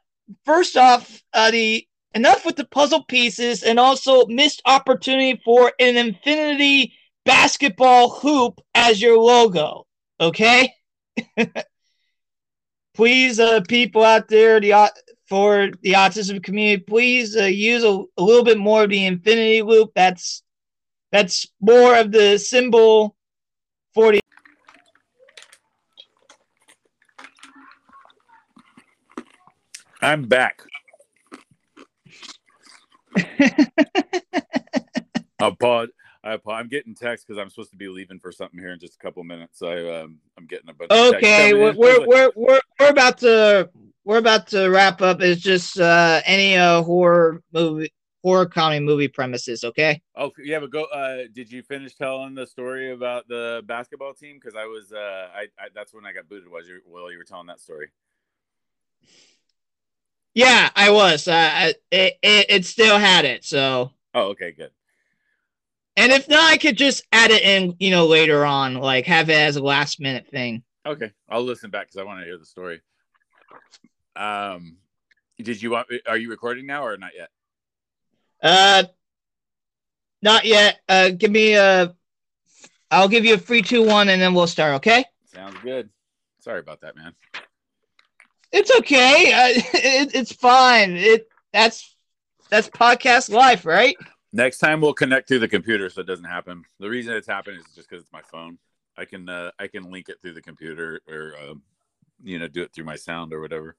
first 0.44 0.76
off, 0.76 1.22
uh, 1.32 1.50
the 1.50 1.86
enough 2.14 2.44
with 2.44 2.56
the 2.56 2.66
puzzle 2.66 3.04
pieces 3.04 3.62
and 3.62 3.78
also 3.78 4.26
missed 4.26 4.62
opportunity 4.64 5.40
for 5.44 5.72
an 5.78 5.96
infinity 5.96 6.92
basketball 7.24 8.10
hoop 8.10 8.60
as 8.74 9.00
your 9.00 9.18
logo. 9.18 9.86
Okay. 10.20 10.72
please, 12.94 13.38
uh, 13.38 13.60
people 13.68 14.02
out 14.02 14.28
there, 14.28 14.60
the 14.60 14.72
for 15.28 15.68
the 15.82 15.92
autism 15.92 16.42
community, 16.42 16.82
please 16.82 17.36
uh, 17.36 17.44
use 17.44 17.84
a, 17.84 18.02
a 18.16 18.22
little 18.22 18.44
bit 18.44 18.58
more 18.58 18.84
of 18.84 18.90
the 18.90 19.04
infinity 19.04 19.62
loop. 19.62 19.90
That's 19.94 20.42
that's 21.12 21.46
more 21.60 21.96
of 21.96 22.12
the 22.12 22.38
symbol 22.38 23.14
for 23.94 24.12
the. 24.12 24.20
I'm 30.00 30.26
back. 30.26 30.62
I'll 35.40 35.54
pause. 35.56 35.88
I, 36.24 36.38
am 36.48 36.68
getting 36.68 36.94
text 36.94 37.26
because 37.26 37.40
I'm 37.40 37.48
supposed 37.48 37.70
to 37.70 37.76
be 37.76 37.88
leaving 37.88 38.18
for 38.18 38.32
something 38.32 38.58
here 38.58 38.72
in 38.72 38.80
just 38.80 38.96
a 38.96 38.98
couple 38.98 39.22
minutes. 39.24 39.58
So 39.58 39.68
I, 39.68 40.02
um, 40.02 40.18
I'm 40.36 40.46
getting 40.46 40.68
a 40.68 40.74
bunch. 40.74 40.90
Okay, 40.90 41.54
we're, 41.54 41.72
we're, 41.74 42.06
we're 42.06 42.30
we're 42.34 42.60
we're 42.78 42.90
about 42.90 43.18
to 43.18 43.70
we're 44.04 44.18
about 44.18 44.48
to 44.48 44.68
wrap 44.68 45.00
up. 45.00 45.20
It's 45.20 45.40
just 45.40 45.78
uh, 45.78 46.20
any 46.24 46.56
uh, 46.56 46.82
horror 46.82 47.42
movie 47.52 47.92
horror 48.22 48.46
comedy 48.46 48.80
movie 48.80 49.08
premises. 49.08 49.64
Okay. 49.64 50.00
Oh 50.16 50.32
yeah, 50.42 50.58
but 50.58 50.70
go. 50.70 50.84
Uh, 50.84 51.24
did 51.32 51.50
you 51.50 51.62
finish 51.62 51.94
telling 51.94 52.34
the 52.34 52.46
story 52.46 52.92
about 52.92 53.28
the 53.28 53.62
basketball 53.66 54.14
team? 54.14 54.38
Because 54.40 54.56
I 54.56 54.64
was, 54.64 54.92
uh, 54.92 55.28
I, 55.34 55.42
I 55.58 55.68
that's 55.74 55.94
when 55.94 56.04
I 56.04 56.12
got 56.12 56.28
booted. 56.28 56.50
Was 56.50 56.68
you 56.68 56.80
while 56.84 57.10
you 57.12 57.18
were 57.18 57.24
telling 57.24 57.46
that 57.46 57.60
story? 57.60 57.90
Yeah, 60.38 60.70
I 60.76 60.92
was. 60.92 61.26
Uh, 61.26 61.72
it, 61.90 62.16
it 62.22 62.46
it 62.48 62.64
still 62.64 62.96
had 62.96 63.24
it. 63.24 63.44
So. 63.44 63.90
Oh, 64.14 64.26
okay, 64.28 64.52
good. 64.52 64.70
And 65.96 66.12
if 66.12 66.28
not, 66.28 66.44
I 66.44 66.58
could 66.58 66.76
just 66.76 67.04
add 67.10 67.32
it 67.32 67.42
in, 67.42 67.74
you 67.80 67.90
know, 67.90 68.06
later 68.06 68.44
on, 68.44 68.74
like 68.74 69.06
have 69.06 69.30
it 69.30 69.32
as 69.36 69.56
a 69.56 69.62
last 69.64 69.98
minute 69.98 70.28
thing. 70.28 70.62
Okay, 70.86 71.10
I'll 71.28 71.42
listen 71.42 71.70
back 71.70 71.88
because 71.88 71.96
I 72.00 72.04
want 72.04 72.20
to 72.20 72.24
hear 72.24 72.38
the 72.38 72.46
story. 72.46 72.80
Um, 74.14 74.76
did 75.38 75.60
you 75.60 75.72
want? 75.72 75.88
Are 76.06 76.16
you 76.16 76.30
recording 76.30 76.66
now 76.66 76.84
or 76.84 76.96
not 76.96 77.16
yet? 77.16 77.30
Uh, 78.40 78.84
not 80.22 80.44
yet. 80.44 80.78
Uh, 80.88 81.10
give 81.10 81.32
me 81.32 81.54
a. 81.54 81.96
I'll 82.92 83.08
give 83.08 83.24
you 83.24 83.34
a 83.34 83.38
free 83.38 83.62
two 83.62 83.84
one, 83.84 84.08
and 84.08 84.22
then 84.22 84.34
we'll 84.34 84.46
start. 84.46 84.76
Okay. 84.76 85.04
Sounds 85.34 85.56
good. 85.64 85.90
Sorry 86.38 86.60
about 86.60 86.82
that, 86.82 86.94
man. 86.94 87.12
It's 88.52 88.70
okay. 88.78 89.32
Uh, 89.32 89.48
it, 89.74 90.14
it's 90.14 90.32
fine. 90.32 90.96
It 90.96 91.28
that's 91.52 91.96
that's 92.50 92.68
podcast 92.68 93.30
life, 93.30 93.64
right? 93.64 93.96
Next 94.32 94.58
time 94.58 94.80
we'll 94.80 94.94
connect 94.94 95.28
through 95.28 95.40
the 95.40 95.48
computer 95.48 95.88
so 95.88 96.00
it 96.02 96.06
doesn't 96.06 96.24
happen. 96.24 96.64
The 96.78 96.88
reason 96.88 97.14
it's 97.14 97.26
happening 97.26 97.60
is 97.60 97.66
just 97.74 97.88
because 97.88 98.04
it's 98.04 98.12
my 98.12 98.22
phone. 98.22 98.58
I 98.96 99.04
can 99.04 99.28
uh, 99.28 99.50
I 99.58 99.68
can 99.68 99.90
link 99.90 100.08
it 100.08 100.16
through 100.20 100.34
the 100.34 100.42
computer 100.42 101.00
or 101.08 101.34
uh, 101.40 101.54
you 102.22 102.38
know 102.38 102.48
do 102.48 102.62
it 102.62 102.72
through 102.72 102.84
my 102.84 102.96
sound 102.96 103.32
or 103.32 103.40
whatever. 103.40 103.76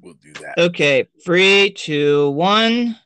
We'll 0.00 0.14
do 0.14 0.32
that. 0.34 0.58
Okay, 0.58 1.08
three, 1.24 1.70
two, 1.70 2.30
one. 2.30 2.98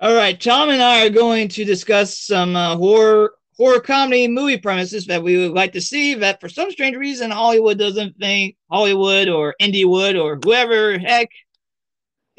All 0.00 0.14
right, 0.14 0.40
Tom 0.40 0.68
and 0.68 0.80
I 0.80 1.06
are 1.06 1.10
going 1.10 1.48
to 1.48 1.64
discuss 1.64 2.16
some 2.16 2.54
uh, 2.54 2.76
horror 2.76 3.32
horror 3.58 3.80
comedy 3.80 4.28
movie 4.28 4.56
premises 4.56 5.06
that 5.06 5.22
we 5.22 5.36
would 5.36 5.52
like 5.52 5.72
to 5.72 5.80
see 5.80 6.14
that 6.14 6.40
for 6.40 6.48
some 6.48 6.70
strange 6.70 6.96
reason 6.96 7.30
Hollywood 7.30 7.78
doesn't 7.78 8.16
think 8.16 8.56
Hollywood 8.70 9.28
or 9.28 9.54
Indie 9.60 9.88
would 9.88 10.16
or 10.16 10.38
whoever 10.42 10.98
heck 10.98 11.28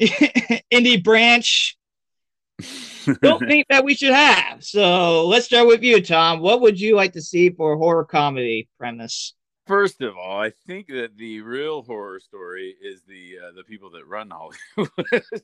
indie 0.00 1.02
branch 1.02 1.76
don't 3.22 3.46
think 3.46 3.66
that 3.68 3.84
we 3.84 3.94
should 3.94 4.12
have. 4.12 4.64
So 4.64 5.26
let's 5.26 5.46
start 5.46 5.66
with 5.66 5.82
you, 5.82 6.02
Tom. 6.02 6.40
What 6.40 6.60
would 6.60 6.80
you 6.80 6.96
like 6.96 7.12
to 7.14 7.22
see 7.22 7.50
for 7.50 7.74
a 7.74 7.78
horror 7.78 8.04
comedy 8.04 8.68
premise? 8.78 9.34
First 9.66 10.00
of 10.00 10.16
all, 10.16 10.40
I 10.40 10.50
think 10.66 10.88
that 10.88 11.16
the 11.16 11.42
real 11.42 11.82
horror 11.82 12.18
story 12.18 12.74
is 12.82 13.02
the 13.06 13.38
uh, 13.38 13.52
the 13.54 13.62
people 13.64 13.90
that 13.90 14.06
run 14.06 14.30
Hollywood. 14.30 15.22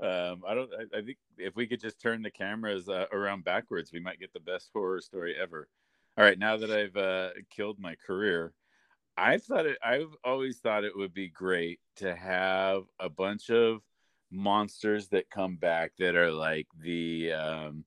um, 0.00 0.42
I 0.46 0.54
don't. 0.54 0.70
I, 0.72 0.98
I, 0.98 1.02
think 1.02 1.18
if 1.38 1.56
we 1.56 1.66
could 1.66 1.80
just 1.80 2.00
turn 2.00 2.22
the 2.22 2.30
cameras 2.30 2.88
uh, 2.88 3.06
around 3.12 3.44
backwards, 3.44 3.92
we 3.92 4.00
might 4.00 4.20
get 4.20 4.32
the 4.32 4.40
best 4.40 4.70
horror 4.72 5.00
story 5.00 5.34
ever. 5.40 5.68
All 6.18 6.24
right, 6.24 6.38
now 6.38 6.56
that 6.58 6.70
I've 6.70 6.96
uh, 6.96 7.30
killed 7.50 7.78
my 7.78 7.94
career, 7.94 8.52
I 9.16 9.38
thought 9.38 9.66
it. 9.66 9.78
I've 9.82 10.14
always 10.22 10.58
thought 10.58 10.84
it 10.84 10.96
would 10.96 11.14
be 11.14 11.28
great 11.28 11.80
to 11.96 12.14
have 12.14 12.82
a 13.00 13.08
bunch 13.08 13.48
of 13.48 13.80
monsters 14.30 15.08
that 15.08 15.30
come 15.30 15.56
back 15.56 15.92
that 15.98 16.16
are 16.16 16.32
like 16.32 16.66
the 16.82 17.32
um 17.32 17.84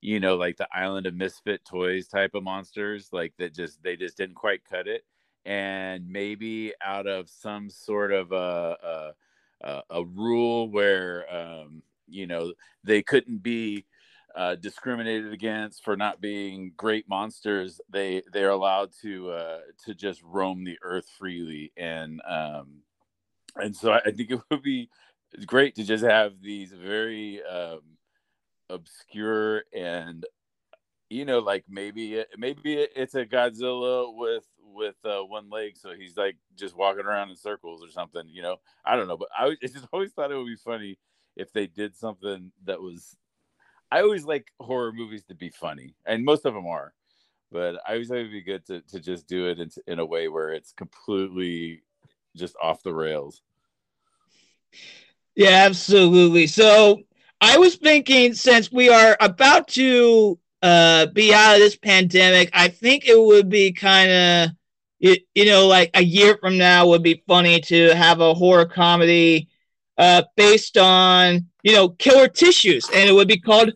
you 0.00 0.20
know 0.20 0.36
like 0.36 0.56
the 0.58 0.68
island 0.70 1.06
of 1.06 1.14
misfit 1.14 1.64
toys 1.64 2.06
type 2.06 2.34
of 2.34 2.42
monsters 2.42 3.08
like 3.10 3.32
that 3.38 3.54
just 3.54 3.82
they 3.82 3.96
just 3.96 4.16
didn't 4.16 4.34
quite 4.34 4.60
cut 4.64 4.86
it 4.86 5.02
and 5.46 6.06
maybe 6.06 6.74
out 6.84 7.06
of 7.06 7.28
some 7.28 7.70
sort 7.70 8.12
of 8.12 8.32
a 8.32 8.76
a, 8.82 9.12
a 9.62 10.04
rule 10.04 10.70
where 10.70 11.26
um 11.34 11.82
you 12.06 12.26
know 12.26 12.52
they 12.84 13.02
couldn't 13.02 13.42
be 13.42 13.84
uh, 14.36 14.54
discriminated 14.54 15.32
against 15.32 15.82
for 15.82 15.96
not 15.96 16.20
being 16.20 16.72
great 16.76 17.08
monsters. 17.08 17.80
They 17.90 18.22
they're 18.32 18.50
allowed 18.50 18.92
to 19.02 19.30
uh 19.30 19.58
to 19.86 19.94
just 19.94 20.22
roam 20.22 20.64
the 20.64 20.78
earth 20.82 21.08
freely. 21.18 21.72
And 21.76 22.20
um 22.28 22.82
and 23.56 23.76
so 23.76 23.92
I, 23.92 24.00
I 24.06 24.10
think 24.12 24.30
it 24.30 24.40
would 24.50 24.62
be 24.62 24.88
great 25.46 25.74
to 25.76 25.84
just 25.84 26.04
have 26.04 26.40
these 26.40 26.72
very 26.72 27.42
um, 27.42 27.80
obscure 28.70 29.64
and 29.74 30.24
you 31.10 31.24
know 31.24 31.38
like 31.38 31.64
maybe 31.68 32.24
maybe 32.36 32.74
it's 32.96 33.14
a 33.14 33.24
Godzilla 33.24 34.14
with 34.14 34.44
with 34.74 34.96
uh, 35.04 35.20
one 35.20 35.50
leg, 35.50 35.76
so 35.76 35.92
he's 35.94 36.16
like 36.16 36.36
just 36.56 36.76
walking 36.76 37.04
around 37.04 37.30
in 37.30 37.36
circles 37.36 37.82
or 37.84 37.90
something. 37.90 38.22
You 38.28 38.42
know, 38.42 38.56
I 38.84 38.96
don't 38.96 39.08
know, 39.08 39.16
but 39.16 39.28
I, 39.36 39.46
I 39.46 39.56
just 39.66 39.86
always 39.92 40.12
thought 40.12 40.30
it 40.30 40.36
would 40.36 40.46
be 40.46 40.56
funny 40.56 40.98
if 41.36 41.52
they 41.52 41.66
did 41.66 41.96
something 41.96 42.52
that 42.64 42.80
was. 42.80 43.16
I 43.90 44.02
always 44.02 44.24
like 44.24 44.52
horror 44.60 44.92
movies 44.92 45.24
to 45.24 45.34
be 45.34 45.48
funny, 45.48 45.94
and 46.04 46.24
most 46.24 46.44
of 46.44 46.52
them 46.54 46.66
are, 46.66 46.92
but 47.50 47.76
I 47.86 47.92
always 47.92 48.08
thought 48.08 48.18
it'd 48.18 48.30
be 48.30 48.42
good 48.42 48.66
to 48.66 48.82
to 48.82 49.00
just 49.00 49.26
do 49.26 49.48
it 49.48 49.58
in, 49.58 49.70
in 49.86 49.98
a 49.98 50.06
way 50.06 50.28
where 50.28 50.50
it's 50.50 50.72
completely 50.72 51.82
just 52.36 52.54
off 52.62 52.82
the 52.82 52.92
rails. 52.92 53.42
Yeah, 55.34 55.64
absolutely. 55.66 56.48
So 56.48 57.02
I 57.40 57.58
was 57.58 57.76
thinking 57.76 58.34
since 58.34 58.70
we 58.72 58.88
are 58.90 59.16
about 59.20 59.68
to 59.68 60.38
uh, 60.62 61.06
be 61.06 61.32
out 61.32 61.54
of 61.54 61.60
this 61.60 61.76
pandemic, 61.76 62.50
I 62.52 62.68
think 62.68 63.06
it 63.06 63.20
would 63.20 63.48
be 63.48 63.72
kind 63.72 64.10
of, 64.10 64.50
you, 64.98 65.16
you 65.34 65.44
know, 65.44 65.66
like 65.66 65.90
a 65.94 66.02
year 66.02 66.36
from 66.40 66.58
now 66.58 66.86
would 66.88 67.02
be 67.02 67.22
funny 67.28 67.60
to 67.62 67.94
have 67.94 68.20
a 68.20 68.34
horror 68.34 68.66
comedy 68.66 69.48
uh, 69.96 70.22
based 70.36 70.76
on, 70.76 71.46
you 71.62 71.72
know, 71.72 71.90
killer 71.90 72.28
tissues. 72.28 72.88
And 72.92 73.08
it 73.08 73.12
would 73.12 73.28
be 73.28 73.38
called 73.38 73.72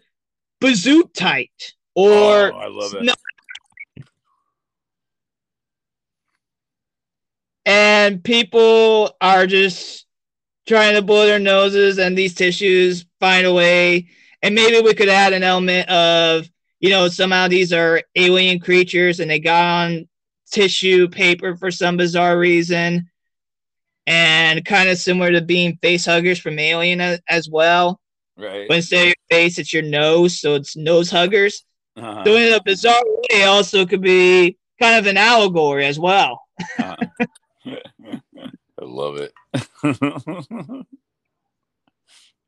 Bazoo 0.60 1.04
Tight 1.14 1.74
or. 1.94 2.52
Oh, 2.52 2.56
I 2.56 2.68
love 2.68 2.94
it. 2.94 3.04
and 7.64 8.22
people 8.24 9.16
are 9.20 9.46
just 9.46 10.06
trying 10.66 10.94
to 10.94 11.02
blow 11.02 11.26
their 11.26 11.38
noses 11.38 11.98
and 11.98 12.16
these 12.16 12.34
tissues 12.34 13.06
find 13.20 13.46
a 13.46 13.52
way. 13.52 14.08
And 14.42 14.54
maybe 14.54 14.80
we 14.80 14.94
could 14.94 15.08
add 15.08 15.32
an 15.32 15.42
element 15.42 15.88
of, 15.88 16.48
you 16.82 16.90
know, 16.90 17.08
somehow 17.08 17.48
these 17.48 17.72
are 17.72 18.02
alien 18.16 18.58
creatures 18.58 19.20
and 19.20 19.30
they 19.30 19.38
got 19.38 19.64
on 19.64 20.08
tissue 20.50 21.08
paper 21.08 21.56
for 21.56 21.70
some 21.70 21.96
bizarre 21.96 22.36
reason. 22.38 23.08
And 24.04 24.64
kind 24.64 24.88
of 24.88 24.98
similar 24.98 25.30
to 25.30 25.40
being 25.40 25.78
face 25.80 26.04
huggers 26.04 26.40
from 26.40 26.58
Alien 26.58 27.20
as 27.28 27.48
well. 27.48 28.00
Right. 28.36 28.66
But 28.66 28.78
instead 28.78 29.02
of 29.02 29.06
your 29.06 29.14
face, 29.30 29.58
it's 29.58 29.72
your 29.72 29.84
nose. 29.84 30.40
So 30.40 30.56
it's 30.56 30.76
nose 30.76 31.08
huggers. 31.08 31.64
Uh-huh. 31.96 32.24
So 32.24 32.34
in 32.34 32.52
a 32.52 32.60
bizarre 32.60 33.00
way, 33.30 33.44
also 33.44 33.86
could 33.86 34.02
be 34.02 34.58
kind 34.80 34.98
of 34.98 35.06
an 35.06 35.16
allegory 35.16 35.86
as 35.86 36.00
well. 36.00 36.42
uh-huh. 36.80 36.96
I 38.80 38.84
love 38.84 39.18
it. 39.18 39.32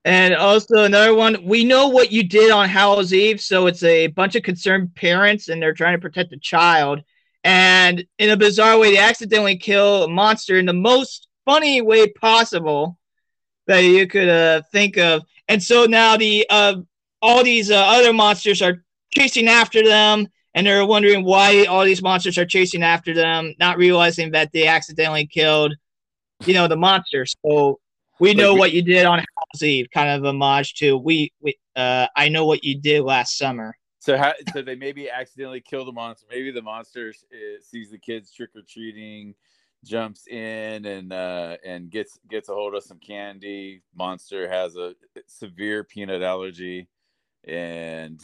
and 0.05 0.35
also 0.35 0.85
another 0.85 1.15
one, 1.15 1.45
we 1.45 1.65
know 1.65 1.89
what 1.89 2.13
you 2.13 2.23
did 2.23 2.51
on 2.51 2.69
Halloween's 2.69 3.15
Eve, 3.15 3.41
so 3.41 3.67
it's 3.67 3.83
a 3.83 4.09
bunch 4.09 4.37
of 4.37 4.43
concerned 4.43 4.95
parents 4.95 5.49
and 5.49 5.61
they're 5.61 5.75
trying 5.75 5.97
to 5.97 6.01
protect 6.01 6.31
the 6.31 6.39
child. 6.39 7.03
And 7.43 8.05
in 8.19 8.31
a 8.31 8.37
bizarre 8.37 8.79
way, 8.79 8.93
they 8.93 8.99
accidentally 8.99 9.57
kill 9.57 10.05
a 10.05 10.09
monster 10.09 10.59
in 10.59 10.67
the 10.67 10.73
most 10.73 11.29
funny 11.45 11.81
way 11.81 12.09
possible 12.09 12.99
that 13.67 13.81
you 13.81 14.07
could 14.07 14.29
uh, 14.29 14.63
think 14.73 14.99
of. 14.99 15.23
And 15.49 15.63
so 15.63 15.85
now 15.85 16.17
the 16.17 16.47
uh, 16.49 16.77
all 17.21 17.43
these 17.43 17.71
uh, 17.71 17.77
other 17.77 18.13
monsters 18.13 18.63
are 18.63 18.83
chasing 19.15 19.49
after 19.49 19.83
them, 19.85 20.29
and 20.55 20.67
they're 20.67 20.87
wondering 20.87 21.25
why 21.25 21.65
all 21.65 21.85
these 21.85 22.03
monsters 22.03 22.39
are 22.39 22.47
chasing 22.47 22.83
after 22.83 23.15
them, 23.15 23.55
not 23.59 23.79
realizing 23.79 24.33
that 24.33 24.53
they 24.53 24.67
accidentally 24.67 25.27
killed 25.27 25.75
you 26.47 26.55
know, 26.55 26.69
the 26.69 26.77
monster. 26.77 27.27
So 27.27 27.81
we 28.21 28.35
know 28.35 28.55
what 28.55 28.73
you 28.73 28.83
did 28.83 29.07
on 29.07 29.25
Eve, 29.61 29.89
kind 29.93 30.11
of 30.11 30.25
homage 30.25 30.75
to 30.75 30.97
we, 30.97 31.33
we 31.41 31.59
uh, 31.77 32.07
I 32.17 32.29
know 32.29 32.47
what 32.47 32.65
you 32.65 32.81
did 32.81 33.03
last 33.03 33.39
summer. 33.39 33.77
So, 33.99 34.19
how, 34.19 34.35
so 34.53 34.61
they 34.61 34.77
maybe 34.77 35.09
accidentally 35.09 35.63
kill 35.63 35.87
the 35.87 35.93
monster. 35.93 36.27
Maybe 36.29 36.51
the 36.51 36.63
monster 36.63 37.15
uh, 37.33 37.63
sees 37.63 37.91
the 37.91 37.99
kids 37.99 38.33
trick 38.33 38.51
or 38.55 38.61
treating, 38.69 39.35
jumps 39.85 40.27
in 40.29 40.85
and 40.85 41.13
uh, 41.13 41.57
and 41.65 41.91
gets 41.91 42.19
gets 42.29 42.49
a 42.49 42.55
hold 42.55 42.75
of 42.75 42.83
some 42.83 42.99
candy. 42.99 43.83
Monster 43.95 44.49
has 44.49 44.77
a 44.77 44.95
severe 45.27 45.85
peanut 45.85 46.23
allergy, 46.23 46.89
and 47.45 48.21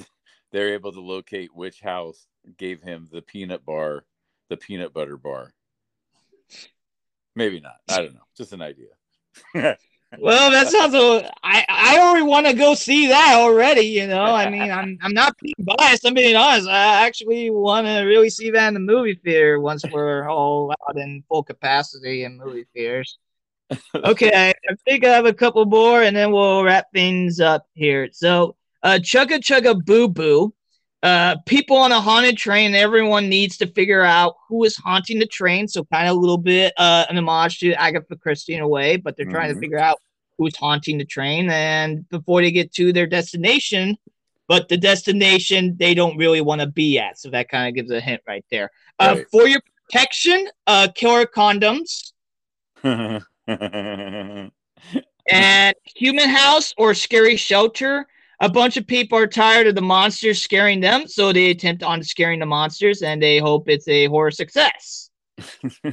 they're 0.53 0.75
able 0.75 0.93
to 0.93 1.01
locate 1.01 1.55
which 1.55 1.81
house 1.81 2.27
gave 2.59 2.83
him 2.83 3.09
the 3.11 3.23
peanut 3.23 3.65
bar, 3.65 4.05
the 4.49 4.57
peanut 4.57 4.93
butter 4.93 5.17
bar. 5.17 5.55
Maybe 7.35 7.61
not. 7.61 7.77
I 7.89 8.03
don't 8.03 8.15
know. 8.15 8.21
Just 8.37 8.53
an 8.53 8.61
idea. 8.61 8.89
Well, 9.55 10.51
that 10.51 10.69
sounds. 10.69 10.95
A, 10.95 11.31
I 11.43 11.65
I 11.69 11.99
already 12.01 12.25
want 12.25 12.47
to 12.47 12.53
go 12.53 12.75
see 12.75 13.09
that 13.09 13.35
already. 13.37 13.83
You 13.83 14.07
know, 14.07 14.23
I 14.23 14.51
mean, 14.51 14.71
I'm 14.71 14.99
I'm 15.03 15.13
not 15.13 15.37
being 15.39 15.55
biased. 15.59 16.05
I'm 16.05 16.15
being 16.15 16.37
honest. 16.37 16.69
I 16.69 17.07
actually 17.07 17.51
want 17.51 17.87
to 17.87 18.01
really 18.01 18.31
see 18.31 18.51
that 18.51 18.69
in 18.69 18.75
the 18.75 18.81
movie 18.81 19.21
theater 19.23 19.61
once 19.61 19.85
we're 19.91 20.29
all 20.29 20.73
out 20.89 20.97
in 20.97 21.23
full 21.29 21.43
capacity 21.43 22.25
in 22.25 22.39
movie 22.39 22.67
theaters. 22.75 23.19
Okay, 23.95 24.53
I 24.69 24.75
think 24.85 25.05
I 25.05 25.11
have 25.11 25.27
a 25.27 25.33
couple 25.33 25.65
more, 25.65 26.03
and 26.03 26.17
then 26.17 26.33
we'll 26.33 26.65
wrap 26.65 26.87
things 26.93 27.39
up 27.39 27.67
here. 27.75 28.09
So, 28.13 28.57
uh, 28.83 28.99
Chugga 29.01 29.39
Chugga 29.39 29.85
Boo 29.85 30.09
Boo 30.09 30.53
uh, 31.03 31.37
people 31.47 31.77
on 31.77 31.93
a 31.93 32.01
haunted 32.01 32.37
train, 32.37 32.75
everyone 32.75 33.29
needs 33.29 33.57
to 33.59 33.67
figure 33.67 34.03
out 34.03 34.37
who 34.49 34.65
is 34.65 34.77
haunting 34.77 35.19
the 35.19 35.27
train. 35.27 35.67
So 35.67 35.85
kind 35.85 36.09
of 36.09 36.17
a 36.17 36.21
little 36.21 36.39
bit 36.39 36.75
uh, 36.77 37.07
an 37.09 37.17
homage 37.17 37.59
to 37.61 37.73
Agatha 37.73 38.17
Christie 38.17 38.55
in 38.55 38.61
a 38.61 38.69
way, 38.69 38.97
but 38.97 39.17
they're 39.17 39.25
mm-hmm. 39.25 39.35
trying 39.35 39.49
to 39.49 39.55
mm-hmm. 39.55 39.61
figure 39.61 39.79
out 39.79 39.99
who's 40.37 40.57
haunting 40.57 40.99
the 40.99 41.05
train. 41.05 41.49
And 41.51 42.09
before 42.11 42.43
they 42.43 42.51
get 42.51 42.73
to 42.75 42.93
their 42.93 43.07
destination, 43.07 43.97
but 44.47 44.69
the 44.69 44.77
destination 44.77 45.77
they 45.79 45.95
don't 45.95 46.19
really 46.19 46.41
want 46.41 46.61
to 46.61 46.67
be 46.67 46.99
at. 46.99 47.19
So 47.19 47.31
that 47.31 47.49
kind 47.49 47.69
of 47.69 47.75
gives 47.75 47.91
a 47.91 48.01
hint 48.01 48.21
right 48.27 48.45
there. 48.51 48.71
Uh, 48.99 49.15
right. 49.17 49.27
For 49.31 49.47
your 49.47 49.61
protection, 49.87 50.49
uh, 50.67 50.89
killer 50.95 51.25
condoms. 51.25 52.13
and 55.31 55.75
human 55.95 56.29
house 56.29 56.75
or 56.77 56.95
scary 56.95 57.37
shelter 57.37 58.07
a 58.41 58.49
bunch 58.49 58.77
of 58.79 58.87
people 58.87 59.19
are 59.19 59.27
tired 59.27 59.67
of 59.67 59.75
the 59.75 59.83
monsters 59.83 60.43
scaring 60.43 60.81
them, 60.81 61.07
so 61.07 61.33
they 61.33 61.51
attempt 61.51 61.83
on 61.83 62.03
scaring 62.03 62.41
the 62.41 62.47
monsters 62.47 63.03
and 63.03 63.23
they 63.23 63.39
hope 63.39 63.69
it's 63.69 63.87
a 63.87 64.07
horror 64.07 64.31
success. 64.31 65.11
I 65.85 65.93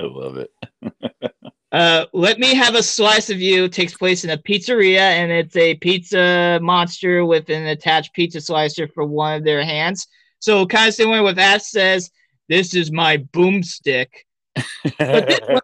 love 0.00 0.38
it. 0.38 0.50
uh, 1.72 2.06
Let 2.12 2.40
Me 2.40 2.54
Have 2.54 2.74
a 2.74 2.82
Slice 2.82 3.30
of 3.30 3.40
You 3.40 3.68
takes 3.68 3.94
place 3.96 4.24
in 4.24 4.30
a 4.30 4.38
pizzeria, 4.38 4.98
and 4.98 5.30
it's 5.30 5.56
a 5.56 5.76
pizza 5.76 6.58
monster 6.60 7.24
with 7.24 7.48
an 7.48 7.66
attached 7.66 8.12
pizza 8.12 8.40
slicer 8.40 8.88
for 8.88 9.04
one 9.04 9.36
of 9.36 9.44
their 9.44 9.64
hands. 9.64 10.08
So, 10.40 10.66
kind 10.66 10.88
of 10.88 10.94
similar 10.94 11.22
with 11.22 11.36
that 11.36 11.62
says, 11.62 12.10
This 12.48 12.74
is 12.74 12.90
my 12.90 13.18
boomstick. 13.18 14.08
but 14.54 15.28
this 15.28 15.40
one, 15.46 15.60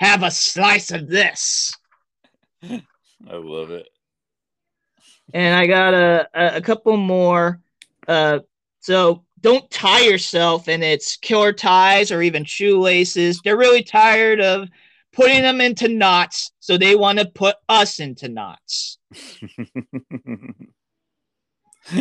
have 0.00 0.24
a 0.24 0.30
slice 0.30 0.90
of 0.90 1.08
this. 1.08 1.76
I 2.62 2.80
love 3.30 3.70
it 3.70 3.88
and 5.34 5.54
I 5.54 5.66
got 5.66 5.94
a, 5.94 6.28
a, 6.34 6.60
couple 6.60 6.96
more. 6.96 7.60
Uh, 8.06 8.40
so 8.80 9.24
don't 9.40 9.70
tie 9.70 10.00
yourself 10.00 10.68
and 10.68 10.82
it's 10.82 11.16
killer 11.16 11.52
ties 11.52 12.10
or 12.10 12.22
even 12.22 12.44
shoelaces. 12.44 13.40
They're 13.42 13.56
really 13.56 13.82
tired 13.82 14.40
of 14.40 14.68
putting 15.12 15.42
them 15.42 15.60
into 15.60 15.88
knots, 15.88 16.52
so 16.60 16.78
they 16.78 16.94
want 16.94 17.18
to 17.18 17.26
put 17.26 17.56
us 17.68 18.00
into 18.00 18.28
knots. 18.28 18.98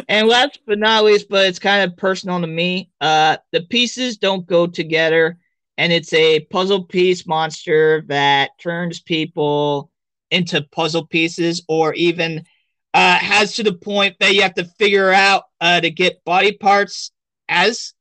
and 0.07 0.27
last 0.27 0.59
but 0.65 0.79
not 0.79 1.03
least, 1.03 1.27
but 1.29 1.47
it's 1.47 1.59
kind 1.59 1.89
of 1.89 1.97
personal 1.97 2.39
to 2.41 2.47
me, 2.47 2.91
uh, 3.01 3.37
the 3.51 3.61
pieces 3.61 4.17
don't 4.17 4.45
go 4.45 4.67
together, 4.67 5.37
and 5.77 5.91
it's 5.93 6.13
a 6.13 6.41
puzzle 6.51 6.83
piece 6.83 7.25
monster 7.27 8.03
that 8.07 8.51
turns 8.59 8.99
people 8.99 9.91
into 10.29 10.61
puzzle 10.71 11.05
pieces 11.05 11.63
or 11.67 11.93
even 11.93 12.45
uh, 12.93 13.17
has 13.17 13.55
to 13.55 13.63
the 13.63 13.73
point 13.73 14.15
that 14.19 14.33
you 14.33 14.41
have 14.41 14.55
to 14.55 14.65
figure 14.65 15.11
out 15.11 15.43
uh, 15.61 15.79
to 15.81 15.89
get 15.89 16.23
body 16.23 16.51
parts 16.51 17.11
as 17.49 17.93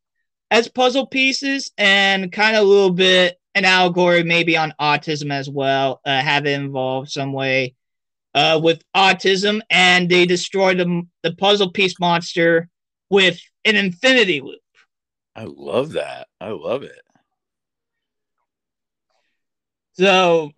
as 0.50 0.68
puzzle 0.68 1.06
pieces 1.06 1.72
and 1.76 2.30
kind 2.30 2.56
of 2.56 2.62
a 2.62 2.66
little 2.66 2.92
bit 2.92 3.38
an 3.54 3.64
allegory 3.64 4.22
maybe 4.22 4.56
on 4.56 4.74
autism 4.80 5.32
as 5.32 5.48
well 5.48 6.00
uh, 6.04 6.20
have 6.20 6.46
it 6.46 6.60
involved 6.60 7.10
some 7.10 7.32
way 7.32 7.74
uh, 8.36 8.60
with 8.62 8.82
autism. 8.94 9.60
And 9.70 10.08
they 10.08 10.26
destroy 10.26 10.74
the, 10.74 11.02
the 11.22 11.34
puzzle 11.34 11.72
piece 11.72 11.98
monster 11.98 12.68
with 13.10 13.40
an 13.64 13.76
infinity 13.76 14.40
loop. 14.40 14.60
I 15.34 15.44
love 15.44 15.92
that. 15.92 16.28
I 16.40 16.50
love 16.50 16.82
it. 16.82 17.00
So 19.94 20.52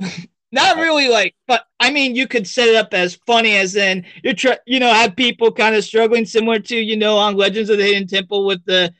Not 0.51 0.78
really 0.78 1.09
like, 1.09 1.34
but 1.46 1.64
I 1.78 1.90
mean, 1.90 2.14
you 2.14 2.26
could 2.26 2.46
set 2.46 2.68
it 2.68 2.74
up 2.74 2.94
as 2.94 3.18
funny 3.26 3.57
as 3.57 3.76
in 3.76 4.07
you're 4.24 4.32
trying, 4.32 4.59
you 4.66 4.80
know, 4.80 4.92
have 4.92 5.14
people 5.14 5.53
kind 5.53 5.74
of 5.74 5.84
struggling 5.84 6.24
similar 6.24 6.59
to, 6.61 6.76
you 6.76 6.96
know, 6.96 7.18
on 7.18 7.36
Legends 7.36 7.68
of 7.68 7.76
the 7.76 7.84
Hidden 7.84 8.09
Temple 8.09 8.46
with 8.46 8.64
the 8.64 8.92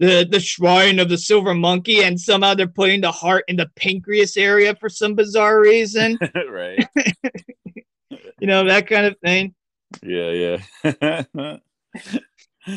the 0.00 0.26
the 0.28 0.40
shrine 0.40 0.98
of 0.98 1.08
the 1.08 1.16
silver 1.16 1.54
monkey, 1.54 2.02
and 2.02 2.20
somehow 2.20 2.54
they're 2.54 2.66
putting 2.66 3.00
the 3.00 3.12
heart 3.12 3.44
in 3.46 3.56
the 3.56 3.70
pancreas 3.76 4.36
area 4.36 4.74
for 4.74 4.88
some 4.88 5.14
bizarre 5.14 5.60
reason. 5.60 6.18
right. 6.50 6.86
you 8.10 8.46
know, 8.46 8.64
that 8.64 8.88
kind 8.88 9.06
of 9.06 9.16
thing. 9.24 9.54
Yeah, 10.02 10.58
yeah. 10.82 11.58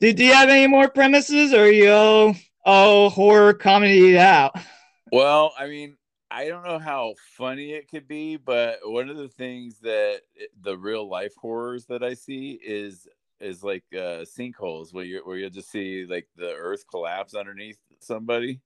do, 0.00 0.12
do 0.12 0.24
you 0.24 0.32
have 0.32 0.48
any 0.48 0.66
more 0.68 0.88
premises 0.88 1.52
or 1.52 1.64
are 1.64 1.70
you 1.70 1.90
all, 1.90 2.36
all 2.64 3.10
horror 3.10 3.52
comedy 3.54 4.16
out? 4.16 4.56
Well, 5.12 5.52
I 5.58 5.66
mean, 5.68 5.96
I 6.30 6.48
don't 6.48 6.64
know 6.64 6.78
how 6.78 7.14
funny 7.36 7.72
it 7.72 7.88
could 7.88 8.08
be, 8.08 8.36
but 8.36 8.78
one 8.84 9.08
of 9.08 9.16
the 9.16 9.28
things 9.28 9.78
that 9.80 10.22
the 10.60 10.76
real 10.76 11.08
life 11.08 11.34
horrors 11.36 11.86
that 11.86 12.02
I 12.02 12.14
see 12.14 12.58
is 12.64 13.06
is 13.40 13.62
like 13.62 13.84
uh, 13.92 14.24
sinkholes 14.24 14.92
where 14.94 15.04
you 15.04 15.20
where 15.24 15.36
you'll 15.36 15.50
just 15.50 15.70
see 15.70 16.06
like 16.06 16.26
the 16.36 16.52
earth 16.54 16.84
collapse 16.90 17.34
underneath 17.34 17.78
somebody, 18.00 18.60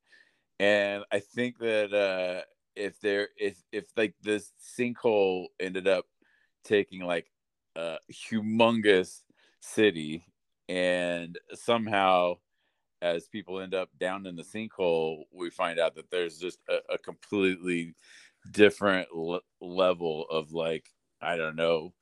and 0.61 1.05
I 1.13 1.21
think 1.21 1.59
that 1.61 1.93
uh, 1.95 2.43
if 2.77 3.01
there 3.01 3.31
if 3.39 3.63
if 3.73 3.87
like 3.97 4.15
this 4.23 4.53
sinkhole 4.79 5.47
ended 5.61 5.89
up 5.89 6.07
taking 6.65 7.03
like 7.03 7.31
a 7.77 7.99
humongous 8.13 9.21
city 9.61 10.25
and 10.69 11.39
somehow 11.55 12.37
as 13.03 13.29
people 13.29 13.61
end 13.61 13.75
up 13.75 13.89
down 13.99 14.27
in 14.27 14.37
the 14.37 14.43
sinkhole, 14.43 15.25
we 15.33 15.51
find 15.51 15.79
out 15.79 15.95
that 15.95 16.11
there's 16.11 16.39
just 16.39 16.59
a, 16.69 16.95
a 16.95 16.99
completely 16.99 17.95
different 18.51 19.15
le- 19.15 19.41
level 19.61 20.27
of 20.31 20.53
like 20.53 20.91
I 21.21 21.37
don't 21.37 21.57
know 21.57 21.93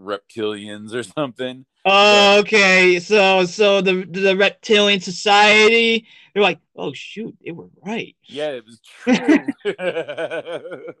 reptilians 0.00 0.94
or 0.94 1.02
something. 1.18 1.66
Oh, 1.84 2.38
okay. 2.40 3.00
So 3.00 3.44
so 3.44 3.80
the 3.80 4.04
the 4.04 4.36
reptilian 4.36 5.00
society, 5.00 6.06
they're 6.32 6.42
like, 6.42 6.60
oh 6.76 6.92
shoot, 6.92 7.36
they 7.44 7.50
were 7.50 7.70
right. 7.84 8.16
Yeah, 8.28 8.50
it 8.50 8.64
was 8.64 8.80
true. 9.04 9.48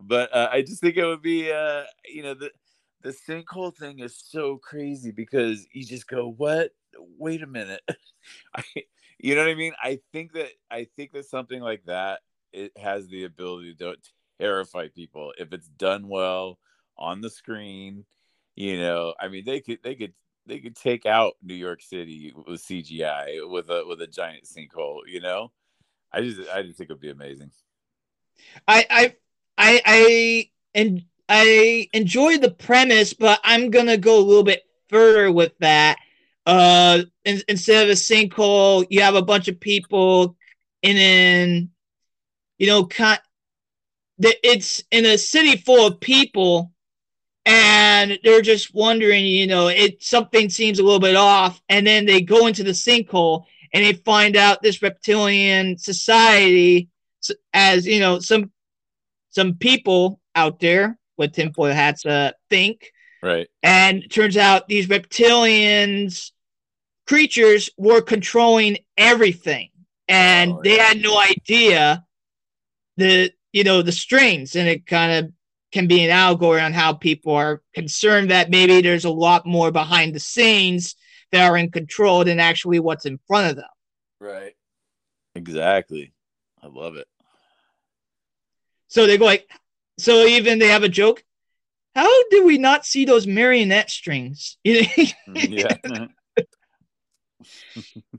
but 0.00 0.34
uh, 0.34 0.48
I 0.50 0.62
just 0.62 0.80
think 0.80 0.96
it 0.96 1.04
would 1.04 1.22
be, 1.22 1.52
uh, 1.52 1.84
you 2.06 2.22
know, 2.22 2.34
the 2.34 2.50
the 3.02 3.10
sinkhole 3.10 3.76
thing 3.76 3.98
is 4.00 4.16
so 4.16 4.58
crazy 4.58 5.10
because 5.10 5.66
you 5.72 5.84
just 5.84 6.06
go, 6.06 6.28
what? 6.28 6.70
Wait 7.18 7.42
a 7.42 7.46
minute. 7.46 7.82
I, 8.54 8.62
you 9.18 9.34
know 9.34 9.42
what 9.42 9.50
I 9.50 9.54
mean? 9.54 9.72
I 9.82 10.00
think 10.12 10.32
that 10.32 10.48
I 10.70 10.86
think 10.96 11.12
that 11.12 11.26
something 11.26 11.60
like 11.60 11.84
that 11.86 12.20
it 12.52 12.72
has 12.76 13.08
the 13.08 13.24
ability 13.24 13.74
to 13.76 13.96
terrify 14.40 14.88
people 14.88 15.32
if 15.38 15.52
it's 15.52 15.68
done 15.68 16.08
well 16.08 16.58
on 16.98 17.20
the 17.20 17.30
screen. 17.30 18.04
You 18.56 18.78
know, 18.78 19.14
I 19.20 19.28
mean, 19.28 19.44
they 19.44 19.60
could 19.60 19.78
they 19.82 19.94
could 19.94 20.12
they 20.46 20.58
could 20.58 20.76
take 20.76 21.06
out 21.06 21.34
New 21.42 21.54
York 21.54 21.82
City 21.82 22.32
with 22.34 22.62
CGI 22.62 23.48
with 23.48 23.70
a 23.70 23.84
with 23.86 24.00
a 24.02 24.06
giant 24.06 24.44
sinkhole. 24.44 25.00
You 25.06 25.20
know, 25.20 25.52
I 26.12 26.22
just 26.22 26.40
I 26.50 26.62
just 26.62 26.78
think 26.78 26.90
it'd 26.90 27.00
be 27.00 27.10
amazing. 27.10 27.50
I 28.66 28.86
I 28.90 29.16
I 29.58 29.82
I 29.84 30.50
and 30.74 31.04
I 31.28 31.88
enjoy 31.92 32.38
the 32.38 32.50
premise, 32.50 33.12
but 33.12 33.40
I'm 33.44 33.70
gonna 33.70 33.96
go 33.96 34.18
a 34.18 34.26
little 34.26 34.42
bit 34.42 34.64
further 34.88 35.30
with 35.30 35.56
that. 35.60 35.98
Uh, 36.46 37.02
in, 37.24 37.42
instead 37.48 37.84
of 37.84 37.90
a 37.90 37.94
sinkhole, 37.94 38.86
you 38.90 39.02
have 39.02 39.14
a 39.14 39.22
bunch 39.22 39.48
of 39.48 39.60
people 39.60 40.36
and 40.82 40.96
then 40.96 41.70
you 42.60 42.66
know, 42.66 42.86
kind. 42.86 43.18
It's 44.18 44.84
in 44.90 45.06
a 45.06 45.16
city 45.16 45.56
full 45.56 45.86
of 45.86 45.98
people, 45.98 46.72
and 47.46 48.18
they're 48.22 48.42
just 48.42 48.74
wondering, 48.74 49.24
you 49.24 49.46
know, 49.46 49.68
it 49.68 50.02
something 50.02 50.50
seems 50.50 50.78
a 50.78 50.82
little 50.82 51.00
bit 51.00 51.16
off, 51.16 51.60
and 51.70 51.86
then 51.86 52.04
they 52.04 52.20
go 52.20 52.46
into 52.46 52.62
the 52.62 52.72
sinkhole 52.72 53.44
and 53.72 53.82
they 53.82 53.94
find 53.94 54.36
out 54.36 54.60
this 54.60 54.82
reptilian 54.82 55.78
society 55.78 56.90
as 57.54 57.86
you 57.86 58.00
know 58.00 58.18
some 58.18 58.50
some 59.30 59.54
people 59.54 60.20
out 60.34 60.60
there 60.60 60.98
with 61.16 61.32
tinfoil 61.32 61.72
hats 61.72 62.04
uh, 62.04 62.32
think. 62.50 62.92
Right. 63.22 63.48
And 63.62 64.10
turns 64.10 64.36
out 64.36 64.68
these 64.68 64.86
reptilians 64.86 66.30
creatures 67.06 67.70
were 67.76 68.00
controlling 68.00 68.78
everything. 68.96 69.68
And 70.06 70.52
oh, 70.52 70.60
they 70.62 70.76
yeah. 70.76 70.88
had 70.88 71.02
no 71.02 71.20
idea 71.20 72.04
the 72.96 73.32
you 73.52 73.64
know 73.64 73.82
the 73.82 73.92
strings 73.92 74.54
and 74.54 74.68
it 74.68 74.86
kind 74.86 75.12
of 75.12 75.32
can 75.72 75.86
be 75.86 76.04
an 76.04 76.10
allegory 76.10 76.60
on 76.60 76.72
how 76.72 76.92
people 76.92 77.34
are 77.34 77.62
concerned 77.74 78.30
that 78.30 78.50
maybe 78.50 78.80
there's 78.80 79.04
a 79.04 79.10
lot 79.10 79.46
more 79.46 79.70
behind 79.70 80.14
the 80.14 80.20
scenes 80.20 80.94
that 81.32 81.48
are 81.48 81.56
in 81.56 81.70
control 81.70 82.24
than 82.24 82.40
actually 82.40 82.80
what's 82.80 83.06
in 83.06 83.18
front 83.26 83.50
of 83.50 83.56
them. 83.56 83.64
Right. 84.20 84.54
Exactly. 85.34 86.12
I 86.62 86.66
love 86.66 86.96
it. 86.96 87.06
So 88.88 89.06
they 89.06 89.18
go 89.18 89.24
like, 89.24 89.48
so 89.98 90.26
even 90.26 90.58
they 90.58 90.68
have 90.68 90.82
a 90.82 90.88
joke. 90.88 91.24
How 91.94 92.08
did 92.30 92.44
we 92.44 92.58
not 92.58 92.86
see 92.86 93.04
those 93.04 93.26
marionette 93.26 93.90
strings? 93.90 94.56
yeah. 94.64 95.76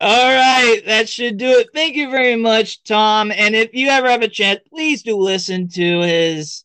All 0.00 0.34
right, 0.34 0.80
that 0.86 1.08
should 1.08 1.36
do 1.36 1.46
it. 1.46 1.68
Thank 1.72 1.94
you 1.94 2.10
very 2.10 2.34
much, 2.34 2.82
Tom. 2.82 3.30
And 3.30 3.54
if 3.54 3.72
you 3.72 3.88
ever 3.88 4.10
have 4.10 4.22
a 4.22 4.28
chance, 4.28 4.60
please 4.68 5.02
do 5.02 5.16
listen 5.16 5.68
to 5.68 6.00
his. 6.00 6.64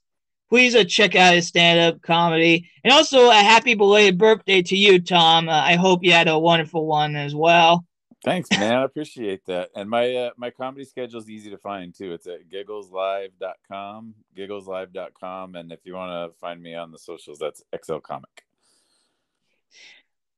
Please 0.50 0.76
uh, 0.76 0.86
check 0.86 1.16
out 1.16 1.36
his 1.36 1.48
stand-up 1.48 2.02
comedy, 2.02 2.68
and 2.84 2.91
also 2.91 3.30
a 3.30 3.36
happy 3.36 3.76
belated 3.76 4.18
birthday 4.18 4.64
to 4.64 4.78
you, 4.78 5.00
Tom. 5.00 5.50
Uh, 5.50 5.52
I 5.52 5.76
hope 5.76 6.04
you 6.04 6.14
had 6.14 6.30
a 6.30 6.39
wonderful 6.39 6.88
one 6.88 7.16
as 7.16 7.36
well. 7.36 7.86
Thanks, 8.28 8.51
man. 8.51 8.73
I 8.73 8.84
appreciate 8.84 9.45
that. 9.45 9.69
And 9.73 9.89
my 9.89 10.13
uh, 10.13 10.30
my 10.36 10.49
comedy 10.49 10.84
schedule 10.84 11.21
is 11.21 11.30
easy 11.30 11.49
to 11.49 11.57
find 11.57 11.95
too. 11.95 12.11
It's 12.11 12.28
at 12.28 12.49
giggleslive.com, 12.49 14.15
giggleslive.com, 14.36 15.55
and 15.55 15.71
if 15.71 15.80
you 15.86 15.93
want 15.93 16.11
to 16.34 16.38
find 16.38 16.61
me 16.61 16.75
on 16.75 16.91
the 16.91 16.99
socials, 16.99 17.39
that's 17.39 17.63
XL 17.86 17.99
Comic. 17.99 18.43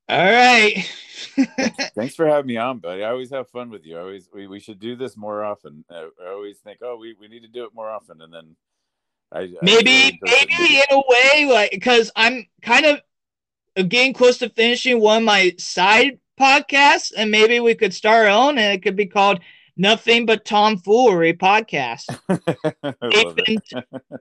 All 0.08 0.24
right. 0.24 0.88
Thanks 1.96 2.14
for 2.14 2.28
having 2.28 2.48
me 2.48 2.58
on, 2.58 2.78
buddy. 2.78 3.04
I 3.04 3.10
always 3.10 3.32
have 3.32 3.50
fun 3.50 3.72
with 3.72 3.86
you. 3.88 3.98
I 3.98 4.02
always 4.02 4.30
we, 4.32 4.46
we 4.46 4.60
should 4.60 4.80
do 4.80 4.96
this 4.96 5.18
more 5.18 5.44
often. 5.44 5.84
I, 5.90 6.10
I 6.24 6.30
always 6.30 6.60
think, 6.60 6.80
oh, 6.84 6.96
we, 6.96 7.16
we 7.20 7.28
need 7.28 7.42
to 7.42 7.48
do 7.48 7.64
it 7.64 7.74
more 7.74 7.90
often, 7.90 8.22
and 8.22 8.32
then 8.32 8.56
I 9.32 9.52
maybe 9.64 9.92
I 9.92 10.20
maybe 10.22 10.78
in 10.78 10.96
a 10.96 11.02
way 11.08 11.52
like 11.52 11.72
because 11.72 12.12
I'm 12.16 12.46
kind 12.62 12.86
of 12.86 13.90
getting 13.90 14.14
close 14.14 14.38
to 14.40 14.50
finishing 14.50 15.00
one 15.00 15.18
of 15.18 15.24
my 15.24 15.56
side 15.58 16.20
podcasts, 16.40 17.12
and 17.16 17.30
maybe 17.30 17.60
we 17.60 17.76
could 17.76 17.94
start 17.94 18.28
our 18.28 18.32
own, 18.32 18.58
and 18.58 18.74
it 18.74 18.82
could 18.82 18.96
be 18.96 19.06
called 19.06 19.40
Nothing 19.82 20.26
but 20.26 20.44
tomfoolery 20.44 21.34
podcast. 21.34 22.04
Nathan, 23.02 23.62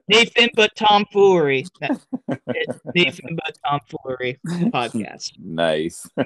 Nathan 0.07 0.49
but 0.55 0.73
tomfoolery. 0.73 1.65
Nathan 2.95 3.37
but 3.43 3.57
tomfoolery 3.67 4.39
podcast. 4.47 5.33
Nice. 5.37 6.07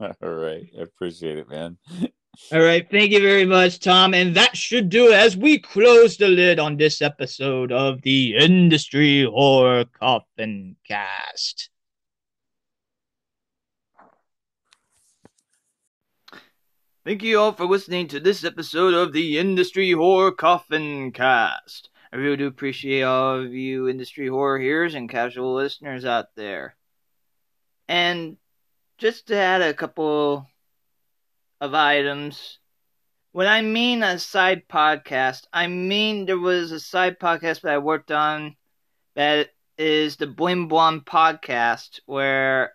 All 0.00 0.14
right. 0.22 0.64
I 0.78 0.80
appreciate 0.80 1.36
it, 1.36 1.50
man. 1.50 1.76
All 2.50 2.62
right. 2.62 2.90
Thank 2.90 3.10
you 3.10 3.20
very 3.20 3.44
much, 3.44 3.78
Tom. 3.80 4.14
And 4.14 4.34
that 4.34 4.56
should 4.56 4.88
do 4.88 5.08
it 5.08 5.14
as 5.14 5.36
we 5.36 5.58
close 5.58 6.16
the 6.16 6.28
lid 6.28 6.58
on 6.58 6.78
this 6.78 7.02
episode 7.02 7.70
of 7.70 8.00
the 8.00 8.34
Industry 8.34 9.24
Horror 9.24 9.84
Coffin 10.00 10.76
Cast. 10.88 11.68
Thank 17.04 17.24
you 17.24 17.40
all 17.40 17.50
for 17.50 17.66
listening 17.66 18.06
to 18.08 18.20
this 18.20 18.44
episode 18.44 18.94
of 18.94 19.12
the 19.12 19.36
Industry 19.36 19.90
Horror 19.90 20.30
Coffin 20.30 21.10
Cast. 21.10 21.90
I 22.12 22.16
really 22.16 22.36
do 22.36 22.46
appreciate 22.46 23.02
all 23.02 23.40
of 23.40 23.52
you 23.52 23.88
industry 23.88 24.28
horror 24.28 24.60
hearers 24.60 24.94
and 24.94 25.10
casual 25.10 25.52
listeners 25.52 26.04
out 26.04 26.26
there. 26.36 26.76
And 27.88 28.36
just 28.98 29.26
to 29.26 29.36
add 29.36 29.62
a 29.62 29.74
couple 29.74 30.46
of 31.60 31.74
items, 31.74 32.60
when 33.32 33.48
I 33.48 33.62
mean 33.62 34.04
a 34.04 34.20
side 34.20 34.68
podcast, 34.68 35.48
I 35.52 35.66
mean 35.66 36.24
there 36.24 36.38
was 36.38 36.70
a 36.70 36.78
side 36.78 37.18
podcast 37.18 37.62
that 37.62 37.72
I 37.72 37.78
worked 37.78 38.12
on 38.12 38.54
that 39.16 39.48
is 39.76 40.14
the 40.18 40.28
Blim 40.28 40.68
Blom 40.68 41.00
podcast, 41.00 41.98
where 42.06 42.74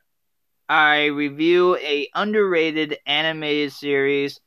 I 0.69 1.05
review 1.05 1.77
a 1.77 2.09
underrated 2.13 2.97
animated 3.05 3.71
series 3.71 4.39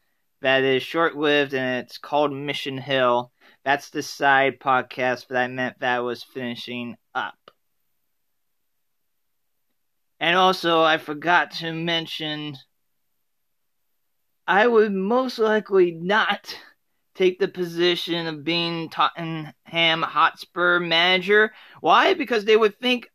that 0.42 0.62
is 0.62 0.82
short-lived 0.82 1.54
and 1.54 1.84
it's 1.84 1.98
called 1.98 2.32
Mission 2.32 2.76
Hill. 2.76 3.32
That's 3.64 3.90
the 3.90 4.02
side 4.02 4.58
podcast 4.60 5.28
that 5.28 5.38
I 5.38 5.46
meant 5.48 5.80
that 5.80 5.96
I 5.96 6.00
was 6.00 6.22
finishing 6.22 6.96
up. 7.14 7.38
And 10.18 10.36
also, 10.36 10.82
I 10.82 10.98
forgot 10.98 11.52
to 11.52 11.72
mention 11.72 12.56
I 14.46 14.66
would 14.66 14.92
most 14.92 15.38
likely 15.38 15.92
not 15.92 16.54
take 17.14 17.38
the 17.38 17.48
position 17.48 18.26
of 18.26 18.44
being 18.44 18.90
Tottenham 18.90 20.02
Hotspur 20.02 20.80
manager. 20.80 21.52
Why? 21.80 22.12
Because 22.14 22.44
they 22.44 22.56
would 22.56 22.78
think 22.78 23.08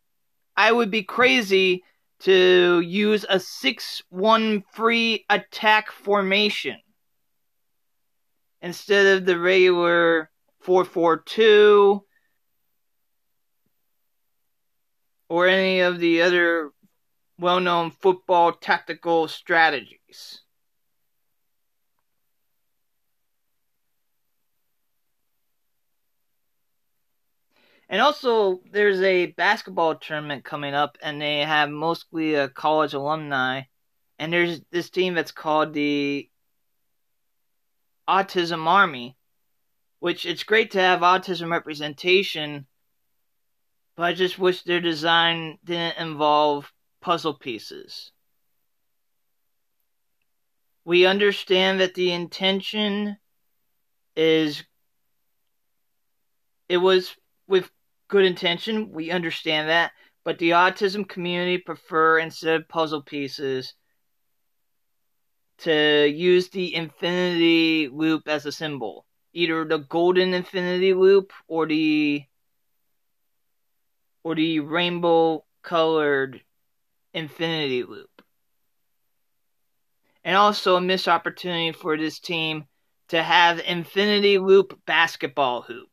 I 0.58 0.72
would 0.72 0.89
be 0.89 1.03
crazy 1.03 1.84
to 2.20 2.82
use 2.82 3.26
a 3.30 3.36
6-1 3.36 4.63
free 4.74 5.26
attack 5.30 5.91
formation 5.91 6.78
instead 8.61 9.18
of 9.18 9.26
the 9.26 9.38
regular 9.38 10.32
4-4-2 10.66 12.01
or 15.30 15.47
any 15.47 15.82
of 15.82 15.99
the 15.99 16.22
other 16.22 16.72
well-known 17.39 17.91
football 17.91 18.53
tactical 18.53 19.28
strategies. 19.28 20.41
And 27.88 28.01
also, 28.01 28.61
there's 28.71 29.01
a 29.01 29.27
basketball 29.27 29.95
tournament 29.95 30.43
coming 30.43 30.73
up, 30.73 30.97
and 31.01 31.21
they 31.21 31.41
have 31.41 31.69
mostly 31.69 32.33
a 32.33 32.49
college 32.49 32.93
alumni. 32.93 33.63
And 34.17 34.33
there's 34.33 34.61
this 34.71 34.89
team 34.89 35.13
that's 35.13 35.31
called 35.31 35.73
the 35.73 36.29
Autism 38.07 38.65
Army, 38.65 39.17
which 39.99 40.25
it's 40.25 40.43
great 40.43 40.71
to 40.71 40.79
have 40.79 41.01
autism 41.01 41.51
representation, 41.51 42.65
but 43.95 44.03
I 44.03 44.13
just 44.13 44.38
wish 44.38 44.63
their 44.63 44.81
design 44.81 45.57
didn't 45.63 45.97
involve 45.97 46.71
puzzle 47.01 47.33
pieces. 47.33 48.11
We 50.83 51.05
understand 51.05 51.79
that 51.79 51.95
the 51.95 52.11
intention 52.11 53.17
is 54.15 54.63
it 56.69 56.77
was 56.77 57.15
with 57.47 57.69
good 58.07 58.25
intention. 58.25 58.91
We 58.91 59.11
understand 59.11 59.69
that. 59.69 59.91
But 60.23 60.39
the 60.39 60.51
autism 60.51 61.07
community 61.07 61.59
prefer, 61.59 62.19
instead 62.19 62.55
of 62.61 62.67
puzzle 62.67 63.03
pieces, 63.03 63.75
to 65.59 66.07
use 66.07 66.49
the 66.49 66.75
infinity 66.75 67.89
loop 67.91 68.27
as 68.27 68.45
a 68.45 68.51
symbol. 68.51 69.05
Either 69.33 69.65
the 69.65 69.79
golden 69.79 70.33
infinity 70.33 70.93
loop 70.93 71.31
or 71.47 71.67
the 71.67 72.23
or 74.23 74.33
the 74.33 74.59
rainbow 74.59 75.45
colored 75.61 76.41
infinity 77.13 77.83
loop. 77.83 78.09
And 80.23 80.35
also 80.35 80.75
a 80.75 80.81
missed 80.81 81.07
opportunity 81.07 81.71
for 81.71 81.95
this 81.95 82.19
team 82.19 82.65
to 83.09 83.21
have 83.21 83.59
infinity 83.59 84.39
loop 84.39 84.79
basketball 84.87 85.61
hoop. 85.61 85.87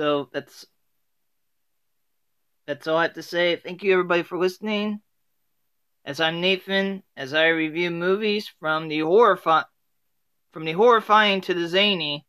So 0.00 0.30
that's 0.32 0.64
that's 2.66 2.86
all 2.86 2.96
I 2.96 3.02
have 3.02 3.12
to 3.12 3.22
say. 3.22 3.56
Thank 3.56 3.82
you 3.82 3.92
everybody 3.92 4.22
for 4.22 4.38
listening. 4.38 5.02
As 6.06 6.20
I'm 6.20 6.40
Nathan, 6.40 7.02
as 7.18 7.34
I 7.34 7.48
review 7.48 7.90
movies 7.90 8.50
from 8.60 8.88
the 8.88 9.00
horrifying 9.00 9.66
from 10.52 10.64
the 10.64 10.72
horrifying 10.72 11.42
to 11.42 11.52
the 11.52 11.68
zany. 11.68 12.24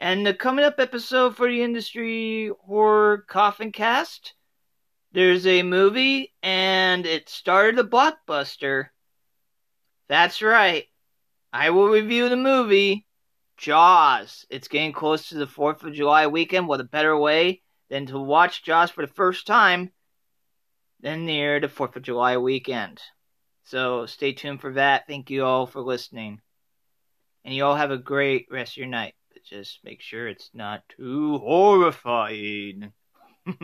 And 0.00 0.26
the 0.26 0.34
coming 0.34 0.64
up 0.64 0.80
episode 0.80 1.36
for 1.36 1.48
the 1.48 1.62
industry 1.62 2.50
horror 2.64 3.18
coffin 3.28 3.70
cast, 3.70 4.34
there's 5.12 5.46
a 5.46 5.62
movie 5.62 6.34
and 6.42 7.06
it 7.06 7.28
started 7.28 7.78
a 7.78 7.84
blockbuster. 7.84 8.88
That's 10.08 10.42
right. 10.42 10.86
I 11.52 11.70
will 11.70 11.86
review 11.86 12.28
the 12.28 12.36
movie 12.36 13.05
Jaws. 13.56 14.46
It's 14.50 14.68
getting 14.68 14.92
close 14.92 15.28
to 15.28 15.36
the 15.36 15.46
4th 15.46 15.82
of 15.82 15.94
July 15.94 16.26
weekend. 16.26 16.68
What 16.68 16.80
a 16.80 16.84
better 16.84 17.16
way 17.16 17.62
than 17.88 18.06
to 18.06 18.18
watch 18.18 18.62
Jaws 18.62 18.90
for 18.90 19.06
the 19.06 19.12
first 19.12 19.46
time 19.46 19.92
than 21.00 21.26
near 21.26 21.60
the 21.60 21.68
4th 21.68 21.96
of 21.96 22.02
July 22.02 22.36
weekend. 22.36 23.00
So 23.64 24.06
stay 24.06 24.32
tuned 24.32 24.60
for 24.60 24.72
that. 24.74 25.06
Thank 25.06 25.30
you 25.30 25.44
all 25.44 25.66
for 25.66 25.80
listening. 25.80 26.40
And 27.44 27.54
you 27.54 27.64
all 27.64 27.76
have 27.76 27.90
a 27.90 27.98
great 27.98 28.46
rest 28.50 28.72
of 28.72 28.78
your 28.78 28.86
night. 28.86 29.14
But 29.32 29.44
just 29.44 29.80
make 29.84 30.00
sure 30.00 30.28
it's 30.28 30.50
not 30.54 30.82
too 30.88 31.38
horrifying. 31.38 32.92